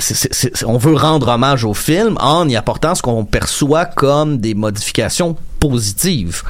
on 0.66 0.78
veut 0.78 0.96
rendre 0.96 1.28
hommage 1.28 1.66
au 1.66 1.74
film 1.74 2.16
en 2.22 2.48
y 2.48 2.56
apportant 2.56 2.96
ce 2.96 3.02
qu'on 3.02 3.26
perçoit 3.26 3.84
comme 3.84 4.38
des 4.38 4.54
modifications 4.54 5.36
positives. 5.60 6.44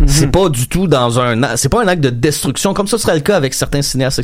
Mhm. 0.00 0.08
C'est 0.08 0.26
pas 0.28 0.48
du 0.48 0.68
tout 0.68 0.86
dans 0.86 1.20
un 1.20 1.56
c'est 1.56 1.68
pas 1.68 1.82
un 1.82 1.88
acte 1.88 2.02
de 2.02 2.10
destruction 2.10 2.74
comme 2.74 2.86
ça 2.86 2.98
serait 2.98 3.14
le 3.14 3.20
cas 3.20 3.36
avec 3.36 3.54
certains 3.54 3.82
cinéastes 3.82 4.20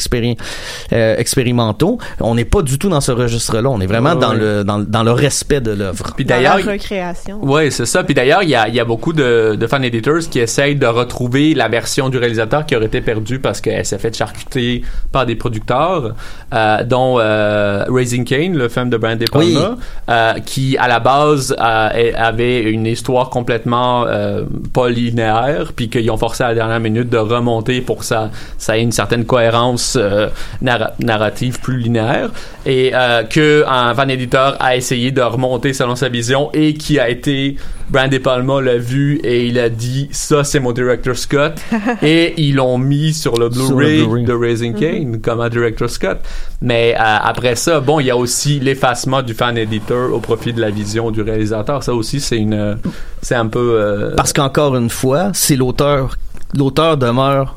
euh, 0.93 1.17
expérimentaux. 1.17 1.99
On 2.21 2.35
n'est 2.35 2.45
pas 2.45 2.63
du 2.63 2.79
tout 2.79 2.89
dans 2.89 3.01
ce 3.01 3.13
registre-là. 3.13 3.69
On 3.69 3.81
est 3.81 3.87
vraiment 3.87 4.15
dans 4.15 4.33
le 4.33 4.65
dans, 4.65 4.79
dans, 4.79 5.03
le 5.03 5.13
respect 5.13 5.61
de 5.61 5.73
l'œuvre. 5.73 6.13
Puis 6.17 6.25
d'ailleurs, 6.25 6.57
recréation. 6.57 7.39
Oui, 7.43 7.71
c'est 7.71 7.87
ça. 7.87 8.03
Puis 8.05 8.15
d'ailleurs, 8.15 8.43
il 8.43 8.51
y 8.51 8.55
a, 8.55 8.69
y 8.69 8.81
a 8.81 8.85
beaucoup 8.85 9.13
de, 9.13 9.57
de 9.59 9.67
fan 9.67 9.85
editors 9.85 10.29
qui 10.31 10.39
essayent 10.41 10.77
de 10.77 10.87
retrouver 10.87 11.55
la 11.55 11.69
version 11.69 12.09
du 12.09 12.19
réalisateur 12.19 12.67
qui 12.67 12.77
aurait 12.77 12.87
été 12.87 13.01
perdue 13.01 13.39
parce 13.39 13.61
qu'elle 13.61 13.85
s'est 13.85 13.99
faite 13.99 14.17
charcuter 14.17 14.83
par 15.13 15.27
des 15.27 15.37
producteurs, 15.37 16.15
euh, 16.53 16.85
dont 16.85 17.19
euh, 17.19 17.85
Raising 17.89 18.25
Kane, 18.25 18.57
le 18.57 18.69
film 18.69 18.91
de 18.91 18.97
Brian 18.97 19.17
De 19.17 19.27
Palma, 19.27 19.77
euh, 20.09 20.35
qui 20.45 20.77
à 20.79 20.89
la 20.89 21.01
base 21.01 21.55
euh, 21.59 22.13
avait 22.17 22.63
une 22.63 22.87
histoire 22.87 23.31
complètement 23.31 24.07
euh, 24.29 24.45
pas 24.73 24.89
linéaire, 24.89 25.73
puis 25.75 25.89
qu'ils 25.89 26.11
ont 26.11 26.17
forcé 26.17 26.45
à 26.45 26.49
la 26.49 26.55
dernière 26.55 26.81
minute 26.81 27.09
de 27.09 27.19
remonter 27.19 27.81
pour 27.81 27.99
que 27.99 28.05
ça, 28.05 28.31
ça 28.59 28.79
ait 28.79 28.83
une 28.83 28.93
certaine 28.93 29.25
cohérence 29.25 29.97
euh, 30.01 30.29
narrative 30.61 31.61
plus 31.61 31.79
linéaire, 31.79 32.31
et 32.67 32.93
que 33.31 33.65
un 33.67 33.95
fan 33.95 34.11
éditeur 34.11 34.57
a 34.61 34.77
essayé 34.77 35.11
de 35.11 35.23
remonter 35.23 35.73
selon 35.73 35.97
sa 35.97 36.09
vision 36.09 36.51
et 36.53 36.75
qui 36.75 36.99
a 36.99 37.09
été 37.09 37.57
Brian 37.91 38.09
De 38.09 38.19
Palma 38.19 38.61
l'a 38.61 38.77
vu 38.77 39.19
et 39.25 39.47
il 39.47 39.59
a 39.59 39.71
dit 39.71 40.09
ça 40.11 40.45
c'est 40.45 40.61
mon 40.61 40.73
director 40.73 41.17
Scott. 41.17 41.55
Et 42.03 42.35
ils 42.37 42.57
l'ont 42.57 42.77
mis 42.77 43.15
sur 43.15 43.39
le 43.39 43.49
Blu-ray 43.49 44.25
de 44.25 44.33
Raising 44.33 44.75
mm-hmm. 44.75 44.79
Kane 44.79 45.21
comme 45.21 45.41
un 45.41 45.49
director 45.49 45.89
Scott. 45.89 46.19
Mais 46.61 46.95
après 46.99 47.57
ça 47.57 47.81
bon 47.81 48.01
il 48.01 48.07
y 48.07 48.11
a 48.11 48.17
aussi 48.17 48.61
l'effacement 48.61 49.23
du 49.23 49.33
fan 49.33 49.57
editor 49.57 50.13
au 50.13 50.21
profit 50.21 50.53
de 50.53 50.61
la 50.61 50.71
vision 50.71 51.11
du 51.11 51.23
réalisateur. 51.23 51.83
Ça 51.83 51.95
aussi 51.95 52.21
c'est 52.21 52.37
une 52.37 52.79
c'est 53.23 53.35
un 53.35 53.47
peu 53.47 53.77
euh, 53.79 54.15
parce 54.19 54.33
qu'encore 54.33 54.75
une 54.75 54.91
fois 54.91 55.31
c'est 55.33 55.55
l'auteur 55.55 56.19
l'auteur 56.53 56.97
demeure 56.97 57.57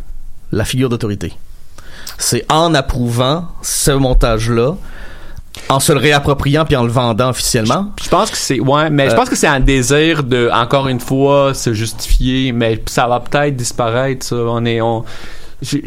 la 0.52 0.64
figure 0.64 0.90
d'autorité 0.90 1.34
c'est 2.20 2.46
en 2.52 2.76
approuvant 2.76 3.48
ce 3.64 3.90
montage 3.90 4.48
là 4.48 4.76
en 5.70 5.80
se 5.80 5.92
le 5.92 5.98
réappropriant 5.98 6.64
puis 6.66 6.76
en 6.76 6.84
le 6.84 6.92
vendant 6.92 7.30
officiellement. 7.30 7.92
Je, 8.02 8.10
pense 8.10 8.30
que 8.30 8.38
c'est 8.38 8.60
ouais, 8.60 8.90
mais 8.90 9.08
je 9.08 9.14
euh, 9.14 9.16
pense 9.16 9.30
que 9.30 9.36
c'est 9.36 9.48
un 9.48 9.60
désir 9.60 10.24
de 10.24 10.50
encore 10.54 10.88
une 10.88 11.00
fois 11.00 11.54
se 11.54 11.74
justifier, 11.74 12.52
mais 12.52 12.82
ça 12.86 13.08
va 13.08 13.20
peut-être 13.20 13.56
disparaître. 13.56 14.26
Ça. 14.26 14.36
On 14.36 14.64
est 14.64 14.80
on. 14.80 15.04
Je, 15.62 15.80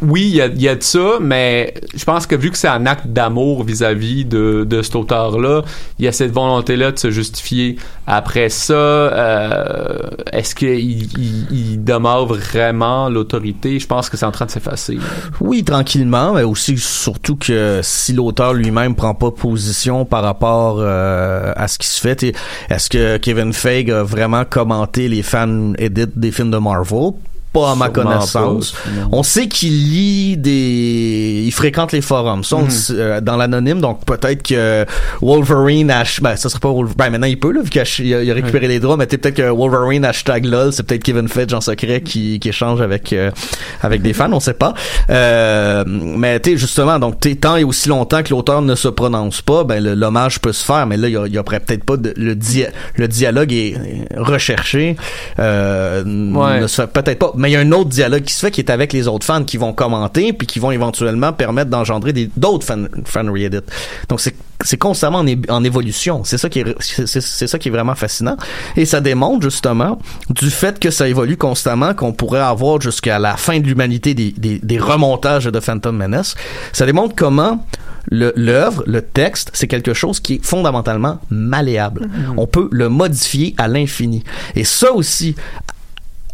oui, 0.00 0.28
il 0.28 0.62
y 0.62 0.68
a, 0.68 0.74
de 0.76 0.82
ça, 0.82 1.18
mais 1.20 1.74
je 1.94 2.04
pense 2.04 2.26
que 2.26 2.36
vu 2.36 2.52
que 2.52 2.58
c'est 2.58 2.68
un 2.68 2.86
acte 2.86 3.08
d'amour 3.08 3.64
vis-à-vis 3.64 4.24
de, 4.24 4.80
cet 4.82 4.94
auteur-là, 4.94 5.62
il 5.98 6.04
y 6.04 6.08
a 6.08 6.12
cette 6.12 6.30
volonté-là 6.30 6.92
de 6.92 6.98
se 6.98 7.10
justifier. 7.10 7.76
Après 8.06 8.48
ça, 8.48 8.74
euh, 8.74 9.98
est-ce 10.32 10.54
qu'il 10.54 11.08
il, 11.50 11.84
demeure 11.84 12.26
vraiment 12.26 13.08
l'autorité? 13.08 13.80
Je 13.80 13.86
pense 13.88 14.08
que 14.08 14.16
c'est 14.16 14.26
en 14.26 14.30
train 14.30 14.46
de 14.46 14.52
s'effacer. 14.52 14.98
Oui, 15.40 15.64
tranquillement, 15.64 16.34
mais 16.34 16.44
aussi 16.44 16.78
surtout 16.78 17.36
que 17.36 17.80
si 17.82 18.12
l'auteur 18.12 18.54
lui-même 18.54 18.94
prend 18.94 19.14
pas 19.14 19.32
position 19.32 20.04
par 20.04 20.22
rapport 20.22 20.76
euh, 20.78 21.52
à 21.56 21.66
ce 21.66 21.76
qui 21.76 21.88
se 21.88 22.00
fait, 22.00 22.22
est-ce 22.70 22.88
que 22.88 23.16
Kevin 23.16 23.52
Feige 23.52 23.90
a 23.90 24.04
vraiment 24.04 24.44
commenté 24.44 25.08
les 25.08 25.22
fan 25.22 25.74
edits 25.78 26.06
des 26.14 26.30
films 26.30 26.52
de 26.52 26.58
Marvel? 26.58 27.14
Pas 27.52 27.72
à 27.72 27.74
ma 27.74 27.88
connaissance. 27.88 28.74
on 29.10 29.22
sait 29.22 29.48
qu'il 29.48 29.90
lit 29.90 30.36
des, 30.36 31.44
il 31.46 31.52
fréquente 31.52 31.92
les 31.92 32.00
forums. 32.00 32.44
Ça, 32.44 32.56
mhm. 32.56 32.68
euh, 32.90 33.20
dans 33.20 33.36
l'anonyme, 33.36 33.80
donc 33.80 34.04
peut-être 34.04 34.42
que 34.42 34.84
Wolverine, 35.20 35.90
hash... 35.90 36.20
ben 36.20 36.36
ça 36.36 36.48
serait 36.48 36.60
pas 36.60 36.68
Wolverine. 36.68 36.96
Ben 36.96 37.10
maintenant 37.10 37.26
il 37.26 37.38
peut 37.38 37.52
là, 37.52 37.62
vu 37.62 37.70
qu'il 37.70 38.14
a, 38.14 38.34
récupéré 38.34 38.68
les 38.68 38.80
droits, 38.80 38.96
mais 38.96 39.06
peut-être 39.06 39.34
que 39.34 39.50
Wolverine 39.50 40.04
hashtag 40.04 40.44
lol, 40.44 40.72
c'est 40.72 40.82
peut-être 40.82 41.02
Kevin 41.02 41.28
Feige 41.28 41.52
en 41.54 41.60
secret 41.60 42.02
qui, 42.02 42.38
qui 42.38 42.48
échange 42.48 42.80
avec 42.80 43.12
euh, 43.12 43.30
avec 43.82 44.02
des 44.02 44.12
fans, 44.12 44.32
on 44.32 44.40
sait 44.40 44.54
pas. 44.54 44.74
Euh, 45.10 45.84
mais 45.86 46.40
tu 46.40 46.58
justement, 46.58 46.98
donc 46.98 47.16
tant 47.40 47.56
et 47.56 47.64
aussi 47.64 47.88
longtemps 47.88 48.22
que 48.22 48.30
l'auteur 48.30 48.62
ne 48.62 48.74
se 48.74 48.88
prononce 48.88 49.42
pas, 49.42 49.64
ben 49.64 49.82
l'hommage 49.82 50.40
peut 50.40 50.52
se 50.52 50.64
faire, 50.64 50.86
mais 50.86 50.96
là 50.96 51.08
il 51.08 51.32
y, 51.32 51.38
a, 51.38 51.42
peut-être 51.42 51.84
pas 51.84 51.96
de, 51.96 52.12
le, 52.16 52.36
le 52.96 53.08
dialogue 53.08 53.52
est 53.52 53.76
recherché, 54.16 54.96
euh, 55.38 56.02
ne 56.04 56.66
se 56.66 56.82
fait 56.82 56.88
peut-être 56.88 57.18
pas 57.18 57.32
mais 57.38 57.47
il 57.48 57.52
y 57.52 57.56
a 57.56 57.60
un 57.60 57.72
autre 57.72 57.90
dialogue 57.90 58.22
qui 58.22 58.32
se 58.32 58.40
fait 58.40 58.50
qui 58.50 58.60
est 58.60 58.70
avec 58.70 58.92
les 58.92 59.08
autres 59.08 59.26
fans 59.26 59.44
qui 59.44 59.56
vont 59.56 59.72
commenter 59.72 60.32
puis 60.32 60.46
qui 60.46 60.58
vont 60.58 60.70
éventuellement 60.70 61.32
permettre 61.32 61.70
d'engendrer 61.70 62.12
des 62.12 62.30
d'autres 62.36 62.64
fan, 62.64 62.88
fan 63.04 63.28
re-edits. 63.30 63.66
Donc 64.08 64.20
c'est 64.20 64.34
c'est 64.64 64.76
constamment 64.76 65.18
en, 65.18 65.26
en 65.48 65.62
évolution. 65.62 66.24
C'est 66.24 66.38
ça 66.38 66.48
qui 66.48 66.60
est 66.60 66.74
c'est 66.80 67.46
ça 67.46 67.58
qui 67.58 67.68
est 67.68 67.70
vraiment 67.72 67.94
fascinant 67.94 68.36
et 68.76 68.84
ça 68.84 69.00
démontre 69.00 69.42
justement 69.42 69.98
du 70.30 70.50
fait 70.50 70.78
que 70.78 70.90
ça 70.90 71.08
évolue 71.08 71.36
constamment 71.36 71.94
qu'on 71.94 72.12
pourrait 72.12 72.40
avoir 72.40 72.80
jusqu'à 72.80 73.18
la 73.18 73.36
fin 73.36 73.60
de 73.60 73.66
l'humanité 73.66 74.14
des, 74.14 74.32
des, 74.32 74.58
des 74.58 74.78
remontages 74.78 75.46
de 75.46 75.60
Phantom 75.60 75.96
Menace. 75.96 76.34
Ça 76.72 76.86
démontre 76.86 77.14
comment 77.14 77.64
l'œuvre, 78.10 78.82
le, 78.86 79.02
texte, 79.02 79.50
c'est 79.52 79.66
quelque 79.66 79.94
chose 79.94 80.20
qui 80.20 80.34
est 80.34 80.44
fondamentalement 80.44 81.20
malléable. 81.30 82.06
Mm-hmm. 82.06 82.34
On 82.36 82.46
peut 82.46 82.68
le 82.72 82.88
modifier 82.88 83.54
à 83.58 83.68
l'infini. 83.68 84.24
Et 84.54 84.64
ça 84.64 84.92
aussi, 84.92 85.34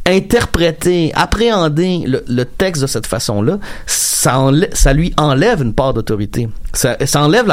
interpréter, 0.07 1.13
appréhender 1.15 2.05
le, 2.07 2.45
texte 2.45 2.83
de 2.83 2.87
cette 2.87 3.07
façon-là, 3.07 3.59
ça, 3.87 4.39
ça 4.73 4.93
lui 4.93 5.15
enlève 5.17 5.63
une 5.63 5.75
part 5.75 5.95
d'autorité. 5.95 6.49
Ça, 6.73 6.97
ça 7.07 7.23
enlève 7.23 7.47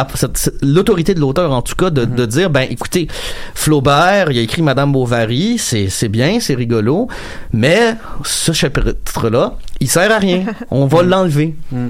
l'autorité 0.62 1.14
de 1.14 1.20
l'auteur, 1.20 1.52
en 1.52 1.62
tout 1.62 1.76
cas, 1.76 1.90
de, 1.90 2.06
de, 2.06 2.26
dire, 2.26 2.50
ben, 2.50 2.68
écoutez, 2.70 3.08
Flaubert, 3.56 4.32
il 4.32 4.40
a 4.40 4.42
écrit 4.42 4.62
Madame 4.62 4.92
Bovary, 4.92 5.58
c'est, 5.58 5.90
c'est 5.90 6.10
bien, 6.10 6.40
c'est 6.40 6.56
rigolo, 6.56 7.08
mais 7.54 7.96
ce 8.24 8.52
chapitre-là, 8.52 9.56
il 9.80 9.90
sert 9.90 10.12
à 10.12 10.18
rien. 10.18 10.46
On 10.72 10.88
va 10.88 11.04
l'enlever. 11.04 11.56
Mm. 11.72 11.90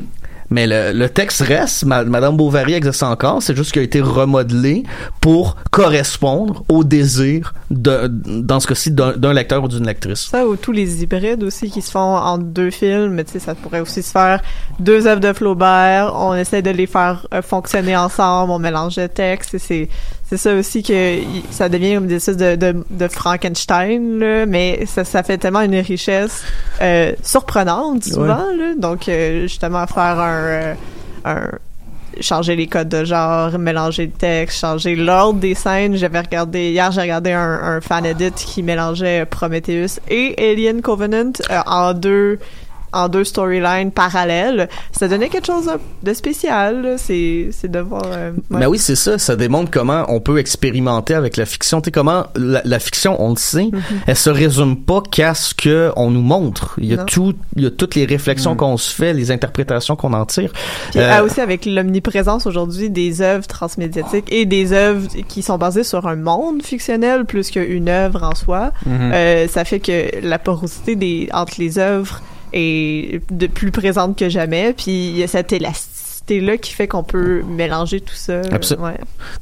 Mais 0.51 0.67
le, 0.67 0.91
le 0.91 1.09
texte 1.09 1.41
reste, 1.41 1.85
Madame 1.85 2.37
Bovary 2.37 2.73
existe 2.73 3.03
encore, 3.03 3.41
c'est 3.41 3.55
juste 3.55 3.71
qu'il 3.71 3.81
a 3.81 3.85
été 3.85 4.01
remodelé 4.01 4.83
pour 5.21 5.55
correspondre 5.71 6.63
au 6.69 6.83
désir 6.83 7.53
dans 7.69 8.59
ce 8.59 8.67
cas-ci, 8.67 8.91
d'un 8.91 9.33
lecteur 9.33 9.63
ou 9.63 9.67
d'une 9.69 9.87
lectrice. 9.87 10.27
Ça, 10.29 10.45
ou 10.45 10.57
tous 10.57 10.73
les 10.73 11.03
hybrides 11.03 11.43
aussi 11.43 11.69
qui 11.69 11.81
se 11.81 11.89
font 11.91 11.99
en 11.99 12.37
deux 12.37 12.69
films, 12.69 13.13
mais 13.13 13.23
tu 13.23 13.31
sais, 13.31 13.39
ça 13.39 13.55
pourrait 13.55 13.79
aussi 13.79 14.03
se 14.03 14.11
faire 14.11 14.41
deux 14.79 15.07
œuvres 15.07 15.21
de 15.21 15.31
Flaubert, 15.31 16.13
on 16.15 16.35
essaie 16.35 16.61
de 16.61 16.69
les 16.69 16.87
faire 16.87 17.25
euh, 17.33 17.41
fonctionner 17.41 17.95
ensemble, 17.95 18.51
on 18.51 18.59
mélange 18.59 18.97
le 18.97 19.07
texte, 19.07 19.57
c'est 19.57 19.87
c'est 20.31 20.37
ça 20.37 20.55
aussi 20.55 20.81
que 20.81 21.17
ça 21.49 21.67
devient 21.67 21.95
comme 21.95 22.07
des 22.07 22.15
espèces 22.15 22.37
de, 22.37 22.55
de, 22.55 22.85
de 22.89 23.07
Frankenstein 23.09 24.17
là, 24.17 24.45
mais 24.45 24.85
ça, 24.85 25.03
ça 25.03 25.23
fait 25.23 25.37
tellement 25.37 25.59
une 25.59 25.75
richesse 25.75 26.45
euh, 26.81 27.11
surprenante 27.21 28.05
souvent 28.05 28.37
là, 28.57 28.73
donc 28.77 29.09
euh, 29.09 29.41
justement 29.41 29.85
faire 29.87 30.19
un, 30.21 30.37
euh, 30.37 30.73
un 31.25 31.41
changer 32.21 32.55
les 32.55 32.67
codes 32.67 32.87
de 32.87 33.03
genre, 33.03 33.59
mélanger 33.59 34.05
le 34.05 34.11
texte, 34.11 34.59
changer 34.59 34.95
l'ordre 34.95 35.39
des 35.39 35.53
scènes. 35.55 35.95
J'avais 35.95 36.19
regardé 36.19 36.71
hier, 36.71 36.91
j'ai 36.91 37.01
regardé 37.01 37.31
un, 37.33 37.59
un 37.63 37.81
fan 37.81 38.05
edit 38.05 38.31
qui 38.33 38.63
mélangeait 38.63 39.25
Prometheus 39.25 39.99
et 40.09 40.35
Alien 40.37 40.81
Covenant 40.81 41.31
en 41.65 41.93
deux 41.93 42.39
en 42.93 43.09
deux 43.09 43.23
storylines 43.23 43.91
parallèles, 43.91 44.69
ça 44.91 45.07
donnait 45.07 45.29
quelque 45.29 45.47
chose 45.47 45.69
de 46.03 46.13
spécial. 46.13 46.95
C'est 46.97 47.49
c'est 47.51 47.71
de 47.71 47.79
voir. 47.79 48.03
Euh, 48.07 48.31
Mais 48.49 48.65
oui, 48.65 48.79
c'est 48.79 48.95
ça. 48.95 49.17
Ça 49.17 49.35
démontre 49.35 49.71
comment 49.71 50.05
on 50.09 50.19
peut 50.19 50.39
expérimenter 50.39 51.13
avec 51.13 51.37
la 51.37 51.45
fiction. 51.45 51.81
Tu 51.81 51.85
sais 51.85 51.91
comment 51.91 52.25
la, 52.35 52.79
fiction, 52.79 53.21
on 53.21 53.31
le 53.31 53.35
sait, 53.37 53.65
mm-hmm. 53.65 53.79
elle 54.07 54.15
se 54.15 54.29
résume 54.29 54.77
pas 54.77 55.01
qu'à 55.09 55.33
ce 55.33 55.53
que 55.53 55.91
on 55.95 56.11
nous 56.11 56.21
montre. 56.21 56.75
Il 56.79 56.85
y 56.85 56.93
a 56.93 57.03
tout, 57.03 57.33
il 57.55 57.63
y 57.63 57.65
a 57.65 57.71
toutes 57.71 57.95
les 57.95 58.05
réflexions 58.05 58.53
mm. 58.53 58.57
qu'on 58.57 58.77
se 58.77 58.93
fait, 58.93 59.13
les 59.13 59.31
interprétations 59.31 59.95
qu'on 59.95 60.13
en 60.13 60.25
tire. 60.25 60.51
Puis 60.91 60.99
euh, 60.99 61.11
ah, 61.11 61.23
aussi 61.23 61.41
avec 61.41 61.65
l'omniprésence 61.65 62.45
aujourd'hui 62.45 62.89
des 62.89 63.21
œuvres 63.21 63.47
transmédiatiques 63.47 64.31
et 64.31 64.45
des 64.45 64.73
œuvres 64.73 65.07
qui 65.27 65.41
sont 65.41 65.57
basées 65.57 65.83
sur 65.83 66.07
un 66.07 66.15
monde 66.15 66.63
fictionnel 66.63 67.25
plus 67.25 67.51
qu'une 67.51 67.89
œuvre 67.89 68.23
en 68.23 68.35
soi, 68.35 68.71
mm-hmm. 68.87 69.13
euh, 69.13 69.47
ça 69.47 69.65
fait 69.65 69.79
que 69.79 70.25
la 70.25 70.39
porosité 70.39 70.95
des 70.95 71.29
entre 71.33 71.53
les 71.59 71.77
œuvres 71.77 72.21
est 72.53 73.21
de 73.31 73.47
plus 73.47 73.71
présente 73.71 74.17
que 74.17 74.29
jamais. 74.29 74.73
Puis 74.73 75.09
il 75.09 75.17
y 75.17 75.23
a 75.23 75.27
cette 75.27 75.51
élasticité-là 75.53 76.57
qui 76.57 76.73
fait 76.73 76.87
qu'on 76.87 77.03
peut 77.03 77.41
mélanger 77.43 78.01
tout 78.01 78.15
ça. 78.15 78.41
Absolument. 78.51 78.93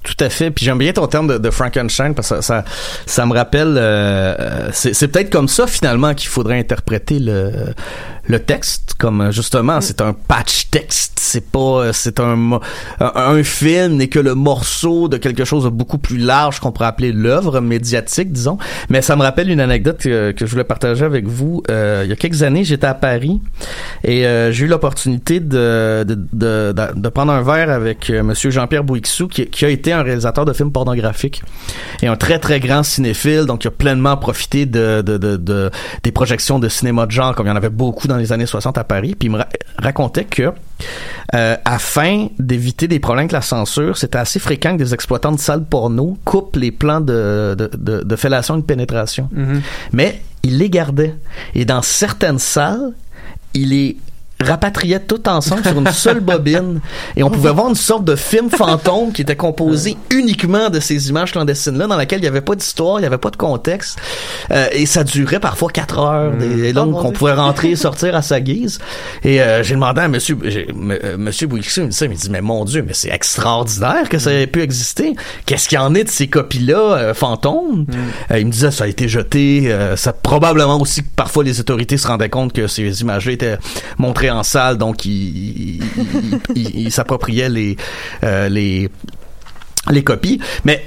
Tout 0.03 0.15
à 0.19 0.29
fait. 0.29 0.51
Puis 0.51 0.65
j'aime 0.65 0.77
bien 0.77 0.93
ton 0.93 1.07
terme 1.07 1.27
de, 1.27 1.37
de, 1.37 1.49
Frankenstein 1.49 2.13
parce 2.13 2.29
que 2.29 2.41
ça, 2.41 2.63
ça, 3.05 3.25
me 3.25 3.33
rappelle... 3.33 3.75
Euh, 3.77 4.69
c'est 4.71 5.07
peut-être 5.07 5.29
comme 5.29 5.47
ça, 5.47 5.67
finalement, 5.67 6.13
qu'il 6.13 6.29
faudrait 6.29 6.59
interpréter 6.59 7.19
le 7.19 7.73
le 8.29 8.39
texte 8.39 8.93
comme 8.97 9.21
euh, 9.21 9.31
justement 9.31 9.77
mm. 9.77 9.81
c'est 9.81 10.01
un 10.01 10.13
patch 10.13 10.69
texte. 10.69 11.19
C'est 11.19 11.51
pas 11.51 11.59
euh, 11.59 11.91
c'est 11.93 12.19
un, 12.19 12.59
un, 12.99 13.43
film 13.43 13.95
n'est 13.95 14.07
que 14.07 14.19
le 14.19 14.35
morceau 14.35 15.07
de 15.07 15.17
quelque 15.17 15.45
chose 15.45 15.63
de 15.63 15.69
beaucoup 15.69 15.97
plus 15.97 16.17
large 16.17 16.59
qu'on 16.59 16.71
pourrait 16.71 16.87
appeler 16.87 17.11
l'œuvre 17.11 17.59
médiatique 17.59 18.31
disons. 18.31 18.57
Mais 18.89 19.01
ça 19.01 19.15
me 19.15 19.23
rappelle 19.23 19.49
une 19.49 19.59
anecdote 19.59 19.97
que, 19.97 20.33
je 20.37 20.45
voulais 20.45 20.63
partager 20.63 21.03
avec 21.03 21.27
vous. 21.27 21.63
Euh, 21.69 22.03
il 22.05 22.09
y 22.09 22.13
a 22.13 22.15
quelques 22.15 22.43
années 22.43 22.63
j'étais 22.63 22.87
à 22.87 22.93
Paris 22.93 23.41
et 24.03 24.23
j'ai 24.51 24.65
eu 24.65 24.67
l'opportunité 24.67 25.39
de 25.39 26.05
de, 26.07 26.15
de, 26.33 26.73
de, 26.95 27.09
prendre 27.09 27.31
un 27.31 27.41
verre 27.41 27.71
avec 27.71 28.09
monsieur 28.09 28.51
Jean-Pierre 28.51 28.83
Bouixou 28.83 29.27
qui, 29.27 29.47
qui, 29.47 29.65
a 29.65 29.69
été 29.69 29.91
un 29.91 30.03
réalisateur 30.03 30.45
de 30.45 30.53
films 30.53 30.71
pornographiques 30.71 31.41
et 32.01 32.07
un 32.07 32.15
très 32.15 32.37
très 32.37 32.59
grand 32.59 32.83
cinéphile. 32.83 33.45
Donc 33.45 33.63
il 33.63 33.69
a 33.69 33.71
pleinement 33.71 34.17
profité 34.17 34.65
de, 34.65 35.01
de, 35.01 35.17
de, 35.17 35.71
des 36.03 36.11
projections 36.11 36.59
de 36.59 36.69
cinéma 36.69 37.07
de 37.07 37.11
genre 37.11 37.33
comme 37.33 37.47
il 37.47 37.49
y 37.49 37.53
en 37.53 37.55
avait 37.55 37.69
beaucoup 37.69 38.07
dans 38.07 38.18
les 38.19 38.31
années 38.31 38.45
60 38.45 38.77
à 38.77 38.83
Paris, 38.83 39.15
puis 39.17 39.27
il 39.27 39.31
me 39.31 39.39
racontait 39.77 40.25
que 40.25 40.51
euh, 41.35 41.55
afin 41.65 42.27
d'éviter 42.39 42.87
des 42.87 42.99
problèmes 42.99 43.23
avec 43.23 43.31
la 43.31 43.41
censure, 43.41 43.97
c'était 43.97 44.17
assez 44.17 44.39
fréquent 44.39 44.73
que 44.73 44.83
des 44.83 44.93
exploitants 44.93 45.31
de 45.31 45.39
salles 45.39 45.65
porno 45.65 46.17
coupent 46.25 46.55
les 46.55 46.71
plans 46.71 47.01
de, 47.01 47.55
de, 47.57 47.69
de, 47.77 48.03
de 48.03 48.15
fellation 48.15 48.55
et 48.55 48.61
de 48.61 48.65
pénétration. 48.65 49.29
Mm-hmm. 49.35 49.61
Mais 49.93 50.21
il 50.43 50.57
les 50.57 50.69
gardait. 50.69 51.15
Et 51.55 51.65
dans 51.65 51.81
certaines 51.81 52.39
salles, 52.39 52.93
il 53.53 53.73
est 53.73 53.97
rapatriaient 54.41 55.01
tout 55.01 55.27
ensemble 55.27 55.63
sur 55.63 55.77
une 55.77 55.91
seule 55.91 56.21
bobine 56.21 56.79
et 57.17 57.23
on 57.23 57.29
pouvait 57.29 57.51
voir 57.51 57.67
une 57.67 57.75
sorte 57.75 58.05
de 58.05 58.15
film 58.15 58.49
fantôme 58.49 59.11
qui 59.11 59.21
était 59.21 59.35
composé 59.35 59.97
uniquement 60.11 60.69
de 60.69 60.79
ces 60.79 61.09
images 61.09 61.33
clandestines 61.33 61.77
là 61.77 61.87
dans 61.87 61.97
laquelle 61.97 62.19
il 62.19 62.21
n'y 62.21 62.27
avait 62.27 62.39
pas 62.39 62.55
d'histoire 62.55 62.99
il 62.99 63.01
n'y 63.01 63.07
avait 63.07 63.17
pas 63.17 63.31
de 63.31 63.35
contexte 63.35 63.99
euh, 64.51 64.67
et 64.71 64.85
ça 64.85 65.03
durait 65.03 65.41
parfois 65.41 65.69
quatre 65.69 65.99
heures 65.99 66.31
et 66.41 66.71
donc 66.71 66.95
oh, 66.95 67.01
on 67.03 67.11
pouvait 67.11 67.33
rentrer 67.33 67.71
et 67.71 67.75
sortir 67.79 68.15
à 68.15 68.21
sa 68.21 68.39
guise. 68.39 68.79
Et 69.23 69.41
euh, 69.41 69.61
j'ai 69.61 69.75
demandé 69.75 70.01
à 70.01 70.07
monsieur 70.07 70.37
euh, 70.43 71.17
monsieur 71.17 71.47
Bouixou 71.47 71.81
il 71.81 71.87
me 71.87 71.91
dit 71.91 71.97
il 72.01 72.09
me 72.09 72.15
dit 72.15 72.29
mais 72.29 72.41
mon 72.41 72.63
dieu 72.63 72.83
mais 72.85 72.93
c'est 72.93 73.11
extraordinaire 73.11 74.07
que 74.07 74.19
ça 74.19 74.33
ait 74.33 74.47
pu 74.47 74.61
exister. 74.61 75.15
Qu'est-ce 75.45 75.67
qu'il 75.67 75.77
y 75.77 75.81
en 75.81 75.93
est 75.95 76.05
de 76.05 76.09
ces 76.09 76.27
copies 76.27 76.59
là 76.59 77.13
fantômes? 77.13 77.85
Mm. 77.87 78.37
il 78.37 78.45
me 78.45 78.51
disait 78.51 78.71
ça 78.71 78.85
a 78.85 78.87
été 78.87 79.09
jeté 79.09 79.75
ça 79.97 80.13
probablement 80.13 80.79
aussi 80.79 81.03
que 81.03 81.09
parfois 81.13 81.43
les 81.43 81.59
autorités 81.59 81.97
se 81.97 82.07
rendaient 82.07 82.29
compte 82.29 82.53
que 82.53 82.67
ces 82.67 83.01
images 83.01 83.25
là 83.25 83.33
étaient 83.33 83.57
montrées 83.97 84.28
en 84.31 84.43
salle, 84.43 84.77
donc 84.77 85.05
il, 85.05 85.81
s'appropriait 86.91 87.49
les, 87.49 87.77
euh, 88.23 88.49
les, 88.49 88.89
les 89.89 90.03
copies. 90.03 90.39
Mais 90.65 90.85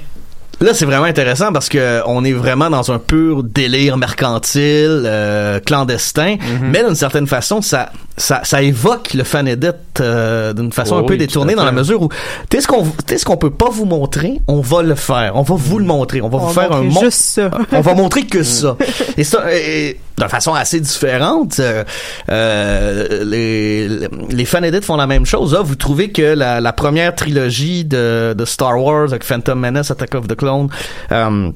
Là, 0.61 0.73
c'est 0.73 0.85
vraiment 0.85 1.05
intéressant 1.05 1.51
parce 1.51 1.67
que 1.67 2.01
on 2.05 2.23
est 2.23 2.31
vraiment 2.31 2.69
dans 2.69 2.91
un 2.91 2.99
pur 2.99 3.43
délire 3.43 3.97
mercantile, 3.97 5.03
euh, 5.05 5.59
clandestin, 5.59 6.35
mm-hmm. 6.35 6.69
mais 6.71 6.83
d'une 6.83 6.95
certaine 6.95 7.27
façon, 7.27 7.61
ça, 7.61 7.91
ça, 8.17 8.41
ça 8.43 8.61
évoque 8.61 9.13
le 9.13 9.23
fan 9.23 9.47
edit 9.47 9.69
euh, 9.99 10.53
d'une 10.53 10.71
façon 10.71 10.97
un 10.97 11.03
peu 11.03 11.17
détournée 11.17 11.55
dans 11.55 11.65
la 11.65 11.71
mesure 11.71 12.01
où 12.01 12.09
tu 12.49 12.61
ce 12.61 12.67
qu'on 12.67 12.85
tu 13.07 13.17
ce 13.17 13.25
qu'on 13.25 13.37
peut 13.37 13.49
pas 13.49 13.69
vous 13.69 13.85
montrer, 13.85 14.39
on 14.47 14.61
va 14.61 14.83
le 14.83 14.95
faire, 14.95 15.35
on 15.35 15.41
va 15.41 15.55
vous 15.55 15.79
le 15.79 15.85
montrer, 15.85 16.21
on 16.21 16.29
va 16.29 16.37
vous 16.37 16.53
faire 16.53 16.71
un 16.71 16.89
juste 16.89 17.11
ça. 17.11 17.49
on 17.71 17.81
va 17.81 17.93
montrer 17.95 18.25
que 18.25 18.43
ça. 18.43 18.77
Et 19.17 19.23
ça 19.23 19.43
et, 19.51 19.99
d'une 20.17 20.29
façon 20.29 20.53
assez 20.53 20.79
différente, 20.79 21.59
euh, 21.59 21.83
euh 22.29 23.23
les, 23.23 23.89
les 24.29 24.45
fan 24.45 24.63
edits 24.63 24.85
font 24.85 24.95
la 24.95 25.07
même 25.07 25.25
chose. 25.25 25.53
Là, 25.53 25.61
vous 25.61 25.75
trouvez 25.75 26.11
que 26.11 26.21
la, 26.21 26.61
la 26.61 26.73
première 26.73 27.15
trilogie 27.15 27.83
de, 27.83 28.35
de 28.37 28.45
Star 28.45 28.79
Wars 28.79 29.05
avec 29.05 29.23
Phantom 29.23 29.59
Menace, 29.59 29.89
Attack 29.89 30.13
of 30.13 30.27
the 30.27 30.35
Clone 30.43 30.69
euh, 31.11 31.51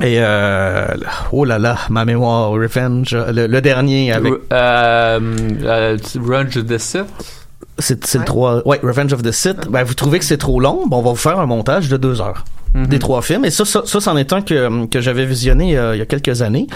et 0.00 0.16
euh, 0.18 0.86
oh 1.32 1.44
là 1.44 1.58
là, 1.58 1.76
ma 1.90 2.04
mémoire, 2.04 2.50
Revenge, 2.50 3.14
le, 3.14 3.60
dernier 3.60 4.12
avec 4.12 4.32
euh, 4.52 5.20
euh, 5.62 5.98
Revenge 6.16 6.56
of 6.56 6.66
the 6.66 6.78
Sith? 6.78 7.04
C'est 7.78 8.14
le 8.14 8.24
3. 8.24 8.66
Ouais, 8.66 8.80
Revenge 8.82 9.12
of 9.12 9.22
the 9.22 9.32
Sith. 9.32 9.68
Ben, 9.68 9.82
vous 9.84 9.94
trouvez 9.94 10.18
que 10.18 10.24
c'est 10.24 10.38
trop 10.38 10.60
long? 10.60 10.86
Bon, 10.86 10.98
on 10.98 11.02
va 11.02 11.10
vous 11.10 11.16
faire 11.16 11.38
un 11.38 11.46
montage 11.46 11.88
de 11.88 11.96
deux 11.96 12.20
heures. 12.20 12.44
Mm-hmm. 12.74 12.86
Des 12.86 12.98
trois 12.98 13.22
films. 13.22 13.44
Et 13.44 13.50
ça, 13.50 13.64
ça, 13.64 13.82
ça 13.84 14.00
c'en 14.00 14.16
est 14.16 14.32
un 14.32 14.40
que, 14.40 14.86
que 14.86 15.00
j'avais 15.00 15.26
visionné 15.26 15.72
il 15.72 15.98
y 15.98 16.02
a 16.02 16.06
quelques 16.06 16.40
années. 16.40 16.66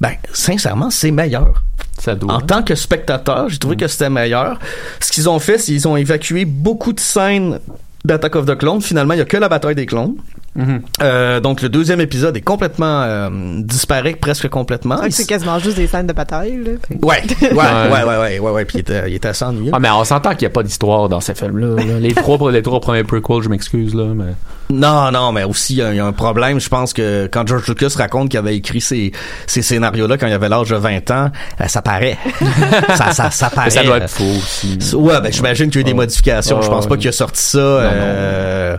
Ben, 0.00 0.12
sincèrement, 0.32 0.90
c'est 0.90 1.10
meilleur. 1.12 1.62
Ça 1.98 2.14
doit. 2.14 2.34
En 2.34 2.40
tant 2.40 2.62
que 2.62 2.74
spectateur, 2.74 3.48
j'ai 3.48 3.58
trouvé 3.58 3.76
mm. 3.76 3.78
que 3.78 3.88
c'était 3.88 4.10
meilleur. 4.10 4.58
Ce 5.00 5.12
qu'ils 5.12 5.28
ont 5.28 5.38
fait, 5.38 5.58
c'est 5.58 5.72
qu'ils 5.72 5.86
ont 5.88 5.96
évacué 5.96 6.44
beaucoup 6.44 6.92
de 6.92 7.00
scènes 7.00 7.60
d'Attack 8.04 8.36
of 8.36 8.46
the 8.46 8.56
Clones. 8.56 8.82
Finalement, 8.82 9.14
il 9.14 9.18
y 9.18 9.22
a 9.22 9.26
que 9.26 9.36
la 9.36 9.48
bataille 9.48 9.74
des 9.76 9.86
clones. 9.86 10.16
Mhm. 10.56 10.82
Euh, 11.02 11.40
donc 11.40 11.62
le 11.62 11.68
deuxième 11.68 12.00
épisode 12.00 12.36
est 12.36 12.42
complètement 12.42 13.02
euh, 13.02 13.28
disparaît 13.60 14.14
presque 14.14 14.48
complètement. 14.48 14.98
C'est 15.10 15.26
quasiment 15.26 15.58
juste 15.58 15.76
des 15.76 15.86
scènes 15.86 16.06
de 16.06 16.12
bataille. 16.12 16.56
Là. 16.56 16.72
Ouais, 17.06 17.22
ouais, 17.40 17.52
ouais, 17.52 18.02
ouais, 18.04 18.04
ouais, 18.04 18.38
ouais, 18.38 18.50
ouais, 18.50 18.64
Puis 18.64 18.78
il 18.78 18.80
était, 18.80 19.08
il 19.08 19.14
était 19.14 19.28
assez 19.28 19.44
ennuyeux. 19.44 19.70
Ah, 19.74 19.78
mais 19.78 19.90
on 19.90 20.04
s'entend 20.04 20.30
qu'il 20.30 20.40
n'y 20.40 20.46
a 20.46 20.50
pas 20.50 20.62
d'histoire 20.62 21.08
dans 21.08 21.20
ces 21.20 21.34
films-là. 21.34 21.82
Les 22.00 22.14
trois, 22.14 22.50
les 22.50 22.62
trois 22.62 22.80
premiers 22.80 23.04
prequels, 23.04 23.42
je 23.42 23.48
m'excuse 23.48 23.94
là, 23.94 24.06
mais. 24.14 24.34
Non, 24.68 25.12
non, 25.12 25.30
mais 25.32 25.44
aussi 25.44 25.74
il 25.74 25.94
y, 25.94 26.00
a 26.00 26.04
un 26.04 26.12
problème. 26.12 26.58
Je 26.58 26.68
pense 26.68 26.92
que 26.92 27.28
quand 27.30 27.46
George 27.46 27.68
Lucas 27.68 27.94
raconte 27.96 28.30
qu'il 28.30 28.38
avait 28.38 28.56
écrit 28.56 28.80
ces, 28.80 29.12
ces 29.46 29.62
scénarios-là 29.62 30.18
quand 30.18 30.26
il 30.26 30.32
avait 30.32 30.48
l'âge 30.48 30.70
de 30.70 30.76
20 30.76 31.10
ans, 31.12 31.30
euh, 31.60 31.68
ça 31.68 31.82
paraît. 31.82 32.18
ça, 32.96 33.12
ça, 33.12 33.30
ça 33.30 33.50
paraît. 33.50 33.70
ça 33.70 33.84
doit 33.84 33.98
être 33.98 34.10
faux 34.10 34.24
aussi. 34.24 34.78
Ouais, 34.94 35.20
ben 35.20 35.32
j'imagine 35.32 35.70
qu'il 35.70 35.76
y 35.76 35.78
a 35.78 35.80
eu 35.82 35.84
des 35.84 35.92
oh. 35.92 35.96
modifications. 35.96 36.62
je 36.62 36.68
pense 36.68 36.86
pas 36.86 36.96
qu'il 36.96 37.08
a 37.08 37.12
sorti 37.12 37.42
ça. 37.42 37.58
Euh, 37.58 38.76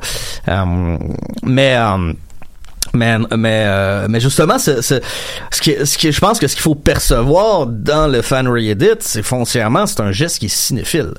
euh, 0.50 0.98
mais 1.44 1.67
euh, 1.76 2.14
mais 2.94 3.18
mais 3.36 3.64
euh, 3.66 4.08
mais 4.10 4.20
justement 4.20 4.60
ce, 4.60 4.82
ce, 4.82 5.00
ce 5.52 5.62
qui 5.62 5.76
ce 5.86 5.98
qui 5.98 6.12
je 6.12 6.20
pense 6.20 6.40
que 6.40 6.48
ce 6.48 6.56
qu'il 6.56 6.62
faut 6.64 6.76
percevoir 6.76 7.68
dans 7.68 8.08
le 8.08 8.22
fan 8.22 8.48
re-edit 8.48 8.98
c'est 9.02 9.24
foncièrement 9.24 9.86
c'est 9.86 10.02
un 10.02 10.12
geste 10.12 10.40
qui 10.40 10.46
est 10.46 10.56
cinéphile. 10.56 11.14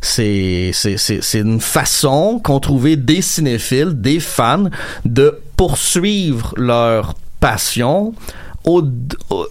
C'est 0.00 0.70
c'est 0.72 0.96
c'est 0.96 1.22
c'est 1.22 1.40
une 1.40 1.60
façon 1.60 2.40
qu'ont 2.42 2.60
trouvé 2.60 2.96
des 2.96 3.22
cinéphiles 3.22 4.00
des 4.00 4.20
fans 4.20 4.68
de 5.04 5.38
poursuivre 5.56 6.52
leur 6.56 7.14
passion 7.40 8.14
au, 8.64 8.82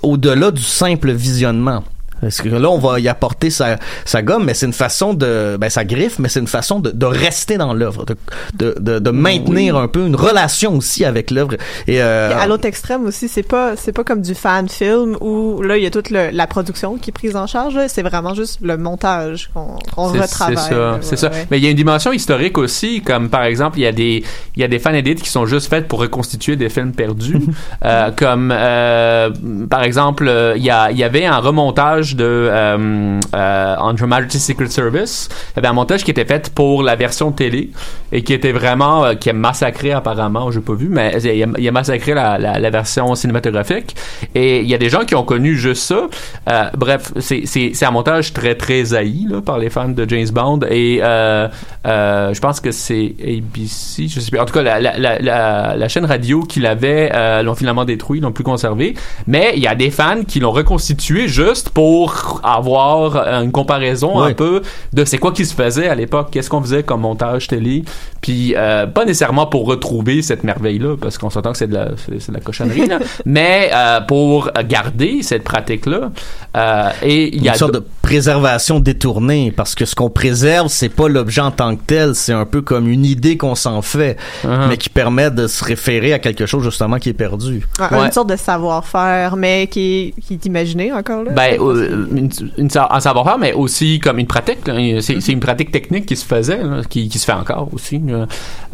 au-delà 0.03 0.51
du 0.51 0.61
simple 0.61 1.11
visionnement 1.11 1.83
parce 2.21 2.41
que 2.41 2.49
là, 2.49 2.69
on 2.69 2.77
va 2.77 2.99
y 2.99 3.07
apporter 3.07 3.49
sa, 3.49 3.77
sa 4.05 4.21
gomme, 4.21 4.45
mais 4.45 4.53
c'est 4.53 4.65
une 4.65 4.73
façon 4.73 5.13
de, 5.13 5.57
ben, 5.59 5.69
sa 5.69 5.83
griffe, 5.85 6.19
mais 6.19 6.29
c'est 6.29 6.39
une 6.39 6.47
façon 6.47 6.79
de, 6.79 6.91
de 6.91 7.05
rester 7.05 7.57
dans 7.57 7.73
l'œuvre, 7.73 8.05
de, 8.05 8.15
de, 8.53 8.75
de, 8.79 8.99
de, 8.99 9.11
maintenir 9.11 9.75
un 9.77 9.87
peu 9.87 10.05
une 10.05 10.15
relation 10.15 10.75
aussi 10.75 11.05
avec 11.05 11.31
l'œuvre. 11.31 11.55
Et, 11.87 12.01
euh, 12.01 12.37
à 12.37 12.47
l'autre 12.47 12.65
extrême 12.65 13.05
aussi, 13.05 13.27
c'est 13.27 13.43
pas, 13.43 13.75
c'est 13.75 13.91
pas 13.91 14.03
comme 14.03 14.21
du 14.21 14.35
fan 14.35 14.69
film 14.69 15.17
où 15.21 15.61
là, 15.61 15.77
il 15.77 15.83
y 15.83 15.85
a 15.85 15.91
toute 15.91 16.09
le, 16.09 16.29
la 16.31 16.47
production 16.47 16.97
qui 16.97 17.09
est 17.09 17.13
prise 17.13 17.35
en 17.35 17.47
charge. 17.47 17.77
C'est 17.87 18.03
vraiment 18.03 18.33
juste 18.33 18.59
le 18.61 18.77
montage 18.77 19.49
qu'on, 19.53 19.77
qu'on 19.93 20.07
retravaille. 20.07 20.57
C'est 20.57 20.73
ça, 20.73 20.97
c'est 21.01 21.17
ça. 21.17 21.31
Mais 21.51 21.59
il 21.59 21.63
y 21.63 21.67
a 21.67 21.69
une 21.69 21.77
dimension 21.77 22.11
historique 22.11 22.57
aussi, 22.57 23.01
comme 23.01 23.29
par 23.29 23.43
exemple, 23.43 23.79
il 23.79 23.83
y 23.83 23.87
a 23.87 23.91
des, 23.91 24.23
il 24.55 24.61
y 24.61 24.63
a 24.63 24.67
des 24.67 24.79
fan 24.79 24.95
edits 24.95 25.15
qui 25.15 25.29
sont 25.29 25.45
juste 25.45 25.69
faites 25.69 25.87
pour 25.87 25.99
reconstituer 25.99 26.55
des 26.55 26.69
films 26.69 26.93
perdus, 26.93 27.39
euh, 27.85 28.11
comme 28.15 28.53
euh, 28.55 29.29
par 29.69 29.83
exemple, 29.83 30.31
il 30.55 30.63
y 30.63 30.69
a, 30.69 30.91
il 30.91 30.97
y 30.97 31.03
avait 31.03 31.25
un 31.25 31.37
remontage 31.37 32.04
de 32.13 32.23
euh, 32.23 33.19
euh, 33.33 34.27
Secret 34.29 34.67
Service. 34.67 35.29
Il 35.31 35.55
y 35.55 35.59
avait 35.59 35.67
un 35.69 35.73
montage 35.73 36.03
qui 36.03 36.11
était 36.11 36.25
fait 36.25 36.51
pour 36.53 36.83
la 36.83 36.95
version 36.95 37.31
télé 37.31 37.71
et 38.11 38.21
qui 38.23 38.33
était 38.33 38.51
vraiment 38.51 39.05
euh, 39.05 39.15
qui 39.15 39.29
a 39.29 39.33
massacré 39.33 39.91
apparemment, 39.91 40.51
j'ai 40.51 40.59
pas 40.59 40.73
vu, 40.73 40.87
mais 40.89 41.17
il 41.21 41.67
a, 41.67 41.71
massacré 41.71 42.13
la, 42.13 42.69
version 42.69 43.15
cinématographique. 43.15 43.95
Et 44.33 44.61
il 44.61 44.67
y 44.67 44.73
a 44.73 44.77
des 44.77 44.89
gens 44.89 45.05
qui 45.05 45.15
ont 45.15 45.23
connu 45.23 45.55
juste 45.55 45.83
ça. 45.83 46.07
Euh, 46.49 46.69
bref, 46.77 47.11
c'est 47.19 47.83
un 47.83 47.91
montage 47.91 48.33
très 48.33 48.55
très 48.55 48.93
haï 48.93 49.27
par 49.45 49.57
les 49.57 49.69
fans 49.69 49.89
de 49.89 50.07
James 50.07 50.29
Bond 50.31 50.61
et 50.69 50.99
euh, 51.03 51.47
je 51.85 52.39
pense 52.39 52.59
que 52.59 52.71
c'est 52.71 53.15
ABC, 53.19 54.07
je 54.07 54.19
sais 54.19 54.31
plus. 54.31 54.39
En 54.39 54.45
tout 54.45 54.53
cas, 54.53 54.63
la, 54.79 55.75
la 55.75 55.87
chaîne 55.87 56.05
radio 56.05 56.43
qui 56.43 56.59
l'avait 56.59 57.43
l'ont 57.43 57.55
finalement 57.55 57.85
détruit, 57.85 58.19
l'ont 58.19 58.31
plus 58.31 58.43
conservé. 58.43 58.95
Mais 59.27 59.53
il 59.55 59.61
y 59.61 59.67
a 59.67 59.75
des 59.75 59.91
fans 59.91 60.23
qui 60.27 60.39
l'ont 60.39 60.51
reconstitué 60.51 61.27
juste 61.27 61.69
pour 61.69 61.94
pour 61.95 62.41
avoir 62.43 63.25
une 63.41 63.53
comparaison 63.53 64.19
un 64.19 64.33
peu 64.33 64.61
de 64.91 65.05
c'est 65.05 65.17
quoi 65.17 65.31
qui 65.31 65.45
se 65.45 65.53
faisait 65.53 65.87
à 65.87 65.95
l'époque, 65.95 66.27
qu'est-ce 66.29 66.49
qu'on 66.49 66.61
faisait 66.61 66.83
comme 66.83 67.01
montage 67.01 67.47
télé, 67.47 67.85
puis 68.19 68.53
euh, 68.57 68.85
pas 68.85 69.05
nécessairement 69.05 69.47
pour 69.47 69.65
retrouver 69.65 70.21
cette 70.21 70.43
merveille-là, 70.43 70.97
parce 70.99 71.17
qu'on 71.17 71.29
s'entend 71.29 71.53
que 71.53 71.57
c'est 71.57 71.67
de 71.67 71.75
la, 71.75 71.91
c'est, 71.95 72.27
de 72.27 72.33
la 72.33 72.41
cochonnerie, 72.41 72.87
là, 72.87 72.99
mais 73.25 73.69
euh, 73.73 74.01
pour 74.01 74.51
garder 74.67 75.21
cette 75.21 75.45
pratique-là. 75.45 76.11
Euh, 76.57 76.89
et 77.01 77.33
il 77.33 77.41
y 77.41 77.47
a 77.47 77.53
une 77.53 77.57
sorte 77.57 77.75
de 77.75 77.83
préservation 78.01 78.81
détournée, 78.81 79.53
parce 79.55 79.73
que 79.73 79.85
ce 79.85 79.95
qu'on 79.95 80.09
préserve, 80.09 80.67
c'est 80.67 80.89
pas 80.89 81.07
l'objet 81.07 81.41
en 81.41 81.51
tant 81.51 81.77
que 81.77 81.81
tel, 81.87 82.13
c'est 82.13 82.33
un 82.33 82.45
peu 82.45 82.61
comme 82.61 82.89
une 82.89 83.05
idée 83.05 83.37
qu'on 83.37 83.55
s'en 83.55 83.81
fait, 83.81 84.17
uh-huh. 84.43 84.67
mais 84.67 84.75
qui 84.75 84.89
permet 84.89 85.31
de 85.31 85.47
se 85.47 85.63
référer 85.63 86.11
à 86.11 86.19
quelque 86.19 86.45
chose 86.45 86.63
justement 86.65 86.97
qui 86.97 87.07
est 87.07 87.13
perdu. 87.13 87.65
Une 87.79 88.11
sorte 88.11 88.29
de 88.29 88.35
savoir-faire, 88.35 89.37
mais 89.37 89.67
qui, 89.67 90.13
qui 90.27 90.33
est 90.33 90.45
imaginé 90.45 90.91
encore 90.91 91.23
là. 91.23 91.31
Ben, 91.31 91.57
une, 91.87 92.29
un 92.57 92.99
savoir-faire, 92.99 93.37
mais 93.37 93.53
aussi 93.53 93.99
comme 93.99 94.19
une 94.19 94.27
pratique. 94.27 94.59
C'est 95.01 95.31
une 95.31 95.39
pratique 95.39 95.71
technique 95.71 96.05
qui 96.05 96.15
se 96.15 96.25
faisait, 96.25 96.59
qui, 96.89 97.09
qui, 97.09 97.19
se 97.19 97.25
fait 97.25 97.33
encore 97.33 97.69
aussi. 97.73 98.01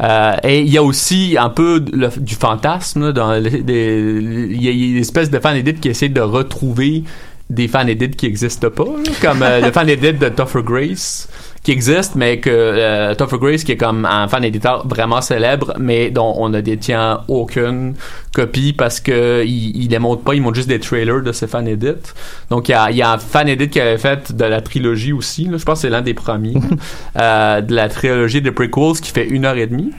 Euh, 0.02 0.36
et 0.42 0.60
il 0.60 0.68
y 0.68 0.78
a 0.78 0.82
aussi 0.82 1.36
un 1.38 1.50
peu 1.50 1.80
du 1.80 2.34
fantasme. 2.34 3.12
dans 3.12 3.34
il 3.34 4.62
y 4.62 4.68
a 4.68 4.70
une 4.70 4.98
espèce 4.98 5.30
de 5.30 5.38
fan 5.38 5.56
edit 5.56 5.74
qui 5.74 5.88
essaie 5.88 6.08
de 6.08 6.20
retrouver 6.20 7.04
des 7.50 7.68
fan 7.68 7.88
edits 7.88 8.10
qui 8.10 8.26
n'existent 8.26 8.70
pas, 8.70 8.88
comme 9.20 9.42
euh, 9.42 9.60
le 9.60 9.70
fan 9.72 9.88
edit 9.88 10.14
de 10.14 10.28
Tougher 10.28 10.62
Grace 10.62 11.28
qui 11.62 11.70
existe, 11.70 12.16
mais 12.16 12.40
que 12.40 12.50
euh, 12.50 13.14
Topher 13.14 13.38
Grace, 13.38 13.62
qui 13.62 13.72
est 13.72 13.76
comme 13.76 14.04
un 14.04 14.26
fan 14.26 14.42
éditeur 14.42 14.86
vraiment 14.86 15.20
célèbre, 15.20 15.74
mais 15.78 16.10
dont 16.10 16.34
on 16.38 16.48
ne 16.48 16.60
détient 16.60 17.20
aucune 17.28 17.94
copie 18.34 18.72
parce 18.72 18.98
que 18.98 19.44
il, 19.44 19.84
il 19.84 19.90
les 19.90 19.98
montre 20.00 20.22
pas, 20.22 20.34
il 20.34 20.42
montre 20.42 20.56
juste 20.56 20.68
des 20.68 20.80
trailers 20.80 21.22
de 21.22 21.30
ses 21.30 21.46
fan 21.46 21.68
edits. 21.68 22.14
Donc 22.50 22.68
il 22.68 22.72
y 22.72 22.74
a, 22.74 22.90
y 22.90 23.02
a 23.02 23.12
un 23.12 23.18
fan 23.18 23.48
edit 23.48 23.68
qui 23.68 23.80
avait 23.80 23.98
fait 23.98 24.32
de 24.32 24.44
la 24.44 24.60
trilogie 24.60 25.12
aussi, 25.12 25.44
là, 25.44 25.56
je 25.56 25.64
pense 25.64 25.78
que 25.78 25.82
c'est 25.82 25.90
l'un 25.90 26.02
des 26.02 26.14
premiers, 26.14 26.54
euh, 27.20 27.60
de 27.60 27.74
la 27.74 27.88
trilogie 27.88 28.42
de 28.42 28.50
prequels 28.50 29.00
qui 29.00 29.12
fait 29.12 29.28
une 29.28 29.44
heure 29.44 29.56
et 29.56 29.66
demie. 29.66 29.92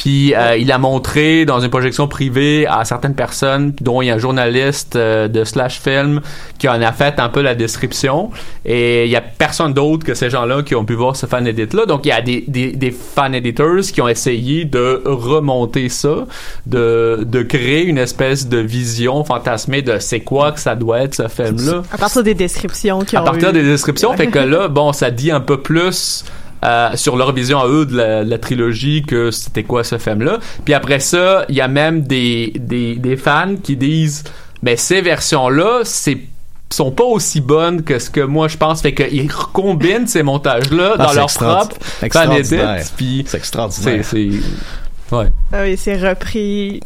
Puis 0.00 0.34
euh, 0.34 0.56
il 0.56 0.72
a 0.72 0.78
montré 0.78 1.44
dans 1.44 1.60
une 1.60 1.68
projection 1.68 2.08
privée 2.08 2.66
à 2.66 2.86
certaines 2.86 3.14
personnes, 3.14 3.74
dont 3.82 4.00
il 4.00 4.06
y 4.06 4.10
a 4.10 4.14
un 4.14 4.18
journaliste 4.18 4.96
euh, 4.96 5.28
de 5.28 5.44
Slash 5.44 5.78
Film 5.78 6.22
qui 6.58 6.70
en 6.70 6.80
a 6.80 6.90
fait 6.92 7.20
un 7.20 7.28
peu 7.28 7.42
la 7.42 7.54
description. 7.54 8.30
Et 8.64 9.04
il 9.04 9.10
y 9.10 9.16
a 9.16 9.20
personne 9.20 9.74
d'autre 9.74 10.06
que 10.06 10.14
ces 10.14 10.30
gens-là 10.30 10.62
qui 10.62 10.74
ont 10.74 10.86
pu 10.86 10.94
voir 10.94 11.16
ce 11.16 11.26
fan 11.26 11.46
edit-là. 11.46 11.84
Donc 11.84 12.06
il 12.06 12.08
y 12.08 12.12
a 12.12 12.22
des, 12.22 12.44
des, 12.48 12.72
des, 12.72 12.90
fan 12.92 13.34
editors 13.34 13.82
qui 13.92 14.00
ont 14.00 14.08
essayé 14.08 14.64
de 14.64 15.02
remonter 15.04 15.90
ça, 15.90 16.26
de, 16.64 17.22
de 17.22 17.42
créer 17.42 17.84
une 17.84 17.98
espèce 17.98 18.48
de 18.48 18.56
vision 18.56 19.22
fantasmée 19.22 19.82
de 19.82 19.98
c'est 19.98 20.20
quoi 20.20 20.52
que 20.52 20.60
ça 20.60 20.76
doit 20.76 21.00
être 21.00 21.14
ce 21.14 21.28
film-là. 21.28 21.82
À 21.92 21.98
partir 21.98 22.22
des 22.22 22.32
descriptions 22.32 23.00
qui 23.00 23.18
À 23.18 23.20
partir 23.20 23.52
des 23.52 23.62
descriptions, 23.62 24.14
fait 24.14 24.28
que 24.28 24.38
là, 24.38 24.68
bon, 24.68 24.94
ça 24.94 25.10
dit 25.10 25.30
un 25.30 25.40
peu 25.40 25.60
plus 25.60 26.24
euh, 26.64 26.90
sur 26.94 27.16
leur 27.16 27.32
vision 27.32 27.60
à 27.60 27.68
eux 27.68 27.86
de 27.86 27.96
la, 27.96 28.38
trilogie 28.38 29.02
que 29.02 29.30
c'était 29.30 29.64
quoi 29.64 29.84
ce 29.84 29.98
film-là. 29.98 30.38
Puis 30.64 30.74
après 30.74 31.00
ça, 31.00 31.44
il 31.48 31.54
y 31.54 31.60
a 31.60 31.68
même 31.68 32.02
des, 32.02 32.52
des, 32.56 32.96
des 32.96 33.16
fans 33.16 33.56
qui 33.62 33.76
disent 33.76 34.24
mais 34.62 34.76
ces 34.76 35.00
versions-là, 35.00 35.80
c'est 35.84 36.18
sont 36.72 36.92
pas 36.92 37.04
aussi 37.04 37.40
bonnes 37.40 37.82
que 37.82 37.98
ce 37.98 38.10
que 38.10 38.20
moi 38.20 38.48
je 38.48 38.56
pense. 38.56 38.80
Fait 38.80 38.94
qu'ils 38.94 39.32
combinent 39.32 40.06
ces 40.06 40.22
montages 40.22 40.70
là 40.70 40.94
ah, 40.98 41.06
dans 41.06 41.12
leur 41.12 41.26
propre 41.26 41.76
fan 42.10 42.32
edit 42.32 43.24
c'est 43.26 43.36
extraordinaire. 43.36 44.04
c'est 44.04 44.30
ouais. 45.10 45.26
Ah 45.52 45.62
oui 45.62 45.76
c'est 45.76 45.96
repris 45.96 46.80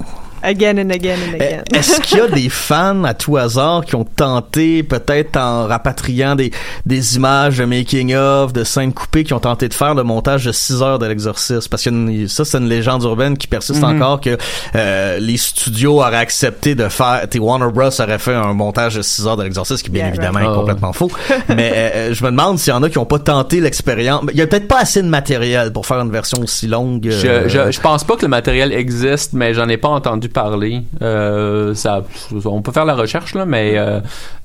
Again 0.44 0.78
and 0.78 0.90
again 0.90 1.16
and 1.30 1.34
again. 1.34 1.62
Est-ce 1.72 2.00
qu'il 2.02 2.18
y 2.18 2.20
a 2.20 2.28
des 2.34 2.50
fans 2.50 3.04
à 3.04 3.14
tout 3.14 3.38
hasard 3.38 3.84
qui 3.86 3.94
ont 3.94 4.04
tenté, 4.04 4.82
peut-être 4.82 5.38
en 5.38 5.66
rapatriant 5.66 6.34
des, 6.34 6.50
des 6.84 7.16
images 7.16 7.58
de 7.58 7.64
making-of, 7.64 8.52
de 8.52 8.62
scènes 8.62 8.92
coupées, 8.92 9.24
qui 9.24 9.32
ont 9.32 9.40
tenté 9.40 9.68
de 9.68 9.74
faire 9.74 9.94
le 9.94 10.02
montage 10.02 10.44
de 10.44 10.52
6 10.52 10.82
heures 10.82 10.98
de 10.98 11.06
l'exorcisme? 11.06 11.68
Parce 11.70 11.82
que 11.82 12.26
ça, 12.28 12.44
c'est 12.44 12.58
une 12.58 12.68
légende 12.68 13.02
urbaine 13.04 13.38
qui 13.38 13.46
persiste 13.46 13.80
mm-hmm. 13.80 13.96
encore 13.96 14.20
que 14.20 14.36
euh, 14.74 15.18
les 15.18 15.38
studios 15.38 16.00
auraient 16.00 16.16
accepté 16.16 16.74
de 16.74 16.88
faire... 16.88 17.22
Warner 17.34 17.72
Bros. 17.72 18.00
aurait 18.00 18.18
fait 18.18 18.34
un 18.34 18.52
montage 18.52 18.96
de 18.96 19.02
6 19.02 19.26
heures 19.26 19.36
de 19.36 19.44
l'exorcisme, 19.44 19.82
qui 19.82 19.90
bien 19.90 20.08
évidemment 20.08 20.40
est 20.40 20.54
complètement 20.54 20.92
faux. 20.92 21.10
Mais 21.48 21.72
euh, 21.74 21.90
euh, 21.94 22.14
je 22.14 22.24
me 22.24 22.30
demande 22.30 22.58
s'il 22.58 22.72
y 22.72 22.76
en 22.76 22.82
a 22.82 22.90
qui 22.90 22.98
ont 22.98 23.06
pas 23.06 23.18
tenté 23.18 23.60
l'expérience. 23.60 24.22
Il 24.32 24.38
y 24.38 24.42
a 24.42 24.46
peut-être 24.46 24.68
pas 24.68 24.80
assez 24.80 25.02
de 25.02 25.08
matériel 25.08 25.72
pour 25.72 25.86
faire 25.86 26.00
une 26.00 26.10
version 26.10 26.40
aussi 26.42 26.66
longue. 26.66 27.08
Je, 27.10 27.48
je, 27.48 27.70
je 27.70 27.80
pense 27.80 28.04
pas 28.04 28.16
que 28.16 28.22
le 28.22 28.28
matériel 28.28 28.72
existe, 28.72 29.32
mais 29.32 29.54
j'en 29.54 29.68
ai 29.68 29.76
pas 29.76 29.88
entendu 29.88 30.28
parler. 30.34 30.82
Euh, 31.00 31.74
ça, 31.74 32.04
on 32.44 32.60
peut 32.60 32.72
faire 32.72 32.84
la 32.84 32.94
recherche 32.94 33.34
là, 33.34 33.46
mais 33.46 33.78
euh, 33.78 34.00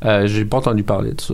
euh, 0.06 0.28
j'ai 0.28 0.46
pas 0.46 0.58
entendu 0.58 0.84
parler 0.84 1.12
de 1.12 1.20
ça. 1.20 1.34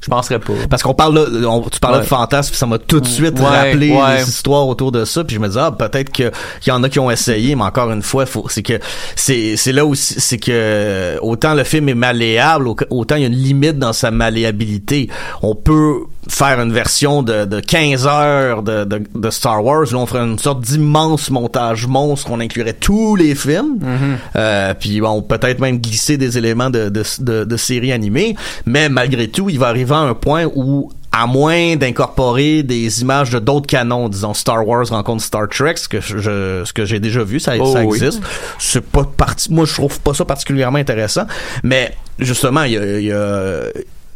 Je 0.00 0.08
penserais 0.08 0.38
pas. 0.38 0.54
Parce 0.70 0.82
qu'on 0.82 0.94
parle 0.94 1.14
là, 1.14 1.60
tu 1.70 1.78
parlais 1.78 1.98
de 1.98 2.04
fantasme, 2.04 2.54
ça 2.54 2.66
m'a 2.66 2.78
tout 2.78 3.00
de 3.00 3.06
suite 3.06 3.38
rappelé 3.38 3.88
les 4.16 4.28
histoires 4.28 4.66
autour 4.66 4.92
de 4.92 5.04
ça, 5.04 5.24
puis 5.24 5.36
je 5.36 5.40
me 5.40 5.48
disais 5.48 5.60
ah, 5.60 5.72
peut-être 5.72 6.10
qu'il 6.10 6.30
y 6.66 6.70
en 6.70 6.82
a 6.82 6.88
qui 6.88 6.98
ont 6.98 7.10
essayé, 7.10 7.54
mais 7.54 7.64
encore 7.64 7.90
une 7.90 8.02
fois, 8.02 8.24
faut 8.24 8.46
c'est 8.48 8.62
que 8.62 8.78
c'est 9.14 9.56
c'est 9.56 9.72
là 9.72 9.84
aussi 9.84 10.18
c'est 10.18 10.38
que 10.38 11.18
autant 11.20 11.54
le 11.54 11.64
film 11.64 11.88
est 11.90 11.94
malléable, 11.94 12.68
autant 12.88 13.16
il 13.16 13.22
y 13.22 13.24
a 13.24 13.28
une 13.28 13.34
limite 13.34 13.78
dans 13.78 13.92
sa 13.92 14.10
malléabilité. 14.10 15.10
On 15.42 15.54
peut 15.54 16.00
faire 16.28 16.60
une 16.60 16.72
version 16.72 17.22
de, 17.22 17.44
de 17.44 17.60
15 17.60 18.06
heures 18.06 18.62
de, 18.62 18.84
de, 18.84 19.02
de 19.14 19.30
Star 19.30 19.64
Wars, 19.64 19.86
là 19.90 19.98
on 19.98 20.06
ferait 20.06 20.22
une 20.22 20.38
sorte 20.38 20.60
d'immense 20.60 21.30
montage 21.30 21.86
monstre, 21.86 22.30
on 22.30 22.40
inclurait 22.40 22.74
tous 22.74 23.16
les 23.16 23.34
films, 23.34 23.78
mm-hmm. 23.80 24.16
euh, 24.36 24.74
puis 24.78 25.00
bon 25.00 25.22
peut-être 25.22 25.60
même 25.60 25.78
glisser 25.78 26.18
des 26.18 26.38
éléments 26.38 26.70
de, 26.70 26.88
de, 26.88 27.02
de, 27.20 27.44
de 27.44 27.56
séries 27.56 27.92
animées, 27.92 28.36
mais 28.66 28.88
malgré 28.88 29.28
tout, 29.28 29.48
il 29.48 29.58
va 29.58 29.68
arriver 29.68 29.89
à 29.96 30.00
un 30.00 30.14
point 30.14 30.46
où 30.54 30.90
à 31.12 31.26
moins 31.26 31.74
d'incorporer 31.74 32.62
des 32.62 33.02
images 33.02 33.30
de 33.30 33.40
d'autres 33.40 33.66
canons, 33.66 34.08
disons 34.08 34.32
Star 34.32 34.66
Wars 34.66 34.86
rencontre 34.88 35.22
Star 35.24 35.48
Trek, 35.48 35.74
ce 35.76 35.88
que 35.88 36.00
je, 36.00 36.62
ce 36.64 36.72
que 36.72 36.84
j'ai 36.84 37.00
déjà 37.00 37.24
vu, 37.24 37.40
ça, 37.40 37.54
Oh 37.58 37.72
ça 37.72 37.84
oui. 37.84 37.96
existe. 37.96 38.22
C'est 38.60 38.80
pas 38.84 39.02
parti, 39.04 39.52
moi 39.52 39.64
je 39.64 39.74
trouve 39.74 39.98
pas 40.00 40.14
ça 40.14 40.24
particulièrement 40.24 40.78
intéressant, 40.78 41.24
mais 41.64 41.94
justement 42.20 42.62
il 42.62 42.72
y 42.72 42.78
a, 42.78 43.00
y 43.00 43.12
a 43.12 43.62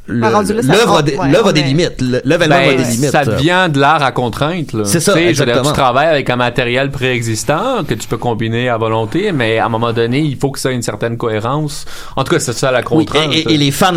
Ah, 0.07 0.13
l'œuvre 0.43 0.97
a 0.99 1.03
des, 1.03 1.17
ouais, 1.17 1.31
l'œuvre 1.31 1.49
a 1.49 1.53
des 1.55 1.63
limites. 1.63 2.03
Ben, 2.03 2.53
a 2.53 2.61
des 2.75 2.77
limites. 2.85 3.11
Ça 3.11 3.25
devient 3.25 3.69
de 3.73 3.81
l'art 3.81 4.03
à 4.03 4.13
contrainte. 4.13 4.77
C'est 4.85 5.01
ça, 5.01 5.13
Tu 5.15 5.19
sais, 5.19 5.25
je 5.35 5.39
veux 5.41 5.47
dire, 5.47 5.55
exactement. 5.55 5.71
Tu 5.71 5.73
travailles 5.73 6.09
avec 6.09 6.29
un 6.29 6.37
matériel 6.37 6.91
préexistant 6.91 7.85
que 7.89 7.95
tu 7.95 8.07
peux 8.07 8.19
combiner 8.19 8.69
à 8.69 8.77
volonté, 8.77 9.33
mais 9.33 9.59
à 9.59 9.67
un 9.67 9.69
moment 9.71 9.93
donné, 9.95 10.21
il 10.21 10.37
faut 10.37 10.51
que 10.51 10.59
ça 10.59 10.71
ait 10.71 10.75
une 10.75 10.83
certaine 10.83 11.17
cohérence. 11.17 11.87
En 12.17 12.25
tout 12.25 12.33
cas, 12.35 12.39
c'est 12.41 12.53
ça 12.53 12.71
la 12.71 12.81
Oui, 12.81 12.85
contrainte. 13.07 13.33
et, 13.33 13.39
et- 13.39 13.55
et 13.55 13.57
les 13.57 13.71
fans 13.71 13.93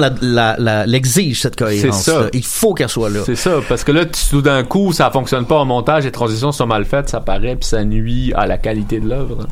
l'exigent 0.85 1.41
cette 1.41 1.55
cohérence. 1.55 2.01
C'est 2.03 2.11
ça. 2.11 2.27
Il 2.33 2.45
faut 2.45 2.73
qu'elle 2.73 2.89
soit 2.89 3.09
là. 3.09 3.19
C'est 3.25 3.35
ça, 3.35 3.59
parce 3.67 3.83
que 3.83 3.91
là, 3.91 4.05
tout 4.05 4.41
d'un 4.41 4.63
coup, 4.63 4.93
ça 4.93 5.09
fonctionne 5.11 5.45
pas 5.45 5.55
en 5.57 5.65
montage, 5.65 6.03
les 6.05 6.11
transitions 6.11 6.51
sont 6.51 6.67
mal 6.67 6.85
faites, 6.85 7.09
ça 7.09 7.19
paraît, 7.19 7.55
puis 7.55 7.67
ça 7.67 7.83
nuit 7.83 8.31
à 8.35 8.45
la 8.47 8.57
qualité 8.57 8.99
de 8.99 9.09
l'œuvre. 9.09 9.47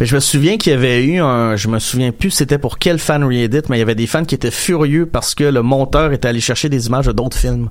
Mais 0.00 0.06
je 0.06 0.14
me 0.14 0.20
souviens 0.20 0.56
qu'il 0.56 0.72
y 0.72 0.74
avait 0.74 1.02
eu 1.04 1.20
un, 1.20 1.56
je 1.56 1.68
me 1.68 1.78
souviens 1.78 2.12
plus 2.12 2.30
c'était 2.30 2.58
pour 2.58 2.78
quel 2.78 2.98
fan 2.98 3.24
Reddit, 3.24 3.62
mais 3.68 3.76
il 3.76 3.80
y 3.80 3.82
avait 3.82 3.94
des 3.94 4.06
fans 4.06 4.24
qui 4.24 4.34
étaient 4.34 4.50
furieux 4.50 5.06
parce 5.06 5.34
que 5.34 5.44
le 5.44 5.62
était 6.12 6.28
allé 6.28 6.40
chercher 6.40 6.68
des 6.68 6.86
images 6.86 7.06
de 7.06 7.12
d'autres 7.12 7.36
films. 7.36 7.68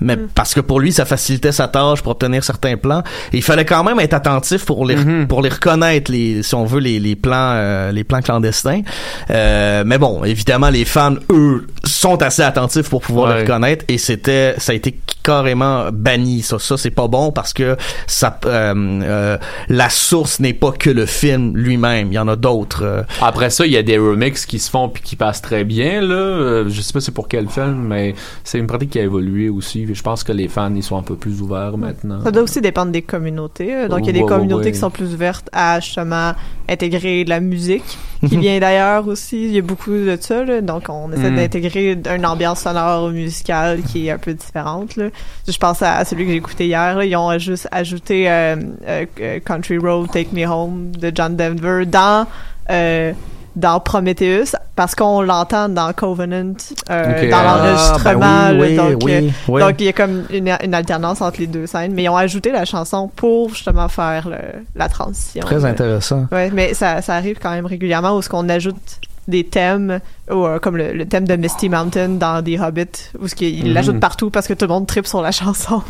Mais 0.00 0.16
parce 0.16 0.54
que 0.54 0.60
pour 0.60 0.78
lui, 0.78 0.92
ça 0.92 1.04
facilitait 1.04 1.50
sa 1.52 1.66
tâche 1.66 2.02
pour 2.02 2.12
obtenir 2.12 2.44
certains 2.44 2.76
plans. 2.76 3.02
Et 3.32 3.38
il 3.38 3.42
fallait 3.42 3.64
quand 3.64 3.82
même 3.82 3.98
être 3.98 4.14
attentif 4.14 4.64
pour 4.64 4.86
les, 4.86 4.96
pour 5.26 5.42
les 5.42 5.48
reconnaître, 5.48 6.12
les, 6.12 6.42
si 6.44 6.54
on 6.54 6.64
veut, 6.64 6.78
les, 6.80 7.00
les 7.00 7.16
plans, 7.16 7.34
euh, 7.54 7.90
les 7.90 8.04
plans 8.04 8.20
clandestins. 8.20 8.82
Euh, 9.30 9.82
mais 9.84 9.98
bon, 9.98 10.22
évidemment, 10.24 10.70
les 10.70 10.84
fans, 10.84 11.14
eux, 11.30 11.66
sont 11.84 12.22
assez 12.22 12.42
attentifs 12.42 12.88
pour 12.88 13.02
pouvoir 13.02 13.28
Ouais. 13.30 13.34
les 13.36 13.40
reconnaître. 13.42 13.84
Et 13.88 13.98
c'était, 13.98 14.54
ça 14.58 14.70
a 14.72 14.74
été 14.76 14.96
carrément 15.24 15.88
banni. 15.92 16.42
Ça, 16.42 16.58
ça 16.60 16.76
c'est 16.78 16.90
pas 16.92 17.08
bon 17.08 17.32
parce 17.32 17.52
que 17.52 17.76
ça, 18.06 18.38
euh, 18.46 18.72
euh, 19.02 19.38
la 19.68 19.90
source 19.90 20.38
n'est 20.40 20.52
pas 20.54 20.70
que 20.72 20.90
le 20.90 21.04
film 21.06 21.56
lui-même. 21.56 22.12
Il 22.12 22.14
y 22.14 22.18
en 22.18 22.28
a 22.28 22.36
d'autres. 22.36 22.84
euh. 22.84 23.02
Après 23.20 23.50
ça, 23.50 23.66
il 23.66 23.72
y 23.72 23.76
a 23.76 23.82
des 23.82 23.98
remixes 23.98 24.46
qui 24.46 24.58
se 24.60 24.70
font 24.70 24.88
puis 24.88 25.02
qui 25.02 25.16
passent 25.16 25.42
très 25.42 25.64
bien, 25.64 26.00
là. 26.02 26.64
Je 26.68 26.80
sais 26.80 26.92
pas 26.92 27.00
c'est 27.00 27.12
pour 27.12 27.26
quel 27.28 27.47
film, 27.48 27.86
mais 27.88 28.14
c'est 28.44 28.58
une 28.58 28.66
pratique 28.66 28.90
qui 28.90 28.98
a 28.98 29.02
évolué 29.02 29.48
aussi. 29.48 29.86
Je 29.92 30.02
pense 30.02 30.24
que 30.24 30.32
les 30.32 30.48
fans, 30.48 30.72
ils 30.74 30.82
sont 30.82 30.96
un 30.96 31.02
peu 31.02 31.16
plus 31.16 31.40
ouverts 31.42 31.76
maintenant. 31.78 32.22
Ça 32.22 32.30
doit 32.30 32.42
aussi 32.42 32.60
dépendre 32.60 32.92
des 32.92 33.02
communautés. 33.02 33.74
euh, 33.74 33.88
Donc, 33.88 34.00
il 34.00 34.06
y 34.06 34.10
a 34.10 34.12
des 34.12 34.20
Ouais, 34.22 34.26
communautés 34.28 34.66
ouais. 34.66 34.72
qui 34.72 34.78
sont 34.78 34.90
plus 34.90 35.14
ouvertes 35.14 35.48
à 35.52 35.80
justement 35.80 36.32
intégrer 36.68 37.24
de 37.24 37.30
la 37.30 37.40
musique, 37.40 37.98
qui 38.28 38.36
vient 38.36 38.58
d'ailleurs 38.58 39.06
aussi. 39.08 39.44
Il 39.46 39.52
y 39.52 39.58
a 39.58 39.62
beaucoup 39.62 39.90
de 39.92 40.16
ça. 40.20 40.44
là. 40.44 40.60
Donc, 40.60 40.84
on 40.88 41.10
essaie 41.12 41.30
Mm. 41.30 41.36
d'intégrer 41.36 41.98
une 42.16 42.26
ambiance 42.26 42.60
sonore 42.60 43.10
musicale 43.10 43.80
qui 43.82 44.06
est 44.08 44.10
un 44.10 44.18
peu 44.18 44.34
différente. 44.34 44.96
Là. 44.96 45.06
Je 45.48 45.56
pense 45.56 45.80
à, 45.82 45.96
à 45.96 46.04
celui 46.04 46.24
que 46.24 46.30
j'ai 46.32 46.36
écouté 46.36 46.66
hier. 46.66 46.96
là. 46.96 47.04
Ils 47.04 47.16
ont 47.16 47.38
juste 47.38 47.68
ajouté 47.72 48.30
euh, 48.30 48.56
euh, 48.86 49.06
euh, 49.20 49.38
Country 49.44 49.78
Road, 49.78 50.10
Take 50.12 50.28
Me 50.32 50.46
Home 50.46 50.90
de 50.96 51.10
John 51.14 51.36
Denver 51.36 51.84
dans... 51.86 52.26
euh, 52.70 53.12
dans 53.58 53.80
Prometheus 53.80 54.54
parce 54.76 54.94
qu'on 54.94 55.20
l'entend 55.20 55.68
dans 55.68 55.92
Covenant 55.92 56.54
euh, 56.90 57.30
dans 57.30 57.36
Ah, 57.36 57.58
l'enregistrement 57.58 58.20
ben 58.20 58.60
oui, 58.60 58.74
là, 58.76 58.84
oui, 58.84 58.92
donc 58.92 59.02
oui, 59.04 59.12
euh, 59.12 59.30
oui. 59.48 59.60
donc 59.60 59.74
il 59.80 59.84
y 59.86 59.88
a 59.88 59.92
comme 59.92 60.24
une, 60.30 60.56
une 60.62 60.74
alternance 60.74 61.20
entre 61.20 61.40
les 61.40 61.48
deux 61.48 61.66
scènes, 61.66 61.92
mais 61.92 62.04
ils 62.04 62.08
ont 62.08 62.16
ajouté 62.16 62.52
la 62.52 62.64
chanson 62.64 63.08
pour 63.08 63.50
justement 63.50 63.88
faire 63.88 64.28
le- 64.28 64.62
la 64.76 64.88
transition. 64.88 65.42
Très 65.44 65.64
intéressant. 65.64 66.26
Ouais, 66.30 66.50
mais 66.52 66.72
ça, 66.74 67.02
ça 67.02 67.14
arrive 67.14 67.38
quand 67.42 67.50
même 67.50 67.66
régulièrement 67.66 68.16
où 68.16 68.22
ce 68.22 68.28
qu'on 68.28 68.48
ajoute 68.48 68.76
des 69.26 69.44
thèmes, 69.44 69.98
ou, 70.30 70.46
euh, 70.46 70.58
comme 70.58 70.76
le, 70.76 70.92
le 70.92 71.06
thème 71.06 71.26
de 71.26 71.34
Misty 71.36 71.68
Mountain 71.68 72.10
dans 72.10 72.42
The 72.42 72.60
Hobbit, 72.60 73.10
où 73.20 73.28
ce 73.28 73.34
qu'ils 73.34 73.66
Mhm. 73.66 73.72
l'ajoutent 73.72 74.00
partout 74.00 74.30
parce 74.30 74.46
que 74.46 74.54
tout 74.54 74.66
le 74.66 74.72
monde 74.72 74.86
tripe 74.86 75.06
sur 75.06 75.20
la 75.22 75.32
chanson. 75.32 75.82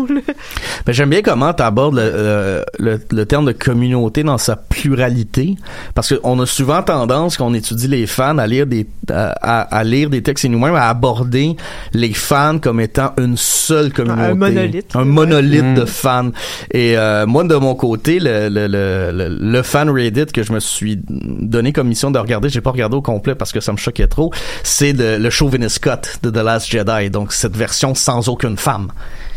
Ben, 0.87 0.93
j'aime 0.93 1.11
bien 1.11 1.23
comment 1.23 1.53
tu 1.55 1.63
abordes 1.63 1.97
le, 1.97 2.65
le, 2.79 3.01
le- 3.11 3.27
terme 3.27 3.45
de 3.47 3.53
communauté 3.53 4.23
dans 4.23 4.39
sa 4.39 4.57
pluralité, 4.57 5.57
parce 5.95 6.15
qu'on 6.17 6.41
a 6.41 6.47
souvent 6.47 6.83
tendance, 6.83 7.37
quand 7.37 7.47
on 7.47 7.55
étudie 7.55 7.89
les 7.89 8.07
fans, 8.07 8.39
à 8.39 8.47
lire 8.47 8.67
des 8.67 8.87
à, 9.11 9.61
à- 9.79 9.85
lire 9.85 10.11
des 10.11 10.23
textes 10.23 10.45
et 10.45 10.49
nous-mêmes 10.49 10.75
à 10.75 10.89
aborder 10.89 11.57
les 11.93 12.13
fans 12.13 12.59
comme 12.59 12.81
étant 12.81 13.13
une 13.19 13.37
seule 13.37 13.93
communauté, 13.93 14.23
Un 14.31 14.35
monolithe, 14.35 14.97
un 14.97 15.05
monolithe 15.05 15.65
Mm. 15.65 15.75
de 15.75 15.85
fans. 15.85 16.31
Et 16.73 16.97
euh, 16.97 17.27
moi, 17.27 17.45
de 17.45 17.55
mon 17.55 17.75
côté, 17.75 18.19
le, 18.21 18.49
le, 18.49 18.67
le, 18.67 19.11
le, 19.13 19.29
le 19.41 19.63
fan 19.63 19.91
Reddit 19.91 20.27
que 20.27 20.43
je 20.43 20.53
me 20.53 20.61
suis 20.61 20.99
donné 21.07 21.73
comme 21.73 21.89
mission 21.89 22.11
de 22.11 22.19
regarder, 22.19 22.49
j'ai 22.49 22.61
pas 22.61 22.71
regardé 22.71 22.97
au 22.97 23.03
complet 23.03 23.35
parce 23.35 23.53
que 23.53 23.61
ça 23.61 23.73
me 23.73 23.77
choquait 23.79 24.07
trop, 24.07 24.28
c'est 24.63 24.93
le, 24.93 25.31
Chauvinist 25.31 25.79
Cut 25.81 26.19
de 26.23 26.31
The 26.31 26.37
Last 26.43 26.71
Jedi, 26.71 27.11
donc 27.11 27.33
cette 27.33 27.57
version 27.57 27.95
sans 27.95 28.29
aucune 28.29 28.57
femme. 28.57 28.89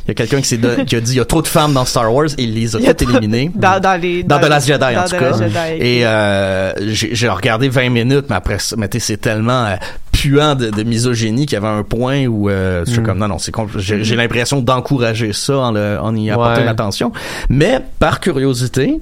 Il 0.05 0.07
y 0.07 0.11
a 0.11 0.13
quelqu'un 0.15 0.41
qui, 0.41 0.55
a 0.95 0.99
dit 1.01 1.11
il 1.11 1.17
y 1.17 1.19
a 1.19 1.25
trop 1.25 1.41
de 1.43 1.47
femmes 1.47 1.73
dans 1.73 1.85
Star 1.85 2.11
Wars 2.13 2.25
et 2.37 2.43
il 2.43 2.55
les 2.55 2.75
a 2.75 2.79
toutes 2.79 3.01
éliminées. 3.03 3.51
Dans, 3.55 3.79
dans 3.79 4.01
les 4.01 4.23
Dans 4.23 4.39
The 4.39 4.47
Last 4.49 4.67
Jedi, 4.67 4.83
en 4.97 5.03
tout 5.03 5.15
cas. 5.15 5.37
Et 5.77 6.05
euh, 6.05 6.73
j'ai 6.91 7.29
regardé 7.29 7.69
20 7.69 7.89
minutes, 7.89 8.25
mais 8.29 8.35
après, 8.35 8.57
mais 8.77 8.89
c'est 8.99 9.17
tellement 9.17 9.65
euh, 9.65 9.75
puant 10.11 10.55
de, 10.55 10.69
de 10.71 10.83
misogynie 10.83 11.45
qu'il 11.45 11.53
y 11.53 11.57
avait 11.57 11.67
un 11.67 11.83
point 11.83 12.25
où 12.25 12.49
euh, 12.49 12.83
je 12.85 12.91
suis 12.91 13.01
Mm. 13.01 13.05
comme 13.05 13.17
non, 13.19 13.27
non, 13.27 13.37
c'est 13.37 13.51
j'ai 13.77 14.03
j'ai 14.03 14.15
l'impression 14.15 14.59
d'encourager 14.61 15.33
ça 15.33 15.57
en, 15.57 15.71
le- 15.71 15.97
en 16.01 16.15
y 16.15 16.31
apportant 16.31 16.55
Ouais. 16.55 16.61
une 16.63 16.67
attention. 16.67 17.11
Mais 17.49 17.79
par 17.99 18.19
curiosité, 18.19 18.99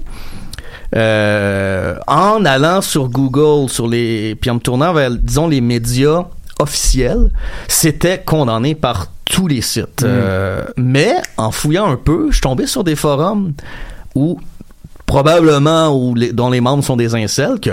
euh, 0.96 1.96
en 2.06 2.44
allant 2.44 2.80
sur 2.80 3.08
Google, 3.08 3.68
sur 3.68 3.86
les, 3.86 4.34
puis 4.34 4.50
en 4.50 4.54
me 4.54 4.60
tournant 4.60 4.92
vers, 4.92 5.10
disons, 5.10 5.48
les 5.48 5.60
médias 5.60 6.24
officiels, 6.58 7.30
c'était 7.68 8.22
condamné 8.22 8.74
par 8.74 9.06
tous 9.24 9.46
les 9.46 9.62
sites. 9.62 10.02
Euh, 10.02 10.64
mais 10.76 11.14
en 11.36 11.50
fouillant 11.50 11.86
un 11.86 11.96
peu, 11.96 12.30
je 12.30 12.40
tombé 12.40 12.66
sur 12.66 12.84
des 12.84 12.96
forums 12.96 13.52
où 14.14 14.40
probablement 15.06 15.96
où 15.96 16.14
les, 16.14 16.32
dont 16.32 16.50
les 16.50 16.60
membres 16.60 16.84
sont 16.84 16.96
des 16.96 17.14
incels 17.14 17.60
que 17.60 17.70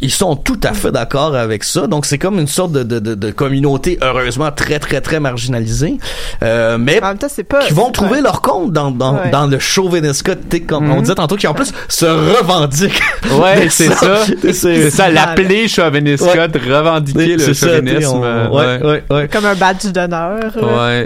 ils 0.00 0.10
sont 0.10 0.36
tout 0.36 0.60
à 0.62 0.72
fait 0.72 0.92
d'accord 0.92 1.34
avec 1.34 1.64
ça. 1.64 1.86
Donc 1.86 2.06
c'est 2.06 2.18
comme 2.18 2.38
une 2.38 2.46
sorte 2.46 2.72
de, 2.72 2.82
de, 2.82 2.98
de, 2.98 3.14
de 3.14 3.30
communauté 3.30 3.98
heureusement 4.02 4.50
très 4.52 4.78
très 4.78 5.00
très 5.00 5.20
marginalisée, 5.20 5.98
euh, 6.42 6.78
mais 6.78 7.02
En 7.02 7.08
même 7.08 7.18
temps, 7.18 7.26
c'est 7.30 7.44
pas. 7.44 7.60
qui 7.60 7.72
vont 7.72 7.90
trouver 7.90 8.16
pas- 8.16 8.20
leur 8.22 8.42
compte 8.42 8.72
dans, 8.72 8.90
dans, 8.90 9.14
Ouais. 9.14 9.30
dans 9.30 9.46
le 9.46 9.58
chauvinisme, 9.58 10.34
comme 10.66 10.90
on 10.90 10.96
Mhm. 10.96 11.00
disait 11.02 11.14
tantôt, 11.14 11.36
qui 11.36 11.46
en 11.46 11.54
plus 11.54 11.72
se 11.88 12.06
revendique. 12.06 13.00
Ouais, 13.40 13.68
c'est 13.70 13.92
ça. 13.92 14.24
C'est 14.52 14.90
ça, 14.90 15.08
l'appeler 15.10 15.68
chauviniste, 15.68 16.22
Ouais. 16.24 16.44
revendiquer 16.44 17.36
le 17.36 17.52
chauvinisme. 17.54 18.10
on- 18.16 18.24
euh, 18.24 18.48
ouais, 18.48 18.86
ouais, 18.86 19.04
ouais. 19.10 19.28
comme 19.28 19.44
un 19.46 19.54
badge 19.54 19.86
d'honneur. 19.86 20.38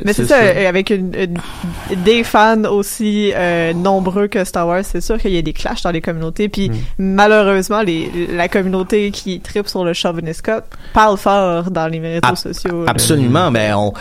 Mais 0.05 0.13
c'est 0.13 0.27
ça. 0.27 0.37
euh, 0.43 0.69
avec 0.69 0.91
une, 0.91 1.13
une- 1.15 1.97
des 2.05 2.25
fans 2.25 2.65
aussi 2.65 3.33
euh, 3.35 3.73
nombreux 3.73 4.27
que 4.29 4.45
Star 4.45 4.67
Wars, 4.67 4.83
c'est 4.85 5.01
sûr 5.01 5.19
qu'il 5.19 5.33
y 5.33 5.39
a 5.39 5.43
des 5.43 5.53
clashs 5.53 5.83
dans 5.83 5.91
les 5.91 6.01
communautés. 6.01 6.49
Puis 6.49 6.71
Mm. 6.71 6.75
malheureusement, 6.99 7.83
les, 7.83 8.11
la 8.35 8.49
communauté 8.49 8.82
qui 8.87 9.41
tripe 9.41 9.69
sur 9.69 9.85
le 9.85 9.93
chauvinist 9.93 10.43
cut 10.43 10.53
parle 10.93 11.17
fort 11.17 11.71
dans 11.71 11.87
les 11.89 12.01
réseaux 12.01 12.21
Ab- 12.23 12.37
sociaux. 12.37 12.85
là. 12.85 12.91
Absolument, 12.91 13.51
mais 13.51 13.73
on 13.73 13.93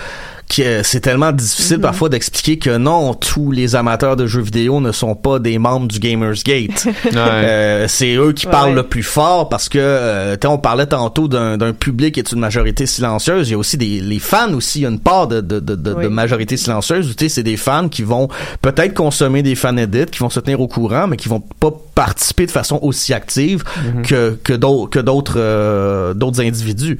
que 0.55 0.83
c'est 0.83 0.99
tellement 0.99 1.31
difficile 1.31 1.77
Mhm. 1.77 1.81
parfois 1.81 2.09
d'expliquer 2.09 2.57
que 2.59 2.77
non, 2.77 3.13
tous 3.13 3.51
les 3.51 3.75
amateurs 3.75 4.15
de 4.15 4.27
jeux 4.27 4.41
vidéo 4.41 4.81
ne 4.81 4.91
sont 4.91 5.15
pas 5.15 5.39
des 5.39 5.57
membres 5.57 5.87
du 5.87 5.99
Gamers 5.99 6.43
Gate. 6.45 6.85
Ouais. 7.05 7.11
Euh, 7.15 7.85
c'est 7.87 8.15
eux 8.15 8.33
qui 8.33 8.45
Ouais. 8.45 8.51
parlent 8.51 8.75
le 8.75 8.83
plus 8.83 9.03
fort 9.03 9.47
parce 9.49 9.69
que 9.69 9.79
euh, 9.79 10.35
on 10.45 10.57
parlait 10.57 10.85
tantôt 10.87 11.27
d'un 11.27 11.73
public 11.73 12.15
qui 12.15 12.19
est 12.19 12.31
une 12.31 12.39
majorité 12.39 12.85
silencieuse. 12.85 13.47
Il 13.49 13.51
y 13.51 13.55
a 13.55 13.57
aussi 13.57 13.77
des 13.77 14.01
les 14.01 14.19
fans 14.19 14.53
aussi. 14.53 14.79
Il 14.79 14.81
y 14.83 14.85
a 14.85 14.89
une 14.89 14.99
part 14.99 15.27
de 15.27 15.39
de, 15.41 15.59
de, 15.59 15.75
de- 15.75 15.93
Oui. 15.93 16.03
de 16.03 16.09
majorité 16.09 16.57
silencieuse. 16.57 17.09
où, 17.09 17.13
Tu 17.13 17.25
sais, 17.25 17.29
c'est 17.35 17.43
des 17.43 17.57
fans 17.57 17.87
qui 17.89 18.03
vont 18.03 18.27
peut-être 18.61 18.93
consommer 18.93 19.41
des 19.43 19.55
fan 19.55 19.77
edits, 19.79 20.05
qui 20.11 20.19
vont 20.19 20.29
se 20.29 20.39
tenir 20.39 20.59
au 20.61 20.67
courant, 20.67 21.07
mais 21.07 21.17
qui 21.17 21.29
vont 21.29 21.43
pas 21.59 21.71
participer 21.95 22.45
de 22.45 22.51
façon 22.51 22.79
aussi 22.81 23.13
active 23.13 23.63
que 24.07 24.37
que 24.43 24.53
d'autres 24.53 24.89
que 24.89 24.99
d'autres 24.99 25.35
euh, 25.37 26.13
d'autres 26.13 26.41
individus 26.41 26.97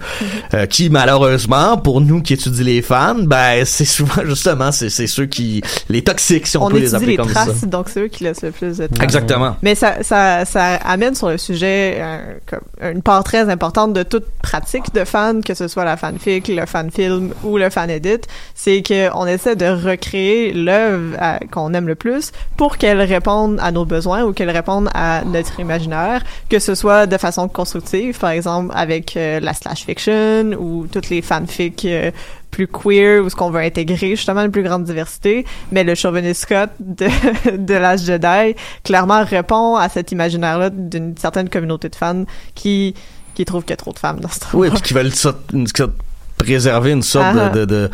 euh, 0.53 0.65
qui 0.67 0.89
malheureusement 0.89 1.77
pour 1.77 1.99
nous 2.01 2.21
qui 2.21 2.33
étudient 2.33 2.63
les 2.63 2.81
fans, 2.81 3.15
ben 3.23 3.40
c'est 3.65 3.85
souvent 3.85 4.23
justement 4.25 4.71
c'est 4.71 4.89
c'est 4.89 5.07
ceux 5.07 5.25
qui 5.25 5.61
les 5.89 6.03
toxiques 6.03 6.47
si 6.47 6.57
on, 6.57 6.65
On 6.65 6.69
peut 6.69 6.79
les 6.79 6.95
appeler 6.95 7.11
les 7.11 7.17
comme 7.17 7.29
traces, 7.29 7.59
ça. 7.61 7.65
donc 7.65 7.89
c'est 7.89 8.01
eux 8.01 8.07
qui 8.07 8.23
laissent 8.23 8.41
le 8.43 8.51
plus 8.51 8.77
de 8.77 8.87
traces. 8.87 9.03
Exactement. 9.03 9.55
Mais 9.61 9.75
ça, 9.75 10.03
ça, 10.03 10.45
ça 10.45 10.75
amène 10.75 11.15
sur 11.15 11.29
le 11.29 11.37
sujet 11.37 11.97
euh, 11.99 12.33
comme 12.45 12.91
une 12.91 13.01
part 13.01 13.23
très 13.23 13.49
importante 13.49 13.93
de 13.93 14.03
toute 14.03 14.25
pratique 14.41 14.93
de 14.93 15.03
fan, 15.05 15.43
que 15.43 15.53
ce 15.53 15.67
soit 15.67 15.85
la 15.85 15.97
fanfic, 15.97 16.47
le 16.47 16.65
fanfilm 16.65 17.33
ou 17.43 17.57
le 17.57 17.69
fan 17.69 17.89
edit, 17.89 18.21
c'est 18.55 18.83
qu'on 18.83 19.25
essaie 19.25 19.55
de 19.55 19.65
recréer 19.65 20.53
l'œuvre 20.53 21.17
euh, 21.21 21.37
qu'on 21.51 21.73
aime 21.73 21.87
le 21.87 21.95
plus 21.95 22.31
pour 22.57 22.77
qu'elle 22.77 23.01
réponde 23.01 23.59
à 23.61 23.71
nos 23.71 23.85
besoins 23.85 24.23
ou 24.23 24.33
qu'elle 24.33 24.49
réponde 24.51 24.89
à 24.93 25.23
notre 25.25 25.59
imaginaire, 25.59 26.23
que 26.49 26.59
ce 26.59 26.75
soit 26.75 27.07
de 27.07 27.17
façon 27.17 27.47
constructive, 27.47 28.17
par 28.19 28.31
exemple 28.31 28.71
avec 28.75 29.15
euh, 29.17 29.39
la 29.39 29.53
slash 29.53 29.85
fiction 29.85 30.51
ou 30.59 30.87
toutes 30.91 31.09
les 31.09 31.21
fanfics 31.21 31.85
euh, 31.85 32.11
plus 32.51 32.67
queer 32.67 33.23
où 33.23 33.29
ce 33.29 33.35
qu'on 33.35 33.49
veut 33.49 33.61
intégrer 33.61 34.15
justement 34.15 34.41
une 34.43 34.51
plus 34.51 34.63
grande 34.63 34.83
diversité 34.83 35.45
mais 35.71 35.83
le 35.83 35.95
chauvinist 35.95 36.41
Scott 36.43 36.69
de, 36.79 37.07
de 37.57 37.73
l'âge 37.73 38.01
Jedi 38.01 38.55
clairement 38.83 39.23
répond 39.23 39.77
à 39.77 39.87
cet 39.89 40.11
imaginaire 40.11 40.59
là 40.59 40.69
d'une 40.69 41.17
certaine 41.17 41.49
communauté 41.49 41.87
de 41.89 41.95
fans 41.95 42.25
qui 42.53 42.93
qui 43.33 43.45
trouve 43.45 43.61
qu'il 43.63 43.69
y 43.71 43.73
a 43.73 43.77
trop 43.77 43.93
de 43.93 43.99
femmes 43.99 44.19
dans 44.19 44.27
Star 44.29 44.53
Oui, 44.53 44.69
puis 44.73 44.81
qui 44.81 44.93
veulent 44.93 45.11
une 45.53 45.67
sorte- 45.67 45.95
préserver 46.37 46.91
une 46.91 47.01
sorte 47.03 47.35
Ah. 47.37 47.49
de, 47.49 47.59
de, 47.61 47.65
de 47.65 47.89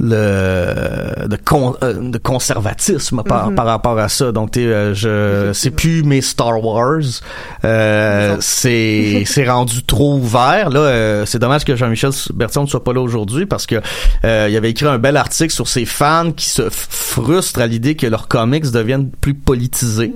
le 0.00 1.26
de, 1.26 1.36
con, 1.36 1.74
euh, 1.82 2.10
de 2.10 2.18
conservatisme 2.18 3.22
par, 3.22 3.50
mm-hmm. 3.50 3.54
par 3.54 3.66
rapport 3.66 3.98
à 3.98 4.08
ça. 4.08 4.32
Donc, 4.32 4.56
euh, 4.56 4.94
je 4.94 5.52
c'est 5.52 5.70
plus 5.70 6.02
mes 6.02 6.20
Star 6.20 6.64
Wars. 6.64 7.00
Euh, 7.64 8.36
c'est 8.40 9.24
c'est 9.26 9.48
rendu 9.48 9.82
trop 9.84 10.14
ouvert. 10.14 10.70
Là, 10.70 10.80
euh, 10.80 11.26
c'est 11.26 11.38
dommage 11.38 11.64
que 11.64 11.76
Jean-Michel 11.76 12.12
Bertrand 12.34 12.62
ne 12.62 12.66
soit 12.66 12.84
pas 12.84 12.92
là 12.92 13.00
aujourd'hui 13.00 13.46
parce 13.46 13.66
que 13.66 13.76
euh, 14.24 14.48
il 14.50 14.56
avait 14.56 14.70
écrit 14.70 14.86
un 14.86 14.98
bel 14.98 15.16
article 15.16 15.52
sur 15.52 15.68
ses 15.68 15.84
fans 15.84 16.32
qui 16.32 16.48
se 16.48 16.68
frustrent 16.70 17.60
à 17.60 17.66
l'idée 17.66 17.94
que 17.94 18.06
leurs 18.06 18.28
comics 18.28 18.70
deviennent 18.70 19.10
plus 19.10 19.34
politisés. 19.34 20.14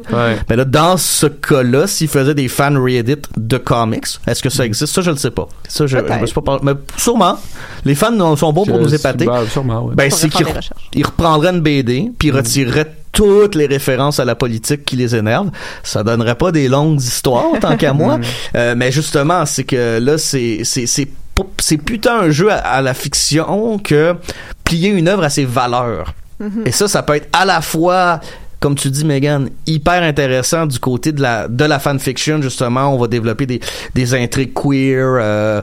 Mais 0.49 0.57
là, 0.57 0.65
dans 0.65 0.97
ce 0.97 1.27
cas-là, 1.27 1.87
s'il 1.87 2.09
faisait 2.09 2.35
des 2.35 2.49
fan 2.49 2.77
Reddit 2.77 3.23
de 3.37 3.59
comics, 3.59 4.07
est-ce 4.27 4.43
que 4.43 4.51
ça 4.51 4.65
existe? 4.65 4.95
Ça, 4.95 5.03
je 5.03 5.11
ne 5.11 5.17
sais 5.17 5.31
pas. 5.31 5.49
Ça, 5.69 5.87
je, 5.87 5.99
je 5.99 6.27
sais 6.27 6.41
pas. 6.41 6.59
Mais 6.63 6.73
sûrement, 6.97 7.39
les 7.85 7.95
fans 7.95 8.37
sont 8.37 8.53
bons 8.53 8.65
pour 8.65 8.79
nous 8.79 8.95
épater. 8.95 9.27
Ben, 9.95 10.11
c'est 10.11 10.29
qu'ils 10.29 11.07
reprendraient 11.07 11.51
une 11.51 11.61
BD 11.61 12.11
puis 12.19 12.31
mm. 12.31 12.37
retireraient 12.37 12.93
toutes 13.13 13.55
les 13.55 13.67
références 13.67 14.21
à 14.21 14.25
la 14.25 14.35
politique 14.35 14.85
qui 14.85 14.97
les 14.97 15.17
énervent. 15.17 15.51
Ça 15.83 16.03
donnerait 16.03 16.35
pas 16.35 16.53
des 16.53 16.69
longues 16.69 17.01
histoires 17.01 17.59
tant 17.61 17.77
qu'à 17.77 17.93
moi. 17.95 18.19
Euh, 18.55 18.75
mais 18.77 18.93
justement, 18.93 19.47
c'est 19.47 19.65
que 19.65 19.99
là, 19.99 20.19
c'est 20.19 20.61
c'est 20.65 20.87
c'est 20.87 21.09
c'est 21.59 21.79
putain 21.79 22.21
un 22.21 22.31
jeu 22.31 22.51
à, 22.51 22.81
la 22.81 22.95
fiction 22.95 23.79
que 23.79 24.15
plier 24.65 24.89
une 24.91 25.09
œuvre 25.09 25.25
à 25.25 25.31
ses 25.31 25.45
valeurs. 25.45 26.15
Mm-hmm. 26.43 26.67
Et 26.67 26.73
ça, 26.73 26.89
ça 26.89 27.03
peut 27.03 27.15
être 27.15 27.29
à 27.33 27.45
la 27.45 27.61
fois 27.61 28.21
comme 28.61 28.75
tu 28.75 28.91
dis, 28.91 29.05
Megan, 29.05 29.51
hyper 29.67 30.03
intéressant 30.03 30.67
du 30.67 30.79
côté 30.79 31.13
de 31.13 31.21
la 31.21 31.47
de 31.49 31.65
la 31.65 31.79
fanfiction 31.79 32.41
justement. 32.41 32.95
On 32.95 32.99
va 32.99 33.07
développer 33.07 33.47
des 33.47 33.61
des 33.95 34.15
intrigues 34.15 34.55
queer, 34.55 35.19
euh, 35.21 35.61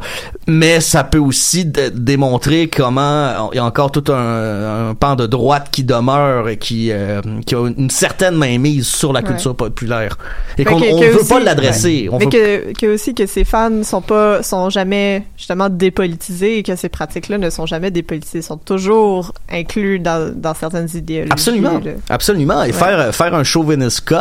mais 0.47 0.79
ça 0.79 1.03
peut 1.03 1.17
aussi 1.17 1.65
démontrer 1.65 2.67
comment 2.67 3.49
il 3.51 3.55
y 3.55 3.59
a 3.59 3.65
encore 3.65 3.91
tout 3.91 4.03
un, 4.11 4.89
un, 4.89 4.95
pan 4.95 5.15
de 5.15 5.25
droite 5.25 5.69
qui 5.71 5.83
demeure 5.83 6.49
et 6.49 6.57
qui 6.57 6.91
euh, 6.91 7.21
qui 7.45 7.55
a 7.55 7.67
une 7.67 7.89
certaine 7.89 8.35
mainmise 8.35 8.87
sur 8.87 9.11
la 9.11 9.21
culture 9.21 9.55
populaire 9.55 10.17
et 10.57 10.63
qu'on 10.63 10.75
on 10.75 11.01
veut 11.01 11.27
pas 11.27 11.39
l'adresser. 11.39 12.09
Mais 12.19 12.27
que, 12.27 12.73
que 12.73 12.93
aussi 12.93 13.15
que 13.15 13.25
ces 13.25 13.43
fans 13.43 13.83
sont 13.83 14.01
pas 14.01 14.43
sont 14.43 14.69
jamais 14.69 15.25
justement 15.35 15.69
dépolitisés 15.69 16.59
et 16.59 16.63
que 16.63 16.75
ces 16.75 16.89
pratiques-là 16.89 17.37
ne 17.37 17.49
sont 17.49 17.65
jamais 17.65 17.89
dépolitisées, 17.89 18.41
sont 18.41 18.57
toujours 18.57 19.33
inclus 19.51 19.99
dans 19.99 20.33
dans 20.35 20.53
certaines 20.53 20.89
idéologies. 20.93 21.31
Absolument, 21.31 21.81
absolument. 22.09 22.63
Et 22.63 22.71
faire 22.83 23.15
faire 23.15 23.35
un 23.35 23.43
chauvinist 23.43 24.01
cut, 24.07 24.15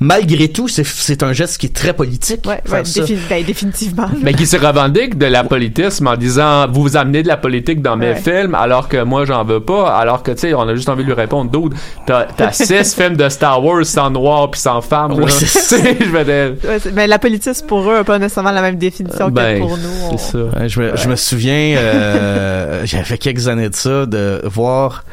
malgré 0.00 0.48
tout, 0.48 0.68
c'est 0.68 1.22
un 1.22 1.32
geste 1.32 1.58
qui 1.58 1.66
est 1.66 1.74
très 1.74 1.92
politique. 1.92 2.46
Ouais, 2.46 2.62
ben, 2.68 2.82
définitivement. 3.44 4.08
Mais 4.22 4.34
qui 4.34 4.46
se 4.46 4.56
revendique 4.56 5.18
de 5.18 5.26
la 5.26 5.44
politisme 5.44 6.06
en 6.06 6.16
disant 6.16 6.66
vous 6.68 6.82
vous 6.82 6.96
amenez 6.96 7.22
de 7.22 7.28
la 7.28 7.36
politique 7.36 7.82
dans 7.82 7.96
mes 7.96 8.14
films 8.14 8.54
alors 8.54 8.88
que 8.88 9.02
moi 9.02 9.24
j'en 9.24 9.44
veux 9.44 9.60
pas, 9.60 9.96
alors 9.96 10.22
que 10.22 10.32
tu 10.32 10.38
sais 10.38 10.54
on 10.54 10.62
a 10.62 10.74
juste 10.74 10.88
envie 10.88 11.02
de 11.02 11.08
lui 11.08 11.14
répondre 11.14 11.50
d'autres. 11.50 11.76
T'as 12.06 12.26
as 12.38 12.52
six 12.64 12.94
films 12.94 13.16
de 13.16 13.28
Star 13.28 13.62
Wars 13.62 13.84
sans 13.84 14.10
noir 14.10 14.50
puis 14.50 14.60
sans 14.60 14.80
femme. 14.80 15.12
Oui, 15.12 15.24
je 15.40 16.90
mais 16.94 17.06
la 17.06 17.18
politisme 17.18 17.66
pour 17.66 17.90
eux 17.90 17.96
n'a 17.96 18.04
pas 18.04 18.18
nécessairement 18.18 18.52
la 18.52 18.62
même 18.62 18.76
définition 18.76 19.28
que 19.28 19.32
ben, 19.32 19.60
pour 19.60 19.76
nous. 19.76 20.18
Ça. 20.18 20.66
je, 20.66 20.80
me, 20.80 20.96
je 20.96 21.08
me 21.08 21.16
souviens, 21.16 21.76
euh, 21.76 22.82
j'avais 22.84 23.18
quelques 23.18 23.48
années 23.48 23.68
de 23.68 23.74
ça 23.74 24.06
de 24.06 24.40
voir 24.44 25.04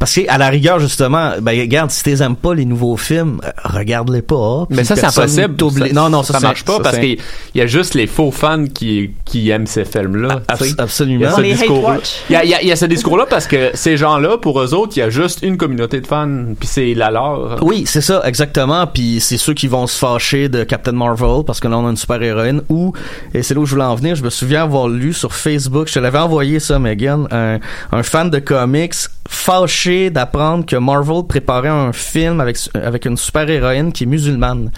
parce 0.00 0.14
que 0.14 0.22
à 0.28 0.38
la 0.38 0.48
rigueur 0.48 0.80
justement, 0.80 1.32
ben 1.42 1.60
regarde 1.60 1.90
si 1.90 2.02
t'aimes 2.02 2.34
pas 2.34 2.54
les 2.54 2.64
nouveaux 2.64 2.96
films, 2.96 3.38
euh, 3.44 3.50
regarde-les 3.64 4.22
pas. 4.22 4.66
Mais 4.70 4.82
ça 4.82 4.96
c'est 4.96 5.04
impossible. 5.04 5.92
non 5.92 6.08
non 6.08 6.22
ça, 6.22 6.32
ça 6.32 6.40
marche 6.40 6.64
pas 6.64 6.80
parce 6.80 6.98
qu'il 6.98 7.18
y 7.54 7.60
a 7.60 7.66
juste 7.66 7.92
les 7.92 8.06
faux 8.06 8.30
fans 8.30 8.64
qui 8.64 9.10
qui 9.26 9.50
aiment 9.50 9.66
ces 9.66 9.84
films 9.84 10.16
là. 10.16 10.40
absolument. 10.78 11.18
Il 11.38 11.48
y 11.48 11.52
a 11.52 11.56
ce 11.56 11.60
discours. 11.60 11.92
Il 12.30 12.32
y 12.32 12.36
a, 12.36 12.44
il 12.44 12.68
y 12.68 12.72
a, 12.72 12.76
ce 12.76 12.86
discours 12.86 13.18
là 13.18 13.26
parce 13.28 13.46
que 13.46 13.72
ces 13.74 13.98
gens 13.98 14.16
là 14.16 14.38
pour 14.38 14.58
eux 14.62 14.72
autres 14.72 14.94
il 14.96 15.00
y 15.00 15.02
a 15.02 15.10
juste 15.10 15.40
une 15.42 15.58
communauté 15.58 16.00
de 16.00 16.06
fans 16.06 16.54
puis 16.58 16.66
c'est 16.66 16.94
la 16.94 17.10
leur. 17.10 17.62
Oui 17.62 17.82
c'est 17.84 18.00
ça 18.00 18.22
exactement 18.24 18.86
puis 18.86 19.20
c'est 19.20 19.36
ceux 19.36 19.52
qui 19.52 19.68
vont 19.68 19.86
se 19.86 19.98
fâcher 19.98 20.48
de 20.48 20.64
Captain 20.64 20.92
Marvel 20.92 21.44
parce 21.46 21.60
que 21.60 21.68
là 21.68 21.76
on 21.76 21.86
a 21.86 21.90
une 21.90 21.98
super 21.98 22.22
héroïne 22.22 22.62
ou 22.70 22.94
et 23.34 23.42
c'est 23.42 23.52
là 23.52 23.60
où 23.60 23.66
je 23.66 23.72
voulais 23.72 23.84
en 23.84 23.96
venir. 23.96 24.16
Je 24.16 24.24
me 24.24 24.30
souviens 24.30 24.62
avoir 24.62 24.88
lu 24.88 25.12
sur 25.12 25.34
Facebook, 25.34 25.88
je 25.88 25.94
te 25.94 25.98
l'avais 25.98 26.20
envoyé 26.20 26.58
ça 26.58 26.78
Megan, 26.78 27.28
un, 27.30 27.58
un 27.92 28.02
fan 28.02 28.30
de 28.30 28.38
comics 28.38 28.94
fâché 29.28 29.89
d'apprendre 30.10 30.64
que 30.64 30.76
Marvel 30.76 31.24
préparait 31.28 31.68
un 31.68 31.92
film 31.92 32.40
avec 32.40 32.58
avec 32.74 33.04
une 33.04 33.16
super 33.16 33.48
héroïne 33.48 33.92
qui 33.92 34.04
est 34.04 34.06
musulmane. 34.06 34.70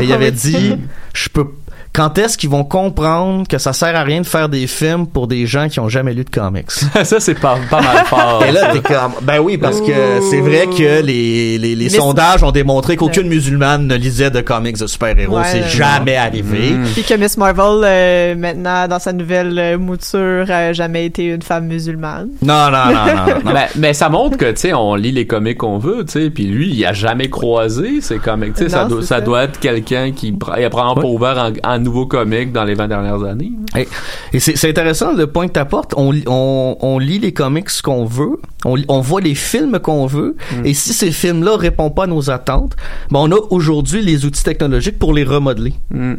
Et 0.00 0.04
il 0.04 0.12
avait 0.12 0.32
dit 0.32 0.76
je 1.12 1.28
peux 1.28 1.48
quand 1.94 2.18
est-ce 2.18 2.36
qu'ils 2.36 2.50
vont 2.50 2.64
comprendre 2.64 3.46
que 3.46 3.56
ça 3.56 3.72
sert 3.72 3.94
à 3.94 4.02
rien 4.02 4.20
de 4.20 4.26
faire 4.26 4.48
des 4.48 4.66
films 4.66 5.06
pour 5.06 5.28
des 5.28 5.46
gens 5.46 5.68
qui 5.68 5.78
ont 5.78 5.88
jamais 5.88 6.12
lu 6.12 6.24
de 6.24 6.30
comics? 6.30 6.68
Ça 7.04 7.20
c'est 7.20 7.38
pas 7.38 7.56
pas 7.70 7.80
mal 7.80 8.04
fort. 8.06 8.42
Et 8.44 8.50
là 8.50 8.72
t'es 8.72 8.80
comme 8.80 9.12
ben 9.22 9.38
oui 9.38 9.58
parce 9.58 9.80
que 9.80 10.20
c'est 10.28 10.40
vrai 10.40 10.66
que 10.66 11.02
les 11.02 11.56
les, 11.56 11.76
les 11.76 11.88
sondages 11.88 12.42
ont 12.42 12.50
démontré 12.50 12.96
qu'aucune 12.96 13.28
musulmane 13.28 13.86
ne 13.86 13.94
lisait 13.94 14.32
de 14.32 14.40
comics 14.40 14.76
de 14.76 14.88
super-héros, 14.88 15.38
c'est 15.44 15.68
jamais 15.68 16.16
arrivé. 16.16 16.72
Mm. 16.72 16.84
Puis 16.94 17.04
que 17.04 17.14
Miss 17.14 17.36
Marvel 17.36 17.84
euh, 17.84 18.34
maintenant 18.34 18.88
dans 18.88 18.98
sa 18.98 19.12
nouvelle 19.12 19.56
euh, 19.56 19.78
mouture 19.78 20.50
a 20.50 20.72
jamais 20.72 21.06
été 21.06 21.26
une 21.26 21.42
femme 21.42 21.66
musulmane. 21.66 22.30
Non 22.42 22.72
non 22.72 22.86
non 22.86 23.04
non. 23.44 23.52
mais, 23.52 23.68
mais, 23.76 23.94
ça 23.94 24.08
montre 24.08 24.36
que 24.36 24.50
tu 24.50 24.56
sais 24.56 24.72
on 24.74 24.96
lit 24.96 25.12
les 25.12 25.28
comics 25.28 25.58
qu'on 25.58 25.78
veut, 25.78 26.04
tu 26.04 26.12
sais, 26.12 26.30
puis 26.30 26.46
lui 26.46 26.70
il 26.74 26.84
a 26.84 26.92
jamais 26.92 27.30
croisé 27.30 28.00
ces 28.00 28.18
comics, 28.18 28.54
tu 28.54 28.64
sais 28.64 28.68
ça 28.68 28.86
doit 28.86 29.02
ça. 29.02 29.20
doit 29.20 29.44
être 29.44 29.60
quelqu'un 29.60 30.10
qui 30.10 30.36
il 30.58 30.70
prend 30.70 30.94
pas 30.96 31.06
ouvert 31.06 31.52
en, 31.62 31.70
en 31.70 31.83
nouveaux 31.84 32.06
comics 32.06 32.52
dans 32.52 32.64
les 32.64 32.74
20 32.74 32.88
dernières 32.88 33.22
années. 33.22 33.52
Et, 33.76 33.88
et 34.32 34.40
c'est 34.40 34.68
intéressant 34.68 35.12
le 35.12 35.26
point 35.26 35.46
que 35.48 35.52
tu 35.52 35.60
apportes. 35.60 35.94
On, 35.96 36.12
on, 36.26 36.76
on, 36.80 36.98
lit 36.98 37.18
les 37.18 37.32
comics 37.32 37.70
qu'on 37.82 38.04
veut, 38.04 38.40
on, 38.64 38.76
on, 38.88 39.00
voit 39.00 39.20
les 39.20 39.34
films 39.34 39.78
qu'on 39.78 40.06
veut, 40.06 40.36
mm. 40.52 40.66
et 40.66 40.74
si 40.74 40.92
ces 40.92 41.12
films-là 41.12 41.56
répondent 41.56 41.94
pas 41.94 42.04
à 42.04 42.06
nos 42.06 42.30
attentes, 42.30 42.74
ben 43.10 43.20
on 43.20 43.30
a 43.30 43.38
aujourd'hui 43.50 44.02
les 44.02 44.24
outils 44.24 44.42
technologiques 44.42 44.98
pour 44.98 45.12
les 45.12 45.24
remodeler. 45.24 45.74
Mm. 45.90 46.14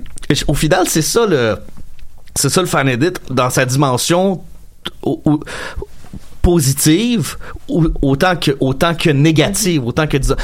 au 0.48 0.54
final, 0.54 0.86
c'est 0.88 1.02
ça 1.02 1.26
le 1.26 1.58
c'est 2.36 2.50
ça 2.50 2.62
le 2.62 2.68
fan 2.68 2.88
edit 2.90 3.14
dans 3.30 3.50
sa 3.50 3.66
dimension 3.66 4.42
positive 6.42 7.38
autant 8.04 8.36
que 8.36 8.52
autant 8.60 8.94
que 8.94 9.10
négative 9.10 9.84
autant 9.84 10.06
que 10.06 10.18
disons 10.18 10.36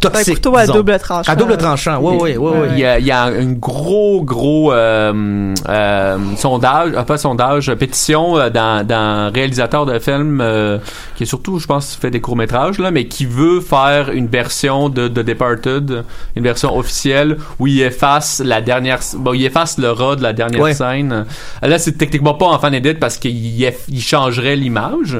toxique 0.00 0.28
un 0.28 0.34
couteau 0.34 0.56
à 0.56 0.66
double 0.66 0.98
tranchant 0.98 1.32
à 1.32 1.36
double 1.36 1.56
tranchant 1.56 1.98
oui 2.00 2.16
oui 2.20 2.36
oui, 2.38 2.68
il 2.72 2.78
y 2.78 2.84
a, 2.84 2.98
il 2.98 3.06
y 3.06 3.10
a 3.10 3.24
un 3.24 3.52
gros 3.52 4.22
gros 4.22 4.72
euh, 4.72 5.54
euh, 5.68 6.18
sondage 6.36 6.92
euh, 6.94 7.02
pas 7.02 7.18
sondage 7.18 7.72
pétition 7.74 8.38
euh, 8.38 8.50
dans 8.50 8.86
dans 8.86 9.32
réalisateur 9.32 9.86
de 9.86 9.98
films 9.98 10.40
euh, 10.40 10.78
qui 11.14 11.24
est 11.24 11.26
surtout 11.26 11.58
je 11.58 11.66
pense 11.66 11.94
fait 11.94 12.10
des 12.10 12.20
courts 12.20 12.36
métrages 12.36 12.78
là 12.78 12.90
mais 12.90 13.06
qui 13.06 13.26
veut 13.26 13.60
faire 13.60 14.10
une 14.10 14.26
version 14.28 14.88
de 14.88 15.08
de 15.08 15.22
Departed 15.22 16.04
une 16.36 16.42
version 16.42 16.76
officielle 16.76 17.38
où 17.58 17.66
il 17.66 17.80
efface 17.82 18.42
la 18.44 18.60
dernière 18.60 19.00
bon 19.16 19.32
il 19.34 19.44
efface 19.44 19.78
le 19.78 19.90
rat 19.90 20.16
de 20.16 20.22
la 20.22 20.32
dernière 20.32 20.74
scène. 20.74 21.26
Là 21.62 21.78
c'est 21.78 21.92
techniquement 21.92 22.34
pas 22.34 22.46
en 22.46 22.58
fan 22.58 22.74
edit 22.74 22.94
parce 22.94 23.18
qu'il 23.18 23.36
il 23.36 24.02
changerait 24.02 24.56
l'image 24.56 25.18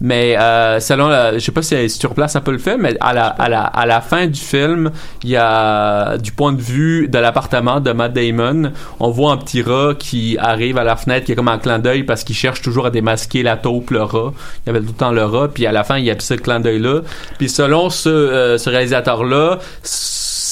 mais 0.00 0.36
euh, 0.38 0.80
selon, 0.80 1.10
je 1.34 1.38
sais 1.38 1.52
pas 1.52 1.62
si, 1.62 1.88
si, 1.88 1.98
tu 1.98 2.06
replaces 2.06 2.36
un 2.36 2.40
peu 2.40 2.52
le 2.52 2.58
film, 2.58 2.78
mais 2.80 2.96
à 3.00 3.12
la, 3.12 3.26
à 3.26 3.48
la, 3.48 3.62
à 3.62 3.86
la 3.86 4.00
fin 4.00 4.13
du 4.26 4.40
film, 4.40 4.90
il 5.22 5.30
y 5.30 5.36
a 5.36 6.16
du 6.18 6.32
point 6.32 6.52
de 6.52 6.60
vue 6.60 7.08
de 7.08 7.18
l'appartement 7.18 7.80
de 7.80 7.92
Matt 7.92 8.12
Damon, 8.12 8.72
on 9.00 9.10
voit 9.10 9.32
un 9.32 9.36
petit 9.36 9.62
rat 9.62 9.94
qui 9.98 10.36
arrive 10.38 10.78
à 10.78 10.84
la 10.84 10.96
fenêtre, 10.96 11.26
qui 11.26 11.32
est 11.32 11.36
comme 11.36 11.48
un 11.48 11.58
clin 11.58 11.78
d'œil 11.78 12.04
parce 12.04 12.24
qu'il 12.24 12.36
cherche 12.36 12.62
toujours 12.62 12.86
à 12.86 12.90
démasquer 12.90 13.42
la 13.42 13.56
taupe, 13.56 13.90
le 13.90 14.02
rat. 14.02 14.32
Il 14.64 14.68
y 14.68 14.70
avait 14.70 14.80
tout 14.80 14.88
le 14.88 14.92
temps 14.92 15.12
le 15.12 15.24
rat, 15.24 15.48
puis 15.48 15.66
à 15.66 15.72
la 15.72 15.84
fin, 15.84 15.98
il 15.98 16.04
y 16.04 16.10
a 16.10 16.16
ce 16.18 16.34
clin 16.34 16.60
d'œil 16.60 16.78
là. 16.78 17.00
Puis 17.38 17.48
selon 17.48 17.90
ce, 17.90 18.08
euh, 18.08 18.56
réalisateur 18.64 19.24
là 19.24 19.58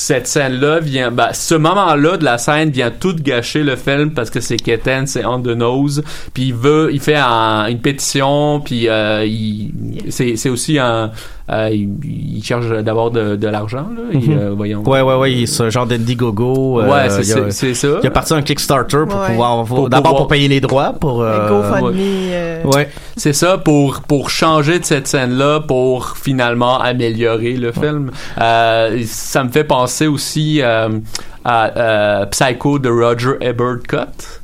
cette 0.02 0.26
scène-là 0.26 0.80
vient, 0.80 1.12
ben, 1.12 1.28
ce 1.32 1.54
moment-là 1.54 2.16
de 2.16 2.24
la 2.24 2.36
scène 2.36 2.70
vient 2.70 2.90
tout 2.90 3.14
gâcher 3.14 3.62
le 3.62 3.76
film 3.76 4.12
parce 4.12 4.30
que 4.30 4.40
c'est 4.40 4.56
Keten, 4.56 5.06
c'est 5.06 5.24
on 5.24 5.40
the 5.40 5.54
nose, 5.54 6.02
puis 6.34 6.46
il 6.46 6.54
veut, 6.54 6.90
il 6.92 7.00
fait 7.00 7.16
une 7.16 7.78
pétition, 7.80 8.60
puis 8.60 8.88
euh, 8.88 9.24
c'est 10.10 10.48
aussi 10.48 10.78
un, 10.80 11.12
euh, 11.50 11.70
il, 11.72 12.42
cherche 12.44 12.68
d'abord 12.68 13.10
de, 13.10 13.34
de 13.34 13.48
l'argent 13.48 13.88
là. 13.96 14.02
Et, 14.12 14.18
mhm. 14.18 14.38
euh, 14.38 14.50
voyons. 14.56 14.82
Ouais 14.82 15.00
ouais 15.00 15.16
ouais, 15.16 15.44
c'est 15.46 15.64
un 15.64 15.70
genre 15.70 15.86
d'Indiegogo. 15.86 16.80
Euh, 16.80 16.88
ouais, 16.88 17.10
c'est, 17.50 17.74
ça. 17.74 17.88
Il 18.02 18.06
a 18.06 18.10
parti 18.10 18.32
un 18.32 18.42
Kickstarter 18.42 19.04
pour 19.08 19.20
pouvoir 19.20 19.64
d'abord 19.88 20.16
pour 20.16 20.28
payer 20.28 20.48
les 20.48 20.60
droits 20.60 20.92
pour. 20.92 21.22
Euh, 21.22 21.48
GoFundMe. 21.48 22.70
Ouais. 22.72 22.88
C'est 23.16 23.32
ça 23.32 23.58
pour 23.58 24.02
pour 24.02 24.30
changer 24.30 24.78
de 24.78 24.84
cette 24.84 25.08
scène 25.08 25.32
là 25.32 25.60
pour 25.60 26.16
finalement 26.16 26.78
améliorer 26.80 27.54
le 27.54 27.72
film. 27.72 28.12
ça 28.36 29.44
me 29.44 29.50
fait 29.50 29.64
penser 29.64 30.06
aussi 30.06 30.62
à 30.62 32.26
Psycho 32.30 32.78
de 32.78 32.88
Roger 32.88 33.34
Ebert 33.40 33.80
Cut 33.88 34.41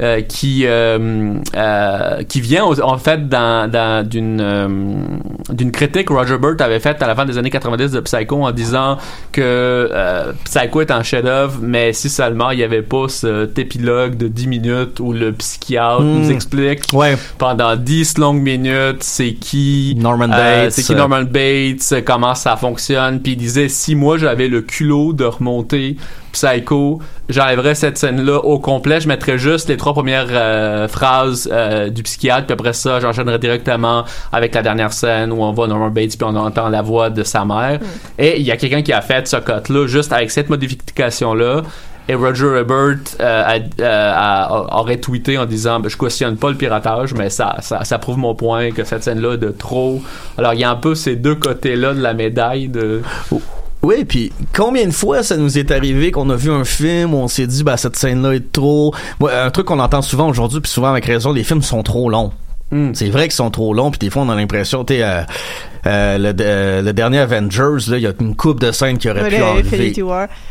euh, 0.00 0.22
qui 0.22 0.62
euh, 0.64 1.34
euh, 1.54 2.22
qui 2.22 2.40
vient 2.40 2.64
en 2.64 2.96
fait 2.96 3.28
dans, 3.28 4.06
d'une 4.08 5.20
d'une 5.50 5.72
critique 5.72 6.06
que 6.06 6.14
Roger 6.14 6.38
Burt 6.38 6.58
avait 6.60 6.80
faite 6.80 7.02
à 7.02 7.06
la 7.06 7.14
fin 7.14 7.26
des 7.26 7.36
années 7.36 7.50
90 7.50 7.90
de 7.90 8.00
Psycho 8.00 8.42
en 8.42 8.50
disant 8.50 8.96
que 9.30 9.90
Psycho 10.44 10.80
est 10.80 10.90
un 10.90 11.02
chef-d'œuvre 11.02 11.58
mais 11.60 11.92
si 11.92 12.08
seulement 12.08 12.50
il 12.50 12.56
n'y 12.56 12.64
avait 12.64 12.80
pas 12.80 13.08
cet 13.08 13.58
épilogue 13.58 14.16
de 14.16 14.28
10 14.28 14.46
minutes 14.46 15.00
où 15.00 15.12
le 15.12 15.32
psychiatre 15.32 16.00
nous 16.00 16.28
hmm. 16.28 16.32
explique 16.32 16.84
pendant 17.36 17.76
10 17.76 18.16
longues 18.16 18.42
minutes 18.42 19.02
c'est 19.02 19.34
qui 19.34 19.94
Norman 19.98 20.28
Bates 20.28 20.72
c'est 20.72 20.82
qui 20.82 20.94
Norman 20.94 21.24
Bates 21.24 22.02
comment 22.06 22.34
ça 22.34 22.56
fonctionne 22.56 23.20
puis 23.20 23.32
il 23.32 23.36
disait 23.36 23.68
si 23.68 23.94
moi 23.94 24.16
j'avais 24.16 24.48
le 24.48 24.62
culot 24.62 25.12
de 25.12 25.24
remonter 25.24 25.96
Psycho, 26.32 27.00
j'enlèverais 27.28 27.74
cette 27.74 27.98
scène-là 27.98 28.38
au 28.38 28.58
complet. 28.58 29.00
Je 29.00 29.08
mettrais 29.08 29.38
juste 29.38 29.68
les 29.68 29.76
trois 29.76 29.92
premières 29.92 30.28
euh, 30.30 30.88
phrases 30.88 31.48
euh, 31.52 31.90
du 31.90 32.02
psychiatre, 32.02 32.46
puis 32.46 32.54
après 32.54 32.72
ça, 32.72 33.00
j'enchaînerais 33.00 33.38
directement 33.38 34.04
avec 34.32 34.54
la 34.54 34.62
dernière 34.62 34.92
scène 34.92 35.32
où 35.32 35.42
on 35.42 35.52
voit 35.52 35.66
Norman 35.66 35.90
Bates, 35.90 36.16
puis 36.16 36.24
on 36.24 36.36
entend 36.36 36.68
la 36.68 36.82
voix 36.82 37.10
de 37.10 37.22
sa 37.22 37.44
mère. 37.44 37.80
Mm. 37.80 37.84
Et 38.18 38.40
il 38.40 38.46
y 38.46 38.50
a 38.50 38.56
quelqu'un 38.56 38.82
qui 38.82 38.92
a 38.92 39.00
fait 39.00 39.26
ce 39.26 39.36
cut-là 39.36 39.86
juste 39.86 40.12
avec 40.12 40.30
cette 40.30 40.50
modification-là. 40.50 41.62
Et 42.08 42.14
Roger 42.14 42.58
Ebert 42.58 42.96
euh, 43.20 44.46
aurait 44.72 44.96
tweeté 44.96 45.38
en 45.38 45.46
disant 45.46 45.78
ben, 45.78 45.88
Je 45.88 45.96
questionne 45.96 46.36
pas 46.36 46.50
le 46.50 46.56
piratage, 46.56 47.14
mais 47.14 47.30
ça, 47.30 47.58
ça, 47.60 47.84
ça, 47.84 47.98
prouve 47.98 48.18
mon 48.18 48.34
point 48.34 48.72
que 48.72 48.82
cette 48.82 49.04
scène-là 49.04 49.36
de 49.36 49.50
trop. 49.50 50.02
Alors, 50.36 50.54
il 50.54 50.60
y 50.60 50.64
a 50.64 50.70
un 50.70 50.76
peu 50.76 50.96
ces 50.96 51.14
deux 51.14 51.36
côtés-là 51.36 51.94
de 51.94 52.00
la 52.00 52.14
médaille 52.14 52.68
de. 52.68 53.02
Oh. 53.30 53.40
Oui, 53.82 54.04
puis 54.04 54.32
combien 54.54 54.86
de 54.86 54.92
fois 54.92 55.22
ça 55.22 55.36
nous 55.36 55.58
est 55.58 55.70
arrivé 55.70 56.10
qu'on 56.10 56.28
a 56.30 56.36
vu 56.36 56.50
un 56.50 56.64
film 56.64 57.14
où 57.14 57.18
on 57.18 57.28
s'est 57.28 57.46
dit 57.46 57.62
bah 57.62 57.76
cette 57.76 57.96
scène-là 57.96 58.34
est 58.34 58.52
trop 58.52 58.94
un 59.22 59.50
truc 59.50 59.66
qu'on 59.66 59.78
entend 59.78 60.02
souvent 60.02 60.28
aujourd'hui 60.28 60.60
puis 60.60 60.70
souvent 60.70 60.90
avec 60.90 61.06
raison 61.06 61.32
les 61.32 61.44
films 61.44 61.62
sont 61.62 61.82
trop 61.82 62.10
longs. 62.10 62.32
Hmm. 62.70 62.92
C'est 62.94 63.08
vrai 63.10 63.24
qu'ils 63.24 63.32
sont 63.32 63.50
trop 63.50 63.74
longs, 63.74 63.90
puis 63.90 63.98
des 63.98 64.10
fois 64.10 64.22
on 64.22 64.28
a 64.28 64.36
l'impression, 64.36 64.84
tu 64.84 64.94
euh, 65.00 65.22
euh, 65.86 66.18
le, 66.18 66.34
euh, 66.40 66.82
le, 66.82 66.92
dernier 66.92 67.18
Avengers, 67.18 67.78
il 67.88 68.00
y 68.00 68.06
a 68.06 68.12
une 68.20 68.36
coupe 68.36 68.60
de 68.60 68.70
scènes 68.70 68.98
qui 68.98 69.08
aurait 69.08 69.28
pu 69.28 69.42
enlever. 69.42 69.94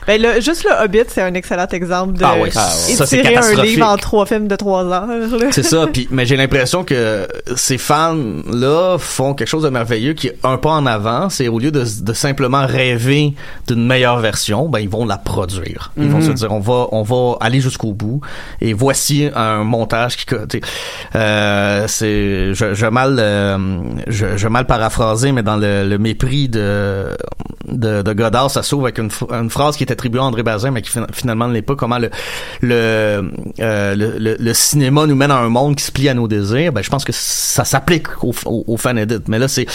Ben, 0.07 0.21
le, 0.21 0.41
juste 0.41 0.63
le 0.63 0.83
Hobbit, 0.83 1.03
c'est 1.07 1.21
un 1.21 1.33
excellent 1.33 1.67
exemple 1.67 2.17
de 2.17 2.23
ah 2.23 2.35
ouais, 2.37 2.49
ah 2.55 2.69
un 2.69 3.63
livre 3.63 3.85
en 3.85 3.97
trois 3.97 4.25
films 4.25 4.47
de 4.47 4.55
trois 4.55 4.85
heures. 4.85 5.07
C'est 5.51 5.63
ça. 5.63 5.87
Puis, 5.93 6.07
mais 6.11 6.25
j'ai 6.25 6.35
l'impression 6.35 6.83
que 6.83 7.27
ces 7.55 7.77
fans-là 7.77 8.97
font 8.97 9.33
quelque 9.33 9.47
chose 9.47 9.63
de 9.63 9.69
merveilleux 9.69 10.13
qui 10.13 10.27
est 10.27 10.37
un 10.43 10.57
pas 10.57 10.71
en 10.71 10.85
avant. 10.85 11.29
C'est 11.29 11.47
au 11.47 11.59
lieu 11.59 11.71
de, 11.71 11.83
de 12.01 12.13
simplement 12.13 12.65
rêver 12.65 13.33
d'une 13.67 13.85
meilleure 13.85 14.19
version, 14.19 14.67
ben 14.67 14.79
ils 14.79 14.89
vont 14.89 15.05
la 15.05 15.17
produire. 15.17 15.91
Ils 15.97 16.09
vont 16.09 16.21
se 16.21 16.29
mhm. 16.29 16.33
dire 16.35 16.51
on 16.51 16.59
va 16.59 16.87
on 16.91 17.03
va 17.03 17.37
aller 17.41 17.61
jusqu'au 17.61 17.93
bout 17.93 18.21
et 18.61 18.73
voici 18.73 19.29
un 19.35 19.63
montage 19.63 20.17
qui 20.17 20.25
euh, 21.15 21.85
c'est 21.87 22.53
je, 22.53 22.73
je 22.73 22.85
mal 22.85 23.17
je, 24.07 24.37
je 24.37 24.47
mal 24.47 24.65
paraphrase 24.65 25.18
mais 25.25 25.43
dans 25.43 25.57
le, 25.57 25.97
mépris 25.97 26.49
de, 26.49 27.17
de, 27.67 28.01
de, 28.01 28.13
Godard, 28.13 28.51
ça 28.51 28.63
s'ouvre 28.63 28.83
avec 28.85 28.97
une, 28.97 29.09
une, 29.31 29.49
phrase 29.49 29.77
qui 29.77 29.83
est 29.83 29.91
attribuée 29.91 30.19
à 30.19 30.23
André 30.23 30.43
Bazin, 30.43 30.71
mais 30.71 30.81
qui 30.81 30.91
finalement 31.13 31.47
ne 31.47 31.53
l'est 31.53 31.61
pas. 31.61 31.75
Comment 31.75 31.97
le 31.99 32.09
euh, 32.63 33.21
le, 33.95 34.17
le, 34.17 34.37
le, 34.39 34.53
cinéma 34.53 35.05
nous 35.05 35.15
mène 35.15 35.31
à 35.31 35.37
un 35.37 35.49
monde 35.49 35.75
qui 35.75 35.83
se 35.83 35.91
plie 35.91 36.09
à 36.09 36.13
nos 36.13 36.27
désirs. 36.27 36.71
Ben, 36.71 36.81
je 36.81 36.89
pense 36.89 37.05
que 37.05 37.11
ça 37.13 37.65
s'applique 37.65 38.07
aux, 38.23 38.33
aux, 38.45 38.77
fan 38.77 38.97
edit. 38.97 39.19
Mais 39.27 39.39
là, 39.39 39.47
c'est 39.47 39.65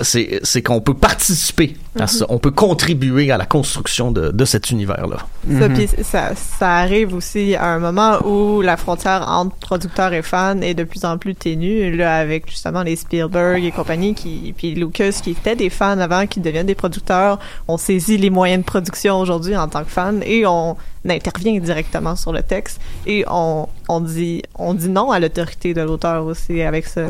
c'est 0.00 0.40
c'est 0.42 0.62
qu'on 0.62 0.80
peut 0.80 0.94
participer 0.94 1.76
à 1.98 2.06
ça. 2.06 2.26
On 2.28 2.38
peut 2.38 2.50
contribuer 2.50 3.30
à 3.30 3.36
la 3.36 3.46
construction 3.46 4.12
de, 4.12 4.30
de 4.30 4.44
cet 4.44 4.70
univers-là. 4.70 5.18
Ça, 5.58 5.68
mm-hmm. 5.68 6.02
ça, 6.02 6.30
ça 6.34 6.76
arrive 6.76 7.14
aussi 7.14 7.54
à 7.54 7.66
un 7.66 7.78
moment 7.78 8.18
où 8.26 8.60
la 8.60 8.76
frontière 8.76 9.28
entre 9.28 9.56
producteur 9.56 10.12
et 10.12 10.22
fan 10.22 10.62
est 10.62 10.74
de 10.74 10.84
plus 10.84 11.04
en 11.04 11.18
plus 11.18 11.34
ténue. 11.34 11.94
Là, 11.96 12.16
avec 12.16 12.48
justement 12.48 12.82
les 12.82 12.96
Spielberg 12.96 13.64
et 13.64 13.70
compagnie 13.70 14.14
qui 14.14 14.54
puis 14.56 14.74
Lucas 14.84 15.20
qui 15.22 15.30
étaient 15.30 15.56
des 15.56 15.70
fans 15.70 15.98
avant, 15.98 16.26
qui 16.26 16.40
deviennent 16.40 16.66
des 16.66 16.74
producteurs, 16.74 17.38
on 17.68 17.76
saisit 17.76 18.18
les 18.18 18.30
moyens 18.30 18.62
de 18.62 18.66
production 18.66 19.18
aujourd'hui 19.20 19.56
en 19.56 19.68
tant 19.68 19.84
que 19.84 19.90
fan 19.90 20.22
et 20.24 20.46
on 20.46 20.76
intervient 21.08 21.58
directement 21.58 22.14
sur 22.14 22.32
le 22.32 22.42
texte 22.42 22.80
et 23.06 23.24
on, 23.28 23.68
on 23.88 24.00
dit 24.00 24.42
on 24.56 24.74
dit 24.74 24.88
non 24.88 25.10
à 25.10 25.18
l'autorité 25.18 25.74
de 25.74 25.82
l'auteur 25.82 26.24
aussi 26.24 26.62
avec 26.62 26.86
ça. 26.86 27.02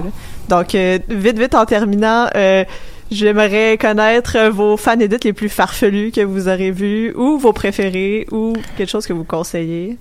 Donc 0.48 0.74
euh, 0.74 0.98
vite 1.08 1.38
vite 1.38 1.54
en 1.54 1.66
terminant. 1.66 2.28
Euh, 2.34 2.64
J'aimerais 3.12 3.76
connaître 3.76 4.48
vos 4.48 4.78
fan 4.78 5.02
edits 5.02 5.18
les 5.24 5.34
plus 5.34 5.50
farfelus 5.50 6.12
que 6.12 6.22
vous 6.22 6.48
aurez 6.48 6.70
vus 6.70 7.12
ou 7.14 7.36
vos 7.36 7.52
préférés 7.52 8.26
ou 8.32 8.54
quelque 8.78 8.88
chose 8.88 9.06
que 9.06 9.12
vous 9.12 9.24
conseillez. 9.24 9.98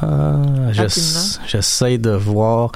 Ah, 0.00 0.36
J'essaie 1.46 1.98
de 1.98 2.12
voir. 2.12 2.72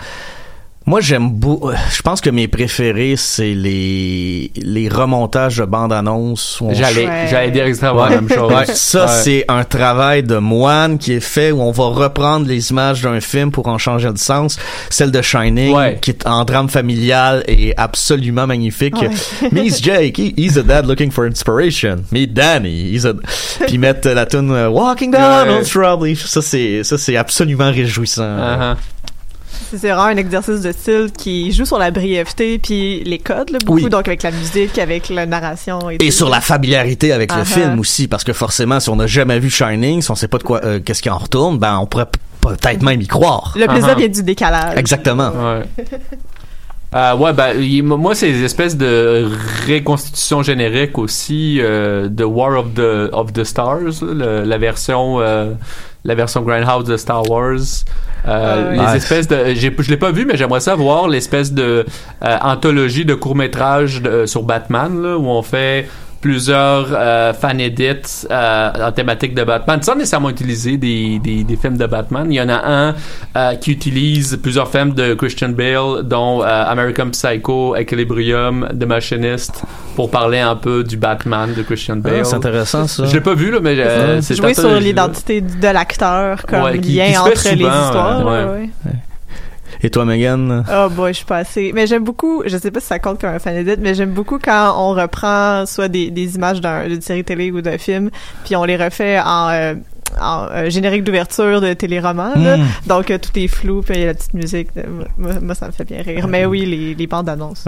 Moi, 0.89 1.03
j'aime 1.03 1.29
beaucoup. 1.29 1.71
Je 1.93 2.01
pense 2.01 2.23
que 2.23 2.31
mes 2.31 2.49
préférés, 2.49 3.17
c'est 3.17 3.53
les 3.53 4.51
les 4.57 4.89
remontages 4.89 5.59
de 5.59 5.67
bandes 5.67 5.93
annonces. 5.93 6.63
J'allais 6.71 7.29
j'allais 7.29 7.51
dire 7.51 7.67
exactement 7.67 8.07
la 8.07 8.23
même 8.23 8.29
chose. 8.31 8.53
ça, 8.73 9.07
c'est 9.07 9.45
un 9.49 9.65
travail 9.65 10.23
de 10.23 10.37
moine 10.37 10.97
qui 10.97 11.13
est 11.13 11.21
fait 11.21 11.53
où 11.53 11.61
on 11.61 11.73
va 11.73 11.85
reprendre 11.89 12.47
les 12.47 12.71
images 12.71 13.03
d'un 13.03 13.21
film 13.21 13.51
pour 13.51 13.69
en 13.69 13.77
changer 13.77 14.11
de 14.11 14.19
sens. 14.19 14.59
Celle 14.89 15.11
de 15.11 15.21
Shining, 15.21 15.77
qui 16.01 16.11
est 16.11 16.27
en 16.27 16.47
drame 16.47 16.71
familial 16.71 17.45
et 17.47 17.75
absolument 17.77 18.47
magnifique. 18.47 18.97
Meet 19.53 19.85
Jake, 19.85 20.19
he's 20.19 20.57
a 20.57 20.63
dad 20.63 20.87
looking 20.87 21.11
for 21.11 21.27
inspiration. 21.27 22.05
Meet 22.13 22.33
Danny, 22.33 22.95
he's 22.95 23.05
a. 23.05 23.13
Puis 23.67 23.77
mettre 23.77 24.09
la 24.09 24.25
tune 24.25 24.51
euh, 24.53 24.71
Walking 24.71 25.11
Down 25.11 25.51
on 25.51 25.65
Strawberry. 25.65 26.17
Ça, 26.17 26.41
c'est 26.41 26.83
ça, 26.83 26.97
c'est 26.97 27.17
absolument 27.17 27.71
réjouissant. 27.71 28.23
Uh-huh. 28.23 28.77
C'est 29.71 29.89
vraiment 29.89 30.05
un 30.05 30.17
exercice 30.17 30.63
de 30.63 30.73
style 30.73 31.11
qui 31.17 31.53
joue 31.53 31.65
sur 31.65 31.79
la 31.79 31.91
brièveté 31.91 32.59
puis 32.59 33.03
les 33.05 33.19
codes, 33.19 33.51
là, 33.51 33.59
beaucoup, 33.65 33.89
donc 33.89 34.09
avec 34.09 34.23
la 34.23 34.31
musique, 34.31 34.79
avec 34.79 35.09
la 35.09 35.27
narration. 35.27 35.79
Et, 35.91 36.11
sur 36.11 36.29
la 36.29 36.41
familiarité 36.41 37.13
avec 37.13 37.35
le 37.35 37.45
film 37.45 37.79
aussi, 37.79 38.09
parce 38.09 38.25
que 38.25 38.33
forcément, 38.33 38.81
si 38.81 38.89
on 38.89 38.97
n'a 38.97 39.07
jamais 39.07 39.39
vu 39.39 39.51
Shining, 39.51 40.03
si 40.03 40.11
on 40.11 40.15
sait 40.15 40.29
pas 40.29 40.39
de 40.39 40.43
quoi, 40.43 40.65
euh, 40.65 40.81
qu'est-ce 40.85 41.03
qui 41.03 41.11
en 41.11 41.19
retourne, 41.19 41.59
ben 41.59 41.79
on 41.79 41.87
pourrait 41.87 42.09
peut-être 42.41 42.83
même 42.83 43.01
y 43.01 43.07
croire. 43.07 43.53
Le 43.57 43.67
plaisir 43.67 43.91
uh-huh. 43.91 43.99
vient 43.99 44.09
du 44.09 44.23
décalage. 44.23 44.79
Exactement. 44.79 45.31
Ouais. 45.31 45.65
Euh, 46.95 47.15
ouais, 47.17 47.35
ben, 47.35 47.55
moi, 47.83 48.15
c'est 48.15 48.33
des 48.33 48.45
espèces 48.45 48.77
de 48.77 49.29
réconstitution 49.67 50.43
générique 50.43 50.97
aussi 50.97 51.59
euh, 51.61 52.09
de 52.09 52.25
War 52.25 52.59
of 52.59 52.75
the, 52.75 53.13
of 53.13 53.33
the 53.35 53.45
Stars, 53.45 54.03
la 54.03 54.59
version 54.59 55.21
euh, 55.21 55.53
la 56.09 56.15
version 56.15 56.41
Grindhouse 56.41 56.85
de 56.85 56.97
Star 56.97 57.31
Wars. 57.31 57.85
Euh, 58.27 58.73
les 58.73 58.97
espèces 58.97 59.29
de, 59.29 59.55
je 59.55 59.91
l'ai 59.91 59.97
pas 59.97 60.11
vu, 60.11 60.25
mais 60.25 60.37
j'aimerais 60.37 60.61
savoir 60.61 61.07
l'espèce 61.07 61.53
de 61.53 61.87
euh, 62.25 62.39
anthologie 62.43 63.05
de 63.05 63.15
court 63.15 63.37
métrage 63.37 64.03
sur 64.25 64.43
Batman 64.43 65.01
là, 65.01 65.19
où 65.19 65.27
on 65.27 65.43
fait 65.43 65.89
plusieurs 66.21 66.89
euh, 66.93 67.33
fan 67.33 67.61
edits 67.61 68.27
euh, 68.31 68.89
en 68.89 68.93
thématique 68.93 69.35
de 69.35 69.45
Batman 69.45 69.81
sans 69.83 69.95
nécessairement 69.95 70.31
utiliser 70.31 70.77
des, 70.77 71.19
des, 71.19 71.45
des, 71.45 71.57
films 71.57 71.77
de 71.77 71.87
Batman. 71.87 72.27
Il 72.31 72.35
y 72.35 72.41
en 72.41 72.49
a 72.49 72.61
un 72.65 72.95
euh, 73.37 73.55
qui 73.55 73.71
utilise 73.71 74.39
plusieurs 74.43 74.69
films 74.71 74.95
de 74.95 75.15
Christian 75.15 75.51
Bale, 75.51 76.03
dont 76.03 76.43
euh, 76.43 76.47
American 76.47 77.11
Psycho, 77.11 77.77
Equilibrium, 77.77 78.69
The 78.79 78.85
Machinist, 78.85 79.63
pour 79.95 80.11
parler 80.11 80.41
un 80.41 80.57
peu 80.57 80.83
du 80.83 80.97
Batman 80.97 81.55
de 81.55 81.63
Christian 81.63 82.01
ah, 82.05 82.09
Bale. 82.09 82.27
c'est 82.27 82.35
intéressant 82.35 82.87
ça. 82.87 83.07
Je 83.07 83.15
l'ai 83.15 83.21
pas 83.21 83.35
vu 83.35 83.51
là, 83.51 83.61
mais 83.63 83.79
euh, 83.79 84.21
c'est 84.21 84.35
jouer 84.35 84.55
sur 84.55 84.81
l'identité 84.81 85.41
de 85.41 85.69
l'acteur 85.69 86.45
comme 86.47 86.73
lien 86.73 87.21
entre 87.21 87.49
les 87.49 87.65
histoires. 87.65 88.27
Ouais. 88.27 88.71
Et 89.83 89.91
toi, 89.91 90.05
Megan? 90.05 90.65
Oh 90.73 90.89
boy, 90.91 91.13
je 91.13 91.19
suis 91.19 91.27
pas 91.27 91.39
assez. 91.39 91.73
Mais 91.75 91.87
j'aime 91.87 92.05
beaucoup, 92.05 92.43
je 92.47 92.57
sais 92.57 92.71
pas 92.71 92.81
si 92.81 92.87
ça 92.87 92.99
compte 92.99 93.21
comme 93.21 93.31
un 93.31 93.39
fan 93.39 93.57
edit, 93.57 93.81
mais 93.81 93.95
j'aime 93.95 94.11
beaucoup 94.11 94.39
quand 94.39 94.75
on 94.77 94.95
reprend 94.95 95.67
soit 95.67 95.89
des, 95.89 96.11
des 96.11 96.37
images 96.37 96.61
d'une 96.61 97.01
série 97.01 97.25
télé 97.25 97.51
ou 97.51 97.61
d'un 97.61 97.79
film, 97.79 98.11
puis 98.45 98.57
on 98.57 98.65
les 98.65 98.77
refait 98.77 99.21
en... 99.21 99.49
Euh, 99.51 99.75
en 100.21 100.47
euh, 100.51 100.71
générique 100.71 101.05
d'ouverture 101.05 101.61
de 101.61 101.75
téléroman 101.75 102.33
hmm. 102.35 102.65
donc 102.87 103.11
euh, 103.11 103.19
tout 103.19 103.39
est 103.39 103.47
flou 103.47 103.83
puis 103.83 103.95
il 103.95 104.01
y 104.01 104.05
a 104.05 104.07
la 104.07 104.15
petite 104.15 104.33
musique. 104.35 104.69
Moi, 105.19 105.55
ça 105.55 105.67
me 105.67 105.73
fait 105.73 105.85
bien 105.85 106.03
rire. 106.03 106.27
Mais 106.27 106.47
oui 106.47 106.65
les, 106.65 106.95
les 106.95 107.07
bandes 107.07 107.29
annonces 107.29 107.67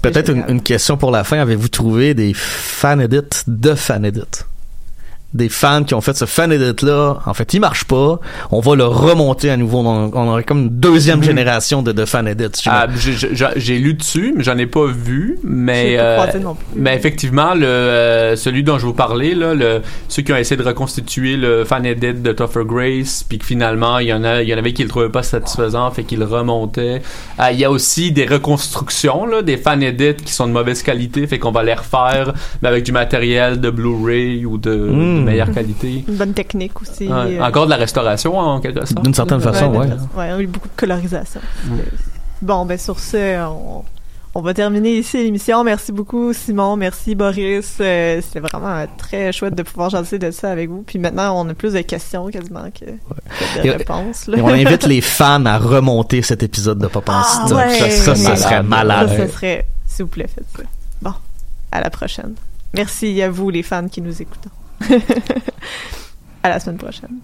peut-être 0.00 0.30
une, 0.30 0.44
une, 0.48 0.62
question 0.62 0.96
pour 0.96 1.10
la 1.10 1.22
fin. 1.22 1.38
Avez-vous 1.38 1.68
trouvé 1.68 2.14
des 2.14 2.32
fan 2.34 3.00
edits 3.00 3.44
de 3.46 3.74
fan 3.74 4.06
edits? 4.06 4.44
Des 5.32 5.48
fans 5.48 5.84
qui 5.84 5.94
ont 5.94 6.00
fait 6.00 6.16
ce 6.16 6.24
fan 6.24 6.50
edit 6.50 6.84
là 6.84 7.18
en 7.24 7.34
fait 7.34 7.54
il 7.54 7.60
marche 7.60 7.84
pas. 7.84 8.18
On 8.50 8.60
va 8.60 8.74
le 8.74 8.84
remonter 8.84 9.50
à 9.50 9.56
nouveau. 9.56 9.78
On 9.78 10.28
aurait 10.28 10.42
comme 10.42 10.62
une 10.62 10.68
deuxième 10.68 11.18
mhm. 11.18 11.24
génération 11.24 11.82
de, 11.82 11.92
de 11.92 12.04
fan 12.04 12.26
edits 12.26 12.48
ah, 12.66 12.86
j'ai 13.56 13.78
lu 13.78 13.94
dessus 13.94 14.34
mais 14.36 14.42
j'en 14.42 14.58
ai 14.58 14.66
pas 14.66 14.86
vu. 14.86 15.38
Mais 15.44 15.96
euh, 15.98 16.26
mais 16.74 16.96
effectivement 16.96 17.54
le 17.54 17.66
euh, 17.66 18.36
celui 18.36 18.64
dont 18.64 18.78
je 18.78 18.86
vous 18.86 18.92
parlais 18.92 19.34
là 19.34 19.54
le 19.54 19.82
ceux 20.08 20.22
qui 20.22 20.32
ont 20.32 20.36
essayé 20.36 20.60
de 20.60 20.66
reconstituer 20.66 21.36
le 21.36 21.64
fan 21.64 21.86
edit 21.86 22.14
de 22.14 22.32
Tougher 22.32 22.64
Grace 22.64 23.24
puis 23.28 23.38
que 23.38 23.46
finalement 23.46 23.98
il 23.98 24.08
y 24.08 24.12
en 24.12 24.24
a 24.24 24.42
il 24.42 24.48
y 24.48 24.54
en 24.54 24.58
avait 24.58 24.72
qui 24.72 24.82
le 24.82 24.88
trouvaient 24.88 25.10
pas 25.10 25.22
satisfaisant 25.22 25.90
fait 25.92 26.02
qu'ils 26.02 26.18
le 26.18 26.24
remontaient. 26.24 27.02
Ah, 27.38 27.52
il 27.52 27.60
y 27.60 27.64
a 27.64 27.70
aussi 27.70 28.10
des 28.10 28.26
reconstructions 28.26 29.26
là 29.26 29.42
des 29.42 29.56
fan 29.56 29.80
edits 29.82 30.16
qui 30.24 30.32
sont 30.32 30.48
de 30.48 30.52
mauvaise 30.52 30.82
qualité 30.82 31.28
fait 31.28 31.38
qu'on 31.38 31.52
va 31.52 31.62
les 31.62 31.74
refaire 31.74 32.32
mais 32.62 32.68
avec 32.68 32.82
du 32.82 32.90
matériel 32.90 33.60
de 33.60 33.70
Blu-ray 33.70 34.44
ou 34.44 34.58
de, 34.58 34.74
hmm 34.74 35.19
une 35.20 35.26
meilleure 35.26 35.52
qualité. 35.52 36.04
Une 36.08 36.16
bonne 36.16 36.34
technique 36.34 36.80
aussi. 36.82 37.08
Encore 37.40 37.66
de 37.66 37.70
la 37.70 37.76
restauration 37.76 38.36
en 38.38 38.60
quelque 38.60 38.84
sorte. 38.84 39.02
D'une 39.02 39.14
certaine 39.14 39.40
façon, 39.40 39.74
ouais. 39.74 39.88
Ouais, 40.16 40.32
on 40.32 40.36
a 40.36 40.40
eu 40.40 40.46
beaucoup 40.46 40.68
de 40.68 40.76
colorisation. 40.76 41.40
Bon, 42.42 42.64
ben 42.64 42.78
sur 42.78 42.98
ce, 42.98 43.38
on, 43.44 43.84
on 44.34 44.42
va 44.42 44.54
terminer 44.54 44.96
ici 44.96 45.16
l'émission. 45.16 45.64
Merci 45.64 45.90
beaucoup, 45.90 46.32
Simon. 46.32 46.76
Merci, 46.76 47.16
Boris. 47.16 47.78
Euh, 47.80 48.20
C'était 48.22 48.38
vraiment 48.38 48.86
très 48.96 49.32
chouette 49.32 49.56
de 49.56 49.62
pouvoir 49.62 49.90
jaser 49.90 50.20
de 50.20 50.30
ça 50.30 50.52
avec 50.52 50.68
vous. 50.70 50.82
Puis 50.82 51.00
maintenant, 51.00 51.44
on 51.44 51.48
a 51.48 51.54
plus 51.54 51.72
de 51.72 51.80
questions 51.80 52.28
quasiment 52.28 52.70
que, 52.70 52.84
de 53.62 53.70
réponses. 53.70 54.28
Et 54.28 54.40
on 54.40 54.48
invite 54.48 54.86
les 54.86 55.00
fans 55.00 55.44
à 55.46 55.58
remonter 55.58 56.22
cet 56.22 56.44
épisode 56.44 56.78
de 56.78 56.86
Pop 56.86 57.04
ah, 57.08 57.24
ça, 57.48 58.14
ça, 58.14 58.36
serait 58.36 58.62
malade. 58.62 59.08
Ça, 59.16 59.28
serait, 59.28 59.66
s'il 59.86 60.04
vous 60.04 60.10
plaît, 60.10 60.28
faites 60.32 60.46
ça. 60.56 60.62
Bon, 61.02 61.14
à 61.72 61.80
la 61.80 61.90
prochaine. 61.90 62.34
Merci 62.74 63.20
à 63.22 63.30
vous, 63.30 63.50
les 63.50 63.64
fans 63.64 63.88
qui 63.88 64.00
nous 64.00 64.22
écoutent. 64.22 64.46
à 66.42 66.48
la 66.48 66.60
semaine 66.60 66.78
prochaine. 66.78 67.20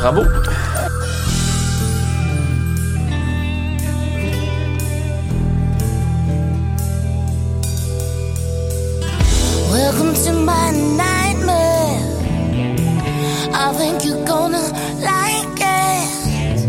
Bravo. 0.00 0.22
Welcome 9.70 10.14
to 10.24 10.32
my 10.32 10.70
nightmare. 10.96 12.00
I 13.52 13.72
think 13.74 14.04
you're 14.04 14.24
gonna 14.24 14.62
like 15.00 15.60
it. 15.60 16.60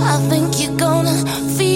I 0.00 0.16
think 0.30 0.60
you're 0.60 0.76
gonna 0.76 1.14
feel 1.56 1.75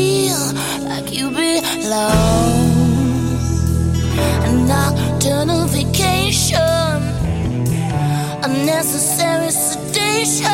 A 4.46 4.52
nocturnal 4.68 5.66
vacation, 5.66 7.02
unnecessary 8.44 9.50
sedation. 9.50 10.46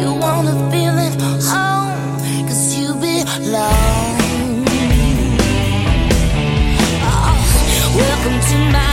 You 0.00 0.14
wanna 0.14 0.70
you 2.74 2.94
belong. 2.94 4.64
Oh, 7.04 7.94
welcome 7.94 8.40
to 8.40 8.72
my. 8.72 8.91